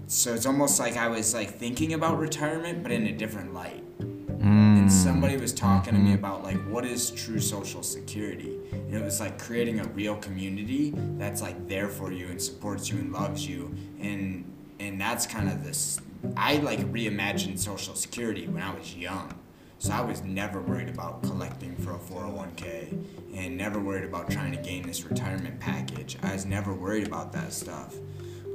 so 0.07 0.33
it's 0.33 0.45
almost 0.45 0.79
like 0.79 0.97
I 0.97 1.07
was 1.07 1.33
like 1.33 1.51
thinking 1.51 1.93
about 1.93 2.17
retirement 2.17 2.83
but 2.83 2.91
in 2.91 3.07
a 3.07 3.11
different 3.11 3.53
light. 3.53 3.83
Mm. 3.99 4.79
And 4.79 4.91
somebody 4.91 5.37
was 5.37 5.53
talking 5.53 5.93
to 5.93 5.99
me 5.99 6.13
about 6.13 6.43
like 6.43 6.57
what 6.67 6.85
is 6.85 7.11
true 7.11 7.39
social 7.39 7.83
security. 7.83 8.59
And 8.71 8.93
it 8.93 9.03
was 9.03 9.19
like 9.19 9.39
creating 9.39 9.79
a 9.79 9.87
real 9.89 10.15
community 10.17 10.93
that's 11.17 11.41
like 11.41 11.67
there 11.67 11.87
for 11.87 12.11
you 12.11 12.27
and 12.27 12.41
supports 12.41 12.89
you 12.89 12.97
and 12.97 13.13
loves 13.13 13.47
you 13.47 13.73
and 13.99 14.45
and 14.79 14.99
that's 14.99 15.25
kind 15.25 15.49
of 15.49 15.63
this 15.63 15.99
I 16.37 16.57
like 16.57 16.79
reimagined 16.91 17.59
social 17.59 17.95
security 17.95 18.47
when 18.47 18.63
I 18.63 18.73
was 18.73 18.95
young. 18.95 19.33
So 19.79 19.91
I 19.91 19.99
was 20.01 20.23
never 20.23 20.61
worried 20.61 20.87
about 20.87 21.23
collecting 21.23 21.75
for 21.75 21.91
a 21.91 21.97
401k 21.97 23.35
and 23.35 23.57
never 23.57 23.79
worried 23.79 24.05
about 24.05 24.31
trying 24.31 24.53
to 24.53 24.61
gain 24.61 24.87
this 24.87 25.03
retirement 25.03 25.59
package. 25.59 26.17
I 26.23 26.31
was 26.31 26.45
never 26.45 26.73
worried 26.73 27.05
about 27.05 27.33
that 27.33 27.51
stuff. 27.51 27.93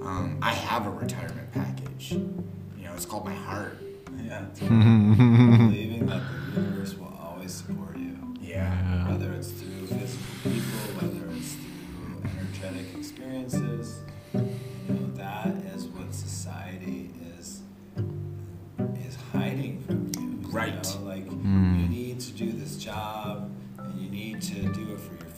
Um, 0.02 0.38
I 0.40 0.52
have 0.52 0.86
a 0.86 0.90
retirement 0.90 1.52
package. 1.52 2.12
You 2.12 2.44
know, 2.84 2.94
it's 2.94 3.04
called 3.04 3.26
my 3.26 3.34
heart. 3.34 3.76
Yeah. 4.24 4.46
Believing 4.58 6.06
that 6.06 6.22
the 6.54 6.60
universe 6.62 6.94
will 6.94 7.14
always 7.22 7.52
support 7.52 7.98
you. 7.98 8.16
Yeah. 8.40 9.08
Whether 9.10 9.32
it's 9.32 9.50
through 9.50 9.86
physical 9.86 10.50
people, 10.50 10.77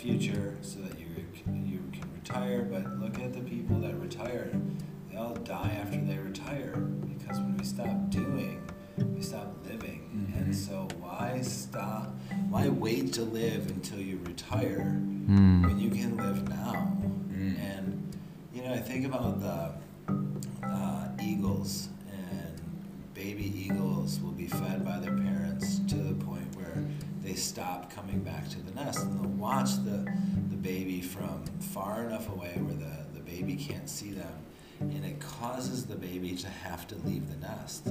future 0.01 0.57
so 0.63 0.79
that 0.81 0.99
you 0.99 1.07
you 1.65 1.81
can 1.93 2.09
retire. 2.15 2.63
But 2.63 2.99
look 3.01 3.19
at 3.19 3.33
the 3.33 3.41
people 3.41 3.79
that 3.81 3.95
retire. 4.01 4.51
They 5.11 5.17
all 5.17 5.35
die 5.35 5.77
after 5.83 5.99
they 6.01 6.19
retire 6.19 6.77
because 7.13 7.39
when 7.39 7.57
we 7.57 7.65
stop 7.65 8.11
doing, 8.11 8.61
we 9.15 9.23
stop 9.23 9.53
living. 9.69 10.01
Mhm. 10.15 10.37
And 10.39 10.57
so 10.57 10.89
why 11.01 11.41
stop? 11.43 12.15
Why 12.49 12.69
wait 12.69 13.13
to 13.15 13.23
live 13.23 13.69
until 13.71 14.01
you 14.01 14.19
retire 14.25 14.97
Mm. 15.29 15.63
when 15.67 15.79
you 15.79 15.91
can 15.91 16.17
live 16.17 16.49
now? 16.49 16.75
Mm. 17.33 17.59
And 17.59 18.17
you 18.55 18.63
know, 18.63 18.73
I 18.73 18.79
think 18.79 19.05
about 19.07 19.41
the 19.41 19.59
uh, 20.67 21.09
eagles, 21.23 21.89
and 22.11 22.55
baby 23.15 23.47
eagles 23.67 24.21
will 24.21 24.33
be 24.33 24.47
fed 24.47 24.85
by 24.85 24.99
their 24.99 25.17
parents 25.17 25.81
to 25.89 25.97
the 25.97 26.15
point 26.25 26.40
they 27.31 27.37
stop 27.37 27.95
coming 27.95 28.19
back 28.21 28.49
to 28.49 28.61
the 28.61 28.73
nest, 28.73 28.99
and 29.01 29.21
they'll 29.21 29.31
watch 29.31 29.77
the 29.85 30.05
the 30.51 30.57
baby 30.57 31.01
from 31.01 31.45
far 31.61 32.03
enough 32.05 32.29
away 32.29 32.59
where 32.59 32.75
the 32.75 33.05
the 33.15 33.21
baby 33.21 33.55
can't 33.55 33.89
see 33.89 34.11
them, 34.11 34.33
and 34.81 35.05
it 35.05 35.21
causes 35.21 35.87
the 35.87 35.95
baby 35.95 36.35
to 36.35 36.49
have 36.49 36.89
to 36.89 36.97
leave 37.07 37.31
the 37.31 37.37
nest. 37.37 37.87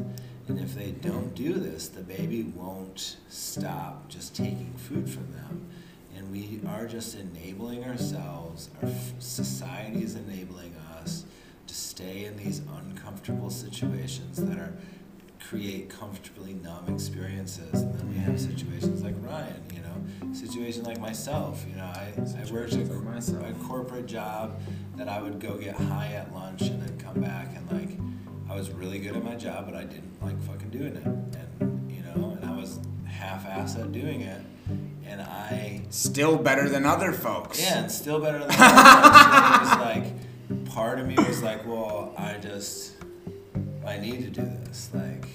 And 0.47 0.59
if 0.59 0.75
they 0.75 0.91
don't 0.91 1.33
do 1.35 1.53
this, 1.53 1.87
the 1.87 2.01
baby 2.01 2.43
won't 2.43 3.15
stop 3.29 4.09
just 4.09 4.35
taking 4.35 4.73
food 4.75 5.09
from 5.09 5.31
them. 5.31 5.69
And 6.17 6.31
we 6.31 6.59
are 6.67 6.85
just 6.85 7.15
enabling 7.15 7.85
ourselves, 7.85 8.69
our 8.81 8.89
society 9.19 10.03
is 10.03 10.15
enabling 10.15 10.75
us 11.01 11.23
to 11.67 11.73
stay 11.73 12.25
in 12.25 12.35
these 12.35 12.61
uncomfortable 12.75 13.51
situations 13.51 14.37
that 14.37 14.57
are 14.57 14.73
create 15.49 15.89
comfortably 15.89 16.53
numb 16.53 16.85
experiences. 16.93 17.81
And 17.81 17.97
then 17.97 18.09
we 18.09 18.17
have 18.17 18.39
situations 18.39 19.01
like 19.01 19.15
Ryan, 19.21 19.63
you 19.73 19.81
know, 19.81 20.33
situation 20.33 20.83
like 20.83 20.99
myself. 20.99 21.65
You 21.67 21.75
know, 21.77 21.85
I, 21.85 22.13
I 22.17 22.51
worked 22.51 22.73
a, 22.73 22.77
like 22.77 23.03
myself. 23.03 23.43
a 23.49 23.53
corporate 23.65 24.05
job 24.05 24.59
that 24.95 25.09
I 25.09 25.19
would 25.19 25.39
go 25.39 25.57
get 25.57 25.75
high 25.75 26.13
at 26.13 26.31
lunch 26.35 26.61
and 26.61 26.81
then 26.83 26.95
come 26.99 27.19
back 27.19 27.47
and 27.55 27.71
like 27.71 27.97
I 28.47 28.55
was 28.55 28.69
really 28.71 28.99
good 28.99 29.15
at 29.15 29.23
my 29.23 29.35
job, 29.35 29.65
but 29.65 29.73
I 29.75 29.85
didn't 29.85 30.21
like 30.21 30.39
fucking 30.43 30.69
doing 30.69 30.95
it. 30.95 31.05
And 31.05 31.91
you 31.91 32.03
know, 32.03 32.37
and 32.39 32.45
I 32.45 32.55
was 32.55 32.79
half-assed 33.05 33.79
at 33.79 33.91
doing 33.91 34.21
it. 34.21 34.41
And 35.07 35.21
I 35.21 35.81
Still 35.89 36.37
better 36.37 36.69
than 36.69 36.85
other 36.85 37.11
folks. 37.11 37.59
yeah, 37.59 37.79
and 37.79 37.91
still 37.91 38.19
better 38.19 38.37
than 38.37 38.49
that. 38.49 39.65
So 39.65 39.65
it 39.65 39.69
was 39.69 40.65
like 40.65 40.75
part 40.75 40.99
of 40.99 41.07
me 41.07 41.15
was 41.15 41.41
like, 41.41 41.65
well, 41.65 42.13
I 42.15 42.37
just 42.37 42.93
I 43.89 43.97
need 43.97 44.21
to 44.21 44.29
do 44.29 44.47
this. 44.65 44.91
Like 44.93 45.25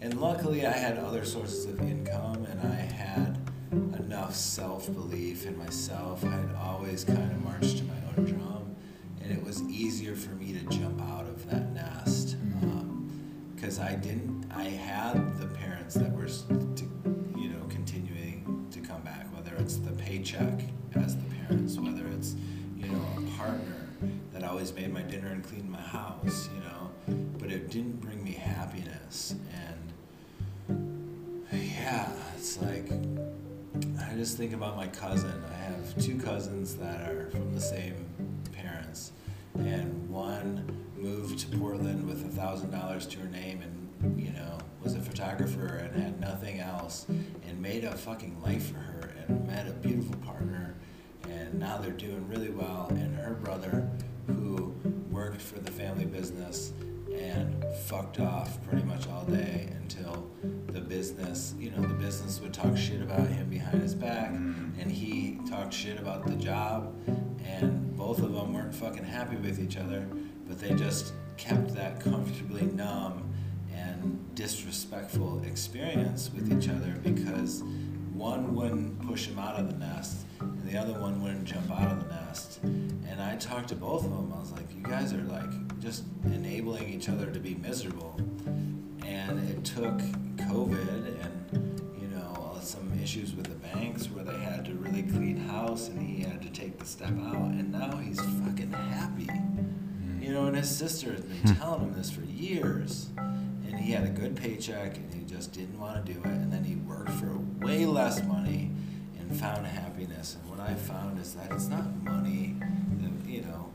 and 0.00 0.20
luckily 0.20 0.66
I 0.66 0.72
had 0.72 0.96
other 0.98 1.24
sources 1.24 1.66
of 1.66 1.80
income 1.80 2.46
and 2.50 2.60
I 2.60 2.76
had 2.76 3.38
enough 3.98 4.34
self 4.34 4.92
belief 4.94 5.46
in 5.46 5.56
myself. 5.58 6.24
I 6.24 6.30
had 6.30 6.54
always 6.58 7.04
kind 7.04 7.30
of 7.30 7.44
marched 7.44 7.78
to 7.78 7.84
my 7.84 7.94
own 8.16 8.24
drum 8.24 8.76
and 9.22 9.30
it 9.30 9.44
was 9.44 9.62
easier 9.64 10.14
for 10.14 10.30
me 10.36 10.54
to 10.54 10.64
jump 10.76 11.00
out 11.02 11.26
of 11.26 11.48
that 11.50 11.72
nest. 11.74 12.36
Um, 12.62 12.88
because 13.54 13.80
I 13.80 13.96
didn't. 13.96 14.46
I 14.54 14.64
had 14.64 15.38
the 15.38 15.46
parents 15.46 15.94
that 15.94 16.12
were, 16.12 16.26
to, 16.26 16.84
you 17.36 17.48
know, 17.50 17.66
continuing 17.68 18.66
to 18.70 18.80
come 18.80 19.02
back. 19.02 19.26
Whether 19.34 19.54
it's 19.56 19.76
the 19.76 19.92
paycheck 19.92 20.60
as 20.94 21.16
the 21.16 21.24
parents, 21.34 21.76
whether 21.76 22.06
it's, 22.08 22.34
you 22.34 22.36
know, 22.36 22.36
a 22.36 22.47
that 24.38 24.48
always 24.48 24.72
made 24.72 24.92
my 24.92 25.02
dinner 25.02 25.28
and 25.28 25.42
cleaned 25.42 25.68
my 25.68 25.80
house, 25.80 26.48
you 26.54 26.60
know, 26.60 26.90
but 27.38 27.50
it 27.50 27.70
didn't 27.70 28.00
bring 28.00 28.22
me 28.22 28.32
happiness. 28.32 29.34
And 30.68 31.12
yeah, 31.52 32.12
it's 32.36 32.60
like 32.62 32.88
I 34.00 34.14
just 34.14 34.36
think 34.36 34.52
about 34.52 34.76
my 34.76 34.86
cousin. 34.86 35.42
I 35.50 35.56
have 35.56 36.00
two 36.00 36.18
cousins 36.18 36.76
that 36.76 37.10
are 37.10 37.30
from 37.30 37.52
the 37.52 37.60
same 37.60 38.06
parents, 38.52 39.10
and 39.56 40.08
one 40.08 40.64
moved 40.96 41.40
to 41.40 41.58
Portland 41.58 42.06
with 42.06 42.24
a 42.24 42.28
thousand 42.28 42.70
dollars 42.70 43.06
to 43.06 43.18
her 43.18 43.28
name, 43.28 43.62
and 43.62 44.20
you 44.20 44.30
know 44.30 44.58
was 44.84 44.94
a 44.94 45.00
photographer 45.00 45.66
and 45.66 46.00
had 46.00 46.20
nothing 46.20 46.60
else, 46.60 47.06
and 47.08 47.60
made 47.60 47.82
a 47.82 47.96
fucking 47.96 48.40
life 48.40 48.68
for 48.68 48.78
her, 48.78 49.10
and 49.26 49.46
met 49.48 49.66
a 49.66 49.72
beautiful 49.72 50.16
partner, 50.18 50.76
and 51.28 51.54
now 51.54 51.78
they're 51.78 51.90
doing 51.90 52.28
really 52.28 52.50
well. 52.50 52.86
And 52.90 53.16
her 53.16 53.34
brother, 53.34 53.90
worked 55.18 55.42
for 55.42 55.58
the 55.58 55.72
family 55.72 56.04
business 56.04 56.72
and 57.12 57.64
fucked 57.86 58.20
off 58.20 58.62
pretty 58.68 58.84
much 58.84 59.08
all 59.08 59.24
day 59.24 59.68
until 59.80 60.30
the 60.68 60.80
business, 60.80 61.54
you 61.58 61.72
know, 61.72 61.82
the 61.82 61.94
business 61.94 62.40
would 62.40 62.54
talk 62.54 62.76
shit 62.76 63.02
about 63.02 63.26
him 63.26 63.50
behind 63.50 63.82
his 63.82 63.96
back, 63.96 64.30
mm. 64.30 64.80
and 64.80 64.92
he 64.92 65.40
talked 65.50 65.74
shit 65.74 65.98
about 65.98 66.24
the 66.24 66.36
job, 66.36 66.94
and 67.44 67.96
both 67.96 68.20
of 68.20 68.32
them 68.32 68.52
weren't 68.52 68.72
fucking 68.72 69.02
happy 69.02 69.34
with 69.34 69.58
each 69.58 69.76
other, 69.76 70.06
but 70.46 70.60
they 70.60 70.72
just 70.74 71.12
kept 71.36 71.74
that 71.74 71.98
comfortably 71.98 72.66
numb 72.66 73.28
and 73.74 74.20
disrespectful 74.36 75.42
experience 75.42 76.30
with 76.32 76.52
each 76.56 76.68
other 76.68 76.94
because 77.02 77.64
one 78.18 78.52
wouldn't 78.54 79.06
push 79.06 79.26
him 79.26 79.38
out 79.38 79.54
of 79.54 79.68
the 79.68 79.78
nest 79.78 80.26
and 80.40 80.68
the 80.68 80.76
other 80.76 80.92
one 80.98 81.22
wouldn't 81.22 81.44
jump 81.44 81.70
out 81.70 81.92
of 81.92 82.08
the 82.08 82.14
nest. 82.14 82.58
And 82.64 83.22
I 83.22 83.36
talked 83.36 83.68
to 83.68 83.76
both 83.76 84.04
of 84.04 84.10
them. 84.10 84.32
I 84.34 84.40
was 84.40 84.50
like, 84.50 84.66
you 84.74 84.82
guys 84.82 85.12
are 85.12 85.22
like 85.22 85.78
just 85.78 86.02
enabling 86.24 86.88
each 86.88 87.08
other 87.08 87.26
to 87.30 87.38
be 87.38 87.54
miserable. 87.54 88.20
And 89.06 89.48
it 89.48 89.64
took 89.64 89.96
COVID 90.36 91.22
and, 91.24 91.80
you 92.00 92.08
know, 92.08 92.52
uh, 92.56 92.60
some 92.60 92.92
issues 93.00 93.34
with 93.34 93.46
the 93.46 93.54
banks 93.54 94.10
where 94.10 94.24
they 94.24 94.38
had 94.38 94.64
to 94.64 94.74
really 94.74 95.04
clean 95.04 95.36
house 95.36 95.88
and 95.88 96.02
he 96.02 96.22
had 96.22 96.42
to 96.42 96.50
take 96.50 96.76
the 96.78 96.84
step 96.84 97.16
out. 97.20 97.36
And 97.36 97.70
now 97.70 97.96
he's 97.98 98.20
fucking 98.20 98.72
happy. 98.72 99.26
Mm. 99.26 100.22
You 100.22 100.32
know, 100.32 100.46
and 100.46 100.56
his 100.56 100.68
sister 100.68 101.12
has 101.12 101.22
been 101.22 101.54
hmm. 101.54 101.60
telling 101.60 101.80
him 101.82 101.94
this 101.94 102.10
for 102.10 102.22
years. 102.22 103.10
He 103.88 103.94
had 103.94 104.04
a 104.04 104.10
good 104.10 104.36
paycheck 104.36 104.98
and 104.98 105.14
he 105.14 105.24
just 105.24 105.54
didn't 105.54 105.80
want 105.80 106.04
to 106.04 106.12
do 106.12 106.20
it. 106.20 106.26
And 106.26 106.52
then 106.52 106.62
he 106.62 106.74
worked 106.74 107.10
for 107.12 107.38
way 107.58 107.86
less 107.86 108.22
money 108.22 108.70
and 109.18 109.34
found 109.40 109.66
happiness. 109.66 110.36
And 110.38 110.50
what 110.50 110.60
I 110.60 110.74
found 110.74 111.18
is 111.18 111.32
that 111.32 111.50
it's 111.52 111.68
not 111.68 111.86
money. 112.04 112.54
that, 112.60 113.26
You 113.26 113.40
know, 113.40 113.70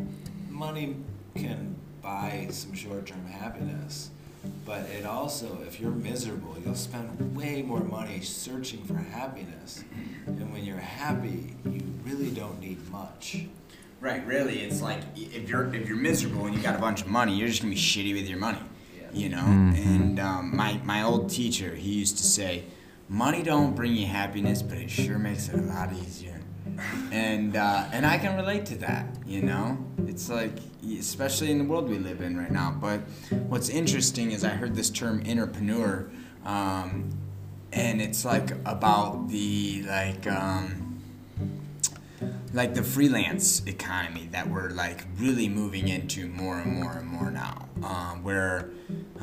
money 0.51 0.97
can 1.33 1.75
buy 2.03 2.49
some 2.51 2.75
short 2.75 3.07
term 3.07 3.25
happiness. 3.25 4.11
But 4.67 4.81
it 4.81 5.03
also, 5.03 5.57
if 5.65 5.79
you're 5.79 5.89
miserable, 5.89 6.57
you'll 6.63 6.75
spend 6.75 7.35
way 7.35 7.63
more 7.63 7.83
money 7.83 8.21
searching 8.21 8.83
for 8.83 8.93
happiness. 8.93 9.83
And 10.27 10.53
when 10.53 10.63
you're 10.63 10.77
happy, 10.77 11.55
you 11.65 11.81
really 12.05 12.29
don't 12.29 12.59
need 12.61 12.87
much. 12.91 13.47
Right, 13.99 14.23
really, 14.27 14.59
it's 14.59 14.79
like 14.79 14.99
if 15.15 15.49
you're 15.49 15.73
if 15.73 15.87
you're 15.87 15.97
miserable 15.97 16.45
and 16.45 16.53
you 16.55 16.61
got 16.61 16.75
a 16.75 16.79
bunch 16.79 17.01
of 17.01 17.07
money, 17.07 17.35
you're 17.35 17.47
just 17.47 17.63
gonna 17.63 17.73
be 17.73 17.79
shitty 17.79 18.13
with 18.13 18.29
your 18.29 18.37
money. 18.37 18.59
You 19.13 19.29
know. 19.29 19.43
Mhm. 19.43 19.85
And 19.85 20.19
um, 20.19 20.55
my 20.55 20.79
my 20.83 21.03
old 21.03 21.29
teacher, 21.29 21.75
he 21.75 21.91
used 21.93 22.17
to 22.17 22.23
say, 22.23 22.63
"Money 23.09 23.43
don't 23.43 23.75
bring 23.75 23.93
you 23.95 24.07
happiness, 24.07 24.61
but 24.61 24.77
it 24.77 24.89
sure 24.89 25.17
makes 25.19 25.49
it 25.49 25.55
a 25.55 25.61
lot 25.61 25.91
easier." 25.93 26.39
And 27.11 27.55
uh, 27.55 27.85
and 27.91 28.05
I 28.05 28.17
can 28.17 28.35
relate 28.35 28.65
to 28.67 28.75
that, 28.77 29.05
you 29.25 29.41
know. 29.41 29.77
It's 30.07 30.29
like, 30.29 30.57
especially 30.99 31.51
in 31.51 31.57
the 31.59 31.63
world 31.65 31.89
we 31.89 31.97
live 31.99 32.21
in 32.21 32.37
right 32.37 32.51
now. 32.51 32.75
But 32.79 33.01
what's 33.47 33.69
interesting 33.69 34.31
is 34.31 34.43
I 34.43 34.49
heard 34.49 34.75
this 34.75 34.89
term 34.89 35.23
entrepreneur, 35.27 36.09
um, 36.45 37.09
and 37.71 38.01
it's 38.01 38.25
like 38.25 38.51
about 38.65 39.29
the 39.29 39.83
like. 39.87 40.27
Um, 40.27 40.79
like 42.53 42.75
the 42.75 42.83
freelance 42.83 43.65
economy 43.65 44.29
that 44.31 44.47
we're 44.47 44.69
like 44.69 45.05
really 45.17 45.49
moving 45.49 45.87
into 45.87 46.27
more 46.27 46.59
and 46.59 46.71
more 46.71 46.93
and 46.93 47.07
more 47.07 47.31
now, 47.31 47.67
um, 47.83 48.23
where 48.23 48.69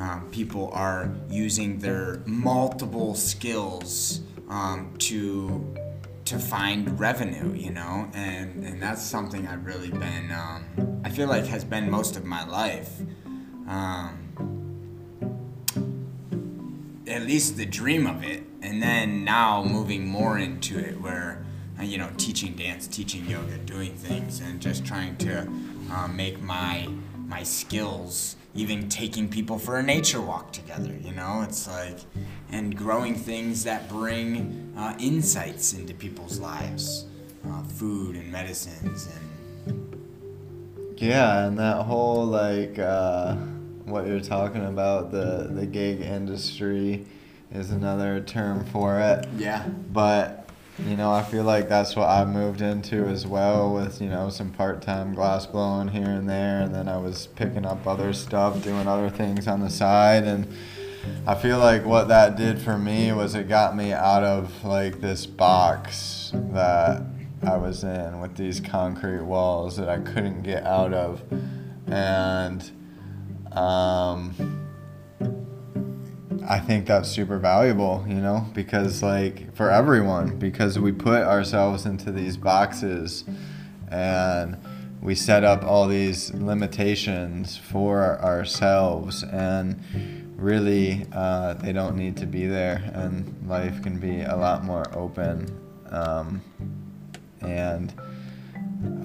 um, 0.01 0.27
people 0.31 0.71
are 0.73 1.11
using 1.29 1.77
their 1.77 2.21
multiple 2.25 3.13
skills 3.13 4.21
um, 4.49 4.93
to 4.97 5.75
to 6.25 6.39
find 6.39 6.99
revenue, 6.99 7.53
you 7.53 7.71
know, 7.71 8.09
and 8.13 8.65
and 8.65 8.81
that's 8.81 9.03
something 9.03 9.47
I've 9.47 9.65
really 9.65 9.91
been 9.91 10.31
um, 10.31 11.01
I 11.05 11.09
feel 11.09 11.27
like 11.27 11.45
has 11.45 11.63
been 11.63 11.89
most 11.89 12.17
of 12.17 12.25
my 12.25 12.47
life. 12.47 12.99
Um, 13.67 14.17
at 17.07 17.23
least 17.23 17.57
the 17.57 17.65
dream 17.65 18.07
of 18.07 18.23
it, 18.23 18.43
and 18.61 18.81
then 18.81 19.23
now 19.23 19.63
moving 19.63 20.07
more 20.07 20.39
into 20.39 20.79
it 20.79 20.99
where 20.99 21.45
uh, 21.79 21.83
you 21.83 21.99
know 21.99 22.09
teaching 22.17 22.55
dance, 22.55 22.87
teaching 22.87 23.25
yoga, 23.27 23.57
doing 23.59 23.93
things, 23.95 24.39
and 24.39 24.59
just 24.59 24.83
trying 24.83 25.15
to 25.17 25.47
uh, 25.91 26.07
make 26.07 26.41
my 26.41 26.89
my 27.27 27.43
skills. 27.43 28.35
Even 28.53 28.89
taking 28.89 29.29
people 29.29 29.57
for 29.57 29.77
a 29.77 29.83
nature 29.83 30.19
walk 30.21 30.51
together, 30.51 30.93
you 31.01 31.11
know, 31.13 31.41
it's 31.47 31.67
like, 31.69 31.97
and 32.51 32.75
growing 32.75 33.15
things 33.15 33.63
that 33.63 33.87
bring 33.87 34.73
uh, 34.77 34.93
insights 34.99 35.73
into 35.73 35.93
people's 35.93 36.37
lives, 36.39 37.05
uh, 37.47 37.63
food 37.63 38.15
and 38.17 38.29
medicines 38.31 39.07
and 39.65 39.87
Yeah, 40.97 41.45
and 41.47 41.57
that 41.57 41.83
whole 41.85 42.25
like 42.25 42.77
uh, 42.77 43.35
what 43.85 44.05
you're 44.05 44.19
talking 44.19 44.65
about 44.65 45.11
the 45.11 45.49
the 45.51 45.65
gig 45.65 46.01
industry 46.01 47.05
is 47.53 47.71
another 47.71 48.19
term 48.21 48.65
for 48.65 48.99
it. 48.99 49.27
yeah, 49.37 49.65
But 49.91 50.40
you 50.79 50.95
know, 50.95 51.11
I 51.11 51.23
feel 51.23 51.43
like 51.43 51.69
that's 51.69 51.95
what 51.95 52.09
I 52.09 52.25
moved 52.25 52.61
into 52.61 53.05
as 53.05 53.27
well 53.27 53.73
with, 53.73 54.01
you 54.01 54.09
know, 54.09 54.29
some 54.29 54.51
part-time 54.51 55.13
glass 55.13 55.45
blowing 55.45 55.89
here 55.89 56.09
and 56.09 56.29
there 56.29 56.61
and 56.61 56.73
then 56.73 56.87
I 56.87 56.97
was 56.97 57.27
picking 57.27 57.65
up 57.65 57.85
other 57.85 58.13
stuff, 58.13 58.63
doing 58.63 58.87
other 58.87 59.09
things 59.09 59.47
on 59.47 59.59
the 59.59 59.69
side 59.69 60.23
and 60.23 60.47
I 61.25 61.35
feel 61.35 61.59
like 61.59 61.85
what 61.85 62.07
that 62.07 62.35
did 62.35 62.61
for 62.61 62.77
me 62.77 63.11
was 63.11 63.35
it 63.35 63.49
got 63.49 63.75
me 63.75 63.91
out 63.91 64.23
of 64.23 64.63
like 64.63 65.01
this 65.01 65.25
box 65.25 66.31
that 66.33 67.03
I 67.43 67.57
was 67.57 67.83
in 67.83 68.21
with 68.21 68.35
these 68.35 68.59
concrete 68.59 69.23
walls 69.23 69.77
that 69.77 69.89
I 69.89 69.99
couldn't 69.99 70.43
get 70.43 70.63
out 70.63 70.93
of. 70.93 71.21
And 71.87 72.71
um 73.51 74.60
I 76.47 76.59
think 76.59 76.87
that's 76.87 77.09
super 77.09 77.37
valuable, 77.37 78.03
you 78.07 78.15
know, 78.15 78.47
because 78.53 79.03
like 79.03 79.53
for 79.55 79.69
everyone, 79.69 80.37
because 80.37 80.79
we 80.79 80.91
put 80.91 81.21
ourselves 81.21 81.85
into 81.85 82.11
these 82.11 82.37
boxes 82.37 83.23
and 83.89 84.57
we 85.01 85.15
set 85.15 85.43
up 85.43 85.63
all 85.63 85.87
these 85.87 86.33
limitations 86.33 87.57
for 87.57 88.19
ourselves 88.21 89.23
and 89.23 89.79
really 90.35 91.05
uh, 91.13 91.53
they 91.55 91.73
don't 91.73 91.95
need 91.95 92.17
to 92.17 92.25
be 92.25 92.45
there 92.47 92.89
and 92.93 93.47
life 93.47 93.81
can 93.83 93.99
be 93.99 94.21
a 94.21 94.35
lot 94.35 94.63
more 94.63 94.85
open 94.95 95.47
um, 95.91 96.41
and 97.41 97.93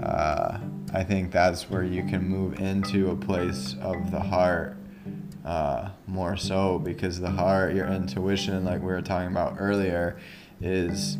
uh, 0.03 0.59
I 0.95 1.03
think 1.03 1.32
that's 1.32 1.68
where 1.68 1.82
you 1.82 2.05
can 2.05 2.26
move 2.26 2.61
into 2.61 3.11
a 3.11 3.16
place 3.16 3.74
of 3.80 4.11
the 4.11 4.20
heart 4.20 4.76
uh, 5.47 5.90
more 6.09 6.36
so 6.36 6.78
because 6.78 7.20
the 7.20 7.30
heart, 7.30 7.72
your 7.72 7.86
intuition, 7.86 8.64
like 8.64 8.80
we 8.80 8.88
were 8.88 9.01
talking 9.01 9.30
about 9.30 9.57
earlier, 9.59 10.18
is 10.61 11.18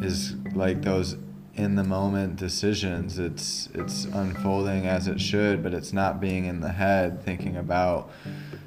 is 0.00 0.36
like 0.54 0.82
those 0.82 1.16
in 1.56 1.74
the 1.74 1.82
moment 1.82 2.36
decisions. 2.36 3.18
It's 3.18 3.68
it's 3.74 4.04
unfolding 4.04 4.86
as 4.86 5.08
it 5.08 5.20
should, 5.20 5.62
but 5.62 5.74
it's 5.74 5.92
not 5.92 6.20
being 6.20 6.44
in 6.44 6.60
the 6.60 6.70
head 6.70 7.22
thinking 7.24 7.56
about 7.56 8.10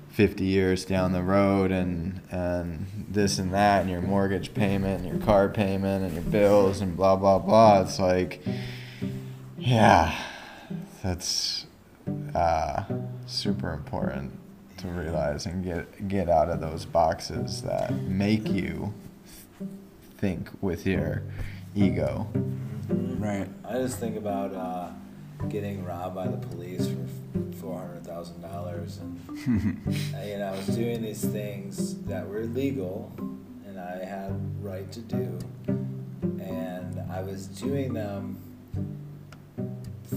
50 0.09 0.43
years 0.43 0.83
down 0.85 1.13
the 1.13 1.23
road 1.23 1.71
and 1.71 2.19
and 2.29 2.85
this 3.09 3.39
and 3.39 3.53
that 3.53 3.81
and 3.81 3.89
your 3.89 4.01
mortgage 4.01 4.53
payment 4.53 5.03
and 5.03 5.11
your 5.11 5.25
car 5.25 5.47
payment 5.47 6.03
and 6.03 6.13
your 6.13 6.23
bills 6.23 6.81
and 6.81 6.97
blah 6.97 7.15
blah 7.15 7.39
blah. 7.39 7.81
It's 7.81 7.97
like 7.97 8.43
yeah, 9.57 10.13
that's 11.01 11.65
uh, 12.35 12.83
super 13.25 13.73
important 13.73 14.31
to 14.77 14.87
realize 14.87 15.45
and 15.45 15.63
get 15.63 16.07
get 16.07 16.29
out 16.29 16.49
of 16.49 16.59
those 16.59 16.85
boxes 16.85 17.61
that 17.61 17.93
make 18.03 18.47
you 18.47 18.93
think 20.17 20.49
with 20.61 20.85
your 20.85 21.23
ego. 21.75 22.27
right. 22.89 23.47
I 23.65 23.73
just 23.73 23.99
think 23.99 24.17
about 24.17 24.53
uh, 24.53 24.89
getting 25.49 25.83
robbed 25.83 26.15
by 26.15 26.27
the 26.27 26.37
police 26.37 26.87
for 26.87 27.55
four 27.57 27.79
hundred 27.79 28.05
thousand 28.05 28.41
dollars, 28.41 28.99
and 28.99 29.19
you 30.27 30.37
know, 30.37 30.51
I 30.53 30.57
was 30.57 30.67
doing 30.67 31.01
these 31.01 31.23
things 31.23 31.95
that 32.03 32.27
were 32.27 32.43
legal, 32.45 33.11
and 33.65 33.79
I 33.79 34.03
had 34.03 34.31
right 34.63 34.91
to 34.91 34.99
do, 34.99 35.39
and 35.67 37.01
I 37.11 37.21
was 37.21 37.47
doing 37.47 37.93
them 37.93 38.37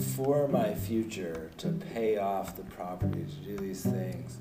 for 0.01 0.49
my 0.49 0.75
future 0.75 1.51
to 1.59 1.69
pay 1.69 2.19
off 2.19 2.57
the 2.57 2.63
property 2.65 3.25
to 3.25 3.37
do 3.49 3.57
these 3.57 3.83
things, 3.83 4.39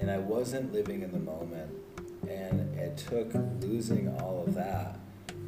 and 0.00 0.10
I 0.10 0.18
wasn't 0.18 0.72
living 0.72 1.02
in 1.02 1.12
the 1.12 1.18
moment, 1.18 1.70
and 2.28 2.78
it 2.78 2.96
took 2.96 3.32
losing 3.60 4.08
all 4.20 4.44
of 4.46 4.54
that 4.54 4.98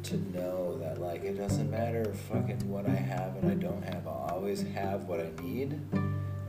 to 0.03 0.17
know 0.37 0.77
that 0.77 1.01
like 1.01 1.23
it 1.23 1.35
doesn't 1.35 1.71
matter 1.71 2.13
fucking 2.29 2.69
what 2.69 2.87
I 2.87 2.95
have 2.95 3.35
and 3.37 3.51
I 3.51 3.55
don't 3.55 3.83
have. 3.83 4.07
I'll 4.07 4.29
always 4.31 4.61
have 4.61 5.05
what 5.05 5.19
I 5.19 5.31
need. 5.41 5.79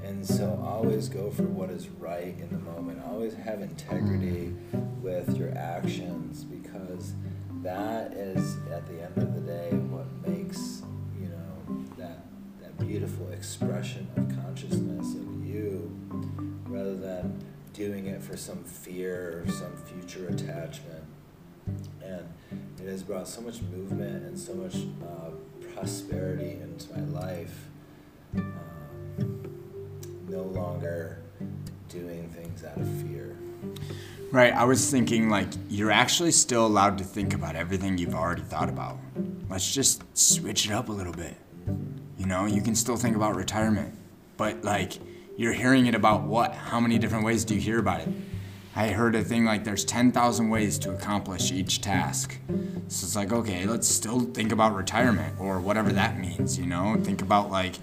And 0.04 0.24
so 0.24 0.62
always 0.64 1.09
go 1.09 1.30
for 1.30 1.42
what 1.44 1.70
is 1.70 1.88
right 1.88 2.36
in 2.38 2.48
the 2.50 2.59
moment. 2.59 3.02
Always 3.07 3.34
have 3.34 3.62
integrity 3.62 4.54
with 5.00 5.36
your 5.36 5.57
actions 5.57 6.44
because 6.44 7.14
that 7.62 8.12
is 8.12 8.57
at 8.70 8.86
the 8.86 9.02
end 9.02 9.16
of 9.16 9.34
the 9.34 9.40
day 9.40 9.70
what 9.70 10.07
makes, 10.28 10.82
beautiful 12.79 13.31
expression 13.31 14.09
of 14.16 14.45
consciousness 14.45 15.14
of 15.14 15.47
you 15.47 15.91
rather 16.66 16.97
than 16.97 17.45
doing 17.72 18.07
it 18.07 18.22
for 18.22 18.37
some 18.37 18.62
fear 18.64 19.45
or 19.47 19.51
some 19.51 19.77
future 19.77 20.29
attachment. 20.29 21.05
And 22.03 22.29
it 22.81 22.89
has 22.89 23.03
brought 23.03 23.29
so 23.29 23.41
much 23.41 23.61
movement 23.62 24.24
and 24.24 24.39
so 24.39 24.55
much 24.55 24.77
uh, 25.03 25.31
prosperity 25.74 26.59
into 26.62 26.93
my 26.93 27.20
life. 27.20 27.68
Um, 28.37 29.47
no 30.29 30.43
longer 30.43 31.18
doing 31.89 32.29
things 32.31 32.64
out 32.64 32.77
of 32.77 32.89
fear. 33.03 33.37
Right. 34.33 34.53
I 34.53 34.64
was 34.64 34.91
thinking 34.91 35.29
like 35.29 35.49
you're 35.68 35.91
actually 35.91 36.33
still 36.33 36.66
allowed 36.66 36.99
to 36.99 37.05
think 37.05 37.33
about 37.33 37.57
everything 37.57 37.97
you've 37.97 38.14
already 38.14 38.43
thought 38.43 38.68
about. 38.68 38.99
Let's 39.49 39.72
just 39.72 40.03
switch 40.16 40.66
it 40.66 40.72
up 40.72 40.89
a 40.89 40.93
little 40.93 41.12
bit. 41.12 41.37
You 42.27 42.33
know, 42.33 42.45
you 42.45 42.61
can 42.61 42.74
still 42.74 42.97
think 42.97 43.14
about 43.14 43.37
retirement, 43.37 43.95
but 44.37 44.64
like 44.64 44.95
you're 45.37 45.53
hearing 45.53 45.87
it 45.87 45.95
about 45.95 46.24
what? 46.24 46.57
How 46.57 46.81
many 46.81 46.99
different 46.99 47.24
ways 47.24 47.45
do 47.45 47.55
you 47.55 47.61
hear 47.61 47.79
about 47.79 48.01
it? 48.01 48.09
I 48.74 48.89
heard 48.89 49.14
a 49.14 49.22
thing 49.22 49.45
like 49.45 49.62
there's 49.62 49.85
10,000 49.85 50.51
ways 50.51 50.77
to 50.81 50.91
accomplish 50.91 51.53
each 51.53 51.83
task. 51.83 52.37
So 52.89 53.05
it's 53.05 53.14
like, 53.14 53.33
okay, 53.33 53.64
let's 53.64 53.87
still 53.87 54.18
think 54.18 54.51
about 54.51 54.74
retirement 54.74 55.39
or 55.39 55.61
whatever 55.61 55.93
that 55.93 56.18
means, 56.18 56.59
you 56.59 56.66
know? 56.66 56.97
Think 57.01 57.22
about 57.22 57.53
like 57.53 57.77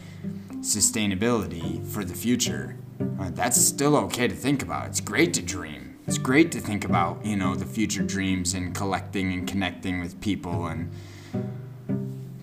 sustainability 0.59 1.87
for 1.87 2.03
the 2.03 2.13
future. 2.13 2.75
Uh, 2.99 3.29
that's 3.29 3.61
still 3.61 3.95
okay 3.95 4.27
to 4.27 4.35
think 4.35 4.61
about. 4.61 4.87
It's 4.87 4.99
great 4.99 5.33
to 5.35 5.41
dream. 5.41 5.97
It's 6.05 6.17
great 6.17 6.51
to 6.51 6.59
think 6.59 6.83
about, 6.83 7.25
you 7.25 7.37
know, 7.37 7.55
the 7.55 7.65
future 7.65 8.03
dreams 8.03 8.53
and 8.53 8.75
collecting 8.75 9.31
and 9.31 9.47
connecting 9.47 10.01
with 10.01 10.19
people 10.19 10.67
and 10.67 10.91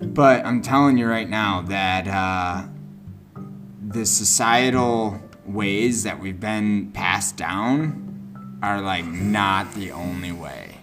but 0.01 0.45
I'm 0.45 0.63
telling 0.63 0.99
you 0.99 1.07
right 1.07 1.29
now 1.29 1.63
that 1.63 2.09
uh, 2.09 2.67
the 3.87 4.07
societal 4.07 5.21
ways 5.45 6.05
that 6.05 6.21
we've 6.21 6.41
been 6.41 6.91
passed 6.93 7.37
down 7.37 8.59
are 8.63 8.81
like 8.81 9.05
not 9.05 9.75
the 9.75 9.91
only 9.93 10.33
way. 10.33 10.79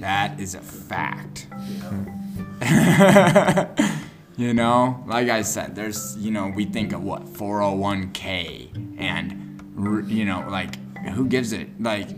That 0.00 0.38
is 0.40 0.54
a 0.54 0.60
fact. 0.60 1.46
you 4.36 4.54
know, 4.54 5.02
like 5.06 5.28
I 5.28 5.42
said, 5.42 5.74
there's, 5.74 6.16
you 6.18 6.30
know, 6.30 6.52
we 6.54 6.64
think 6.64 6.92
of 6.92 7.02
what, 7.02 7.24
401k 7.24 8.98
and, 8.98 10.08
you 10.10 10.24
know, 10.24 10.46
like, 10.48 10.76
who 11.10 11.26
gives 11.26 11.52
it? 11.52 11.68
Like, 11.80 12.08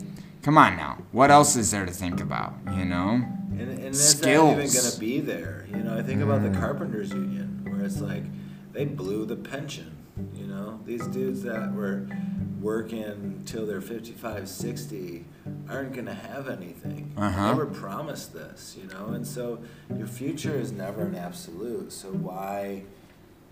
come 0.42 0.58
on 0.58 0.76
now. 0.76 0.98
What 1.12 1.30
else 1.30 1.56
is 1.56 1.70
there 1.70 1.86
to 1.86 1.92
think 1.92 2.20
about, 2.20 2.54
you 2.76 2.84
know? 2.84 3.24
And, 3.58 3.70
and 3.70 3.94
that's 3.94 4.20
not 4.20 4.28
even 4.28 4.56
going 4.56 4.92
to 4.92 5.00
be 5.00 5.20
there. 5.20 5.66
You 5.70 5.82
know, 5.82 5.96
I 5.96 6.02
think 6.02 6.22
about 6.22 6.42
the 6.42 6.50
Carpenters 6.58 7.10
Union, 7.10 7.60
where 7.64 7.84
it's 7.84 8.00
like 8.00 8.24
they 8.72 8.84
blew 8.84 9.24
the 9.26 9.36
pension. 9.36 9.96
You 10.34 10.46
know, 10.46 10.80
these 10.84 11.06
dudes 11.08 11.42
that 11.42 11.72
were 11.72 12.06
working 12.60 13.42
till 13.44 13.66
they're 13.66 13.80
55, 13.80 14.48
60 14.48 15.24
aren't 15.68 15.92
going 15.92 16.06
to 16.06 16.14
have 16.14 16.48
anything. 16.48 17.12
Uh-huh. 17.16 17.48
They 17.48 17.54
were 17.54 17.66
promised 17.66 18.32
this, 18.32 18.76
you 18.80 18.88
know, 18.88 19.08
and 19.08 19.26
so 19.26 19.60
your 19.96 20.06
future 20.06 20.56
is 20.56 20.72
never 20.72 21.02
an 21.02 21.14
absolute. 21.14 21.92
So 21.92 22.08
why, 22.08 22.84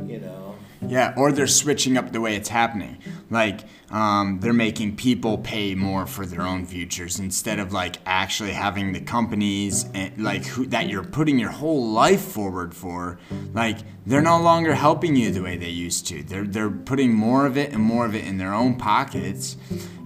you 0.08 0.20
know? 0.20 0.56
Yeah, 0.88 1.14
or 1.16 1.30
they're 1.30 1.46
switching 1.46 1.96
up 1.96 2.10
the 2.10 2.20
way 2.20 2.34
it's 2.34 2.48
happening. 2.48 2.98
Like, 3.30 3.60
um, 3.90 4.40
they're 4.40 4.52
making 4.52 4.96
people 4.96 5.38
pay 5.38 5.76
more 5.76 6.06
for 6.06 6.26
their 6.26 6.42
own 6.42 6.66
futures 6.66 7.20
instead 7.20 7.60
of 7.60 7.72
like 7.72 7.96
actually 8.04 8.50
having 8.50 8.92
the 8.92 9.00
companies 9.00 9.86
and 9.94 10.22
like 10.22 10.44
who, 10.44 10.66
that 10.66 10.88
you're 10.88 11.04
putting 11.04 11.38
your 11.38 11.50
whole 11.50 11.88
life 11.90 12.22
forward 12.22 12.74
for. 12.74 13.20
Like, 13.52 13.78
they're 14.06 14.22
no 14.22 14.40
longer 14.40 14.74
helping 14.74 15.14
you 15.14 15.30
the 15.30 15.42
way 15.42 15.56
they 15.56 15.68
used 15.68 16.06
to. 16.08 16.24
They're 16.24 16.46
they're 16.46 16.70
putting 16.70 17.14
more 17.14 17.46
of 17.46 17.56
it 17.56 17.72
and 17.72 17.82
more 17.82 18.04
of 18.04 18.16
it 18.16 18.24
in 18.24 18.38
their 18.38 18.52
own 18.52 18.76
pockets, 18.76 19.56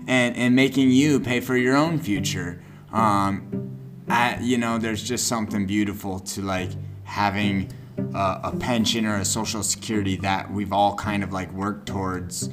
and 0.07 0.37
and 0.37 0.55
making 0.55 0.91
you 0.91 1.21
pay 1.21 1.41
for 1.41 1.57
your 1.57 1.77
own 1.77 1.99
future. 1.99 2.63
Um, 2.93 3.79
I, 4.09 4.39
you 4.41 4.59
know, 4.59 4.79
there's 4.79 5.03
just 5.03 5.27
something 5.27 5.67
beautiful 5.67 6.21
to 6.21 6.43
like 6.43 6.71
having 7.05 7.71
a, 7.99 8.41
a 8.45 8.57
pension 8.59 9.07
or 9.07 9.17
a 9.17 9.25
social 9.25 9.63
security 9.63 10.17
that 10.17 10.51
we've 10.51 10.73
all 10.73 10.95
kind 10.95 11.23
of 11.23 11.33
like 11.33 11.53
worked 11.53 11.87
towards. 11.87 12.49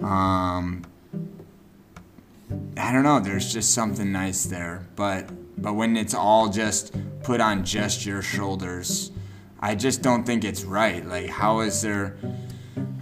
Um, 0.00 0.84
I 2.76 2.92
don't 2.92 3.02
know. 3.02 3.20
There's 3.20 3.52
just 3.52 3.74
something 3.74 4.12
nice 4.12 4.44
there, 4.44 4.86
but 4.96 5.28
but 5.60 5.74
when 5.74 5.96
it's 5.96 6.14
all 6.14 6.48
just 6.48 6.94
put 7.22 7.40
on 7.40 7.64
just 7.64 8.06
your 8.06 8.22
shoulders, 8.22 9.10
I 9.60 9.74
just 9.74 10.02
don't 10.02 10.24
think 10.24 10.44
it's 10.44 10.64
right. 10.64 11.04
Like, 11.04 11.28
how 11.28 11.60
is 11.60 11.82
there? 11.82 12.16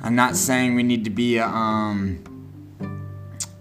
I'm 0.03 0.15
not 0.15 0.37
saying 0.37 0.75
we 0.75 0.83
need 0.83 1.05
to 1.05 1.11
be 1.11 1.39
um, 1.39 2.23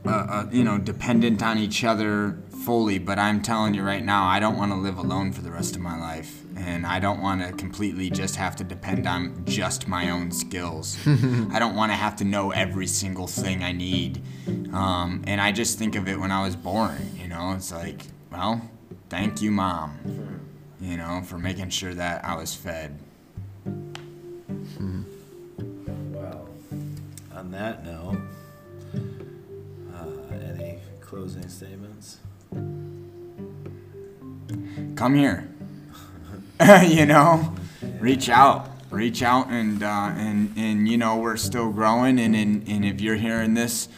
uh, 0.06 0.10
uh, 0.10 0.50
you 0.52 0.64
know, 0.64 0.78
dependent 0.78 1.42
on 1.44 1.58
each 1.58 1.84
other 1.84 2.38
fully, 2.64 3.00
but 3.00 3.20
I'm 3.20 3.42
telling 3.42 3.74
you 3.74 3.84
right 3.84 4.04
now, 4.04 4.26
I 4.26 4.40
don't 4.40 4.58
want 4.58 4.72
to 4.72 4.78
live 4.78 4.98
alone 4.98 5.34
for 5.34 5.42
the 5.42 5.52
rest 5.52 5.76
of 5.76 5.82
my 5.82 6.00
life. 6.00 6.45
And 6.66 6.86
I 6.86 7.00
don't 7.00 7.22
want 7.22 7.42
to 7.46 7.54
completely 7.54 8.10
just 8.10 8.36
have 8.38 8.56
to 8.56 8.64
depend 8.64 9.06
on 9.08 9.46
just 9.46 9.88
my 9.88 10.10
own 10.10 10.32
skills. 10.32 10.98
I 11.06 11.60
don't 11.60 11.76
want 11.76 11.92
to 11.92 11.96
have 11.96 12.16
to 12.18 12.24
know 12.24 12.50
every 12.50 12.88
single 12.88 13.28
thing 13.28 13.64
I 13.64 13.72
need. 13.72 14.24
Um, 14.74 15.24
and 15.28 15.40
I 15.40 15.52
just 15.52 15.78
think 15.78 15.96
of 15.96 16.08
it 16.08 16.20
when 16.20 16.32
I 16.32 16.44
was 16.44 16.56
born, 16.56 17.12
you 17.22 17.28
know, 17.28 17.54
it's 17.56 17.72
like, 17.72 18.08
well, 18.32 18.68
thank 19.10 19.44
you, 19.44 19.52
mom, 19.52 20.42
you 20.82 20.98
know, 20.98 21.22
for 21.24 21.38
making 21.38 21.70
sure 21.70 21.94
that 21.94 22.26
I 22.26 22.36
was 22.36 22.56
fed. 22.56 22.98
Well, 26.12 26.50
on 27.32 27.52
that 27.52 27.86
note, 27.86 28.18
uh, 29.94 30.34
any 30.34 30.80
closing 31.00 31.48
statements? 31.48 32.18
come 34.96 35.14
here. 35.14 35.48
you 36.88 37.06
know, 37.06 37.54
reach 38.00 38.30
out, 38.30 38.70
reach 38.90 39.22
out, 39.22 39.50
and 39.50 39.84
uh, 39.84 40.12
and 40.16 40.54
and 40.56 40.88
you 40.88 40.98
know 40.98 41.18
we're 41.18 41.36
still 41.36 41.70
growing, 41.70 42.18
and 42.18 42.34
and, 42.34 42.66
and 42.70 42.86
if 42.86 43.02
you're 43.02 43.18
hearing 43.18 43.56
this, 43.56 43.90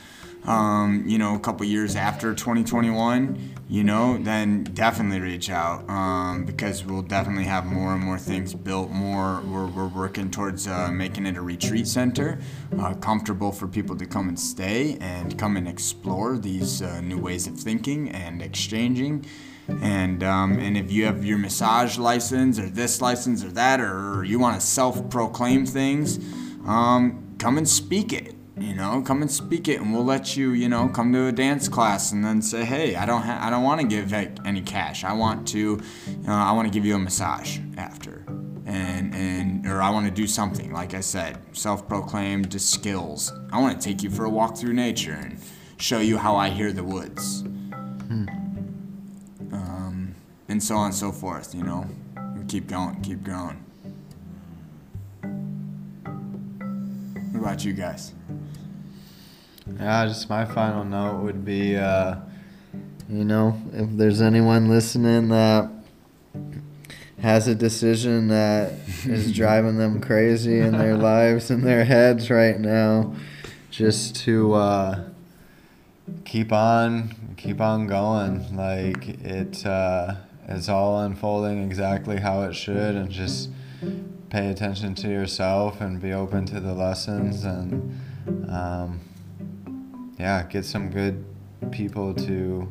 um, 0.46 1.04
you 1.06 1.20
know, 1.20 1.36
a 1.36 1.40
couple 1.40 1.68
years 1.68 1.96
after 1.96 2.34
2021, 2.34 3.54
you 3.70 3.84
know, 3.84 4.18
then 4.18 4.64
definitely 4.64 5.20
reach 5.20 5.52
out 5.52 5.88
um, 5.88 6.46
because 6.46 6.84
we'll 6.84 7.04
definitely 7.04 7.44
have 7.44 7.66
more 7.66 7.94
and 7.94 8.04
more 8.04 8.18
things 8.18 8.56
built. 8.56 8.90
More, 8.90 9.42
we're, 9.42 9.68
we're 9.68 9.90
working 9.90 10.32
towards 10.32 10.68
uh, 10.68 10.90
making 10.92 11.28
it 11.28 11.38
a 11.38 11.42
retreat 11.42 11.86
center, 11.86 12.40
uh, 12.80 12.96
comfortable 12.96 13.52
for 13.52 13.68
people 13.68 13.96
to 13.98 14.06
come 14.08 14.30
and 14.30 14.40
stay 14.40 14.98
and 15.00 15.38
come 15.38 15.58
and 15.58 15.68
explore 15.68 16.40
these 16.40 16.82
uh, 16.82 17.02
new 17.02 17.20
ways 17.20 17.46
of 17.46 17.60
thinking 17.60 18.10
and 18.10 18.42
exchanging. 18.42 19.26
And 19.68 20.24
um, 20.24 20.60
and 20.60 20.78
if 20.78 20.92
you 20.92 21.06
have 21.06 21.26
your 21.26 21.38
massage 21.38 21.98
license 21.98 22.58
or 22.58 22.70
this 22.70 23.02
license 23.02 23.44
or 23.44 23.50
that, 23.50 23.82
or 23.82 24.24
you 24.24 24.40
want 24.40 24.60
to 24.60 24.66
self-proclaim 24.66 25.66
things, 25.66 26.20
um, 26.66 27.36
come 27.38 27.58
and 27.58 27.68
speak 27.68 28.14
it. 28.14 28.34
You 28.58 28.74
know, 28.74 29.04
come 29.06 29.22
and 29.22 29.30
speak 29.30 29.68
it, 29.68 29.80
and 29.82 29.94
we'll 29.94 30.06
let 30.06 30.36
you. 30.38 30.52
You 30.52 30.70
know, 30.70 30.88
come 30.88 31.12
to 31.14 31.28
a 31.28 31.32
dance 31.32 31.68
class 31.68 32.12
and 32.14 32.24
then 32.24 32.42
say, 32.42 32.64
"Hey, 32.64 32.96
I 32.96 33.06
don't, 33.06 33.22
ha- 33.22 33.40
I 33.42 33.50
don't 33.50 33.64
want 33.64 33.82
to 33.82 33.88
give 33.88 34.14
any 34.14 34.62
cash. 34.62 35.04
I 35.04 35.14
want 35.14 35.48
to, 35.50 35.80
uh, 36.28 36.32
I 36.32 36.54
want 36.54 36.68
to 36.68 36.74
give 36.74 36.86
you 36.86 36.96
a 36.96 37.00
massage 37.00 37.60
after." 37.78 38.24
And, 38.66 39.14
and 39.16 39.66
or 39.66 39.82
I 39.82 39.90
want 39.92 40.08
to 40.08 40.12
do 40.12 40.28
something 40.28 40.74
like 40.74 40.94
I 40.94 41.00
said, 41.00 41.38
self-proclaimed 41.54 42.60
skills. 42.60 43.32
I 43.52 43.62
want 43.62 43.80
to 43.80 43.88
take 43.88 44.04
you 44.04 44.10
for 44.10 44.26
a 44.26 44.30
walk 44.30 44.58
through 44.58 44.74
nature 44.74 45.14
and 45.14 45.40
show 45.78 46.00
you 46.00 46.18
how 46.18 46.36
I 46.36 46.50
hear 46.50 46.74
the 46.74 46.84
woods 46.84 47.46
and 50.50 50.62
so 50.62 50.76
on 50.76 50.86
and 50.88 50.96
so 50.96 51.12
forth, 51.12 51.54
you 51.54 51.64
know. 51.64 51.86
We 52.36 52.46
keep 52.46 52.68
going, 52.68 53.02
keep 53.02 53.24
going. 53.24 53.64
What 57.32 57.40
about 57.40 57.66
you 57.66 57.74
guys? 57.74 58.14
Yeah, 59.80 60.06
just 60.08 60.30
my 60.30 60.46
final 60.46 60.84
note 60.84 61.22
would 61.24 61.44
be, 61.44 61.76
uh, 61.76 62.16
you 63.10 63.24
know, 63.24 63.62
if 63.74 63.90
there's 63.92 64.22
anyone 64.22 64.70
listening 64.70 65.28
that 65.30 65.70
has 67.20 67.48
a 67.48 67.56
decision 67.56 68.30
that 68.30 68.74
is 69.06 69.34
driving 69.34 69.78
them 69.78 70.00
crazy 70.00 70.60
in 70.60 70.78
their 70.78 70.96
lives 70.96 71.52
and 71.52 71.64
their 71.64 71.84
heads 71.86 72.30
right 72.30 72.60
now, 72.60 73.14
just 73.70 74.16
to 74.16 74.54
uh, 74.54 75.04
keep 76.26 76.52
on, 76.52 77.36
keep 77.38 77.60
on 77.60 77.88
going. 77.88 78.56
Like 78.56 79.08
it, 79.08 79.66
uh, 79.66 80.16
it's 80.48 80.70
all 80.70 81.00
unfolding 81.02 81.64
exactly 81.64 82.18
how 82.18 82.44
it 82.44 82.54
should, 82.54 82.96
and 82.96 83.10
just 83.10 83.50
pay 84.30 84.50
attention 84.50 84.96
to 84.96 85.08
yourself 85.08 85.80
and 85.82 86.02
be 86.02 86.14
open 86.14 86.46
to 86.48 86.60
the 86.60 86.74
lessons 86.74 87.44
and. 87.44 88.00
Um, 88.50 89.02
yeah, 90.20 90.44
get 90.44 90.66
some 90.66 90.90
good 90.90 91.24
people 91.72 92.14
to 92.16 92.62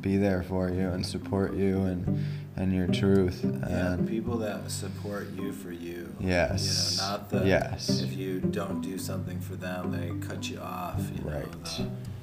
be 0.00 0.16
there 0.16 0.42
for 0.42 0.68
you 0.70 0.88
and 0.88 1.04
support 1.04 1.54
you 1.54 1.78
and 1.82 2.24
and 2.56 2.74
your 2.74 2.88
truth. 2.88 3.40
Yeah, 3.42 3.92
And 3.94 4.06
people 4.08 4.36
that 4.38 4.70
support 4.70 5.30
you 5.34 5.50
for 5.52 5.72
you. 5.72 6.14
Yes. 6.20 6.96
You 7.00 7.00
know, 7.02 7.10
not 7.12 7.30
the 7.30 7.46
Yes. 7.46 8.02
if 8.02 8.12
you 8.12 8.38
don't 8.40 8.82
do 8.82 8.98
something 8.98 9.40
for 9.40 9.56
them, 9.56 9.92
they 9.92 10.26
cut 10.28 10.50
you 10.50 10.58
off. 10.60 11.00
You 11.16 11.24
know, 11.24 11.36
Right. 11.38 11.52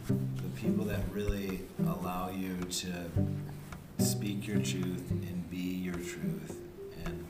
the, 0.08 0.14
the 0.44 0.50
people 0.56 0.86
that 0.86 1.00
really 1.12 1.62
allow 1.88 2.30
you 2.30 2.56
to 2.70 2.88
speak 3.98 4.48
your 4.48 4.60
truth 4.60 5.10
and 5.12 5.50
be 5.50 5.58
your 5.58 5.96
truth. 5.96 6.58
And 7.06 7.26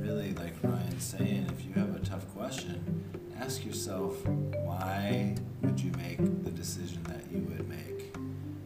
really, 0.00 0.32
like 0.34 0.54
Ryan's 0.62 1.04
saying, 1.04 1.50
if 1.56 1.64
you 1.64 1.72
have 1.74 1.94
a 1.94 2.00
tough 2.00 2.28
question, 2.34 3.04
ask 3.40 3.64
yourself 3.64 4.24
why 4.26 5.36
would 5.62 5.80
you 5.80 5.92
make 5.92 6.18
the 6.44 6.50
decision 6.50 7.02
that 7.04 7.22
you 7.30 7.40
would 7.48 7.68
make? 7.68 8.14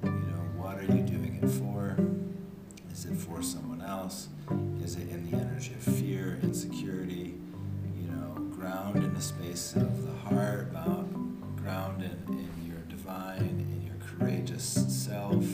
You 0.05 0.11
know, 0.11 0.43
what 0.57 0.79
are 0.79 0.85
you 0.85 1.03
doing 1.03 1.39
it 1.43 1.49
for? 1.49 1.97
Is 2.93 3.05
it 3.07 3.17
for 3.17 3.43
someone 3.43 3.83
else? 3.83 4.29
Is 4.83 4.97
it 4.97 5.09
in 5.09 5.31
the 5.31 5.37
energy 5.37 5.73
of 5.75 5.83
fear, 5.97 6.39
insecurity? 6.43 7.35
You 7.97 8.09
know, 8.11 8.35
ground 8.57 8.97
in 8.97 9.15
the 9.15 9.21
space 9.21 9.75
of 9.77 10.07
the 10.07 10.13
heart, 10.13 10.73
ground 11.57 12.03
in, 12.03 12.35
in 12.35 12.67
your 12.67 12.81
divine, 12.89 13.39
in 13.39 13.83
your 13.87 13.97
courageous 14.07 14.65
self. 14.89 15.45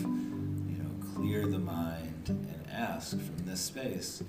Clear 1.18 1.46
the 1.46 1.58
mind 1.58 2.28
and 2.28 2.64
ask 2.72 3.10
from 3.10 3.38
this 3.44 3.60
space 3.60 4.22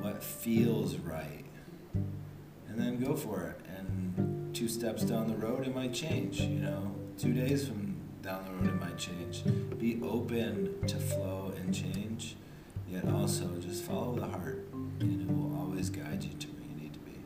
what 0.00 0.24
feels 0.24 0.96
right. 0.96 1.44
And 1.94 2.78
then 2.78 2.98
go 2.98 3.14
for 3.14 3.42
it. 3.48 3.60
And 3.76 4.54
two 4.54 4.66
steps 4.66 5.02
down 5.02 5.28
the 5.28 5.36
road, 5.36 5.66
it 5.66 5.74
might 5.74 5.92
change. 5.92 6.40
You 6.40 6.60
know, 6.60 6.94
two 7.18 7.34
days 7.34 7.68
from 7.68 7.94
down 8.22 8.46
the 8.46 8.52
road, 8.52 8.68
it 8.74 8.80
might 8.80 8.96
change. 8.96 9.42
Be 9.78 10.00
open 10.02 10.74
to 10.86 10.96
flow 10.96 11.52
and 11.56 11.74
change, 11.74 12.36
yet 12.88 13.06
also 13.08 13.46
just 13.60 13.84
follow 13.84 14.14
the 14.14 14.26
heart, 14.26 14.64
and 14.72 15.20
it 15.20 15.28
will 15.30 15.54
always 15.60 15.90
guide 15.90 16.24
you 16.24 16.32
to 16.38 16.46
where 16.48 16.64
you 16.68 16.74
need 16.80 16.94
to 16.94 17.00
be. 17.00 17.18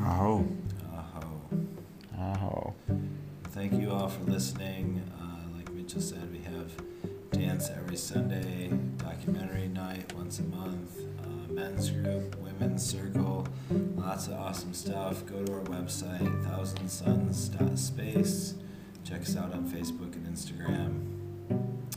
Oh. 0.00 0.46
Aho. 0.94 1.42
oh, 2.16 2.74
Thank 3.50 3.72
you 3.74 3.90
all 3.90 4.08
for 4.08 4.22
listening. 4.30 5.02
Uh, 5.20 5.56
like 5.56 5.68
Mitchell 5.72 6.00
said, 6.00 6.30
we 6.32 6.38
have 6.38 6.70
dance 7.34 7.70
every 7.70 7.96
Sunday, 7.96 8.70
documentary 8.98 9.68
night 9.68 10.12
once 10.14 10.38
a 10.38 10.42
month, 10.44 11.00
uh, 11.22 11.52
men's 11.52 11.90
group, 11.90 12.36
women's 12.40 12.84
circle, 12.84 13.46
lots 13.96 14.26
of 14.28 14.34
awesome 14.34 14.72
stuff. 14.74 15.24
Go 15.26 15.42
to 15.44 15.52
our 15.54 15.60
website, 15.62 16.20
thousandsuns.space. 16.46 18.54
Check 19.04 19.22
us 19.22 19.36
out 19.36 19.52
on 19.52 19.68
Facebook 19.68 20.14
and 20.14 20.26
Instagram. 20.26 21.10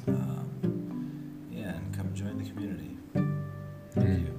Um, 0.08 1.48
yeah, 1.52 1.76
and 1.76 1.94
come 1.96 2.14
join 2.14 2.38
the 2.38 2.46
community. 2.50 2.98
Thank 3.92 4.08
Mm. 4.08 4.26
you. 4.26 4.34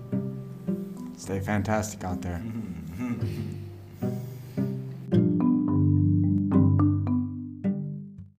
Stay 1.17 1.41
fantastic 1.41 2.05
out 2.05 2.21
there. 2.23 2.39
Mhm. 2.45 3.55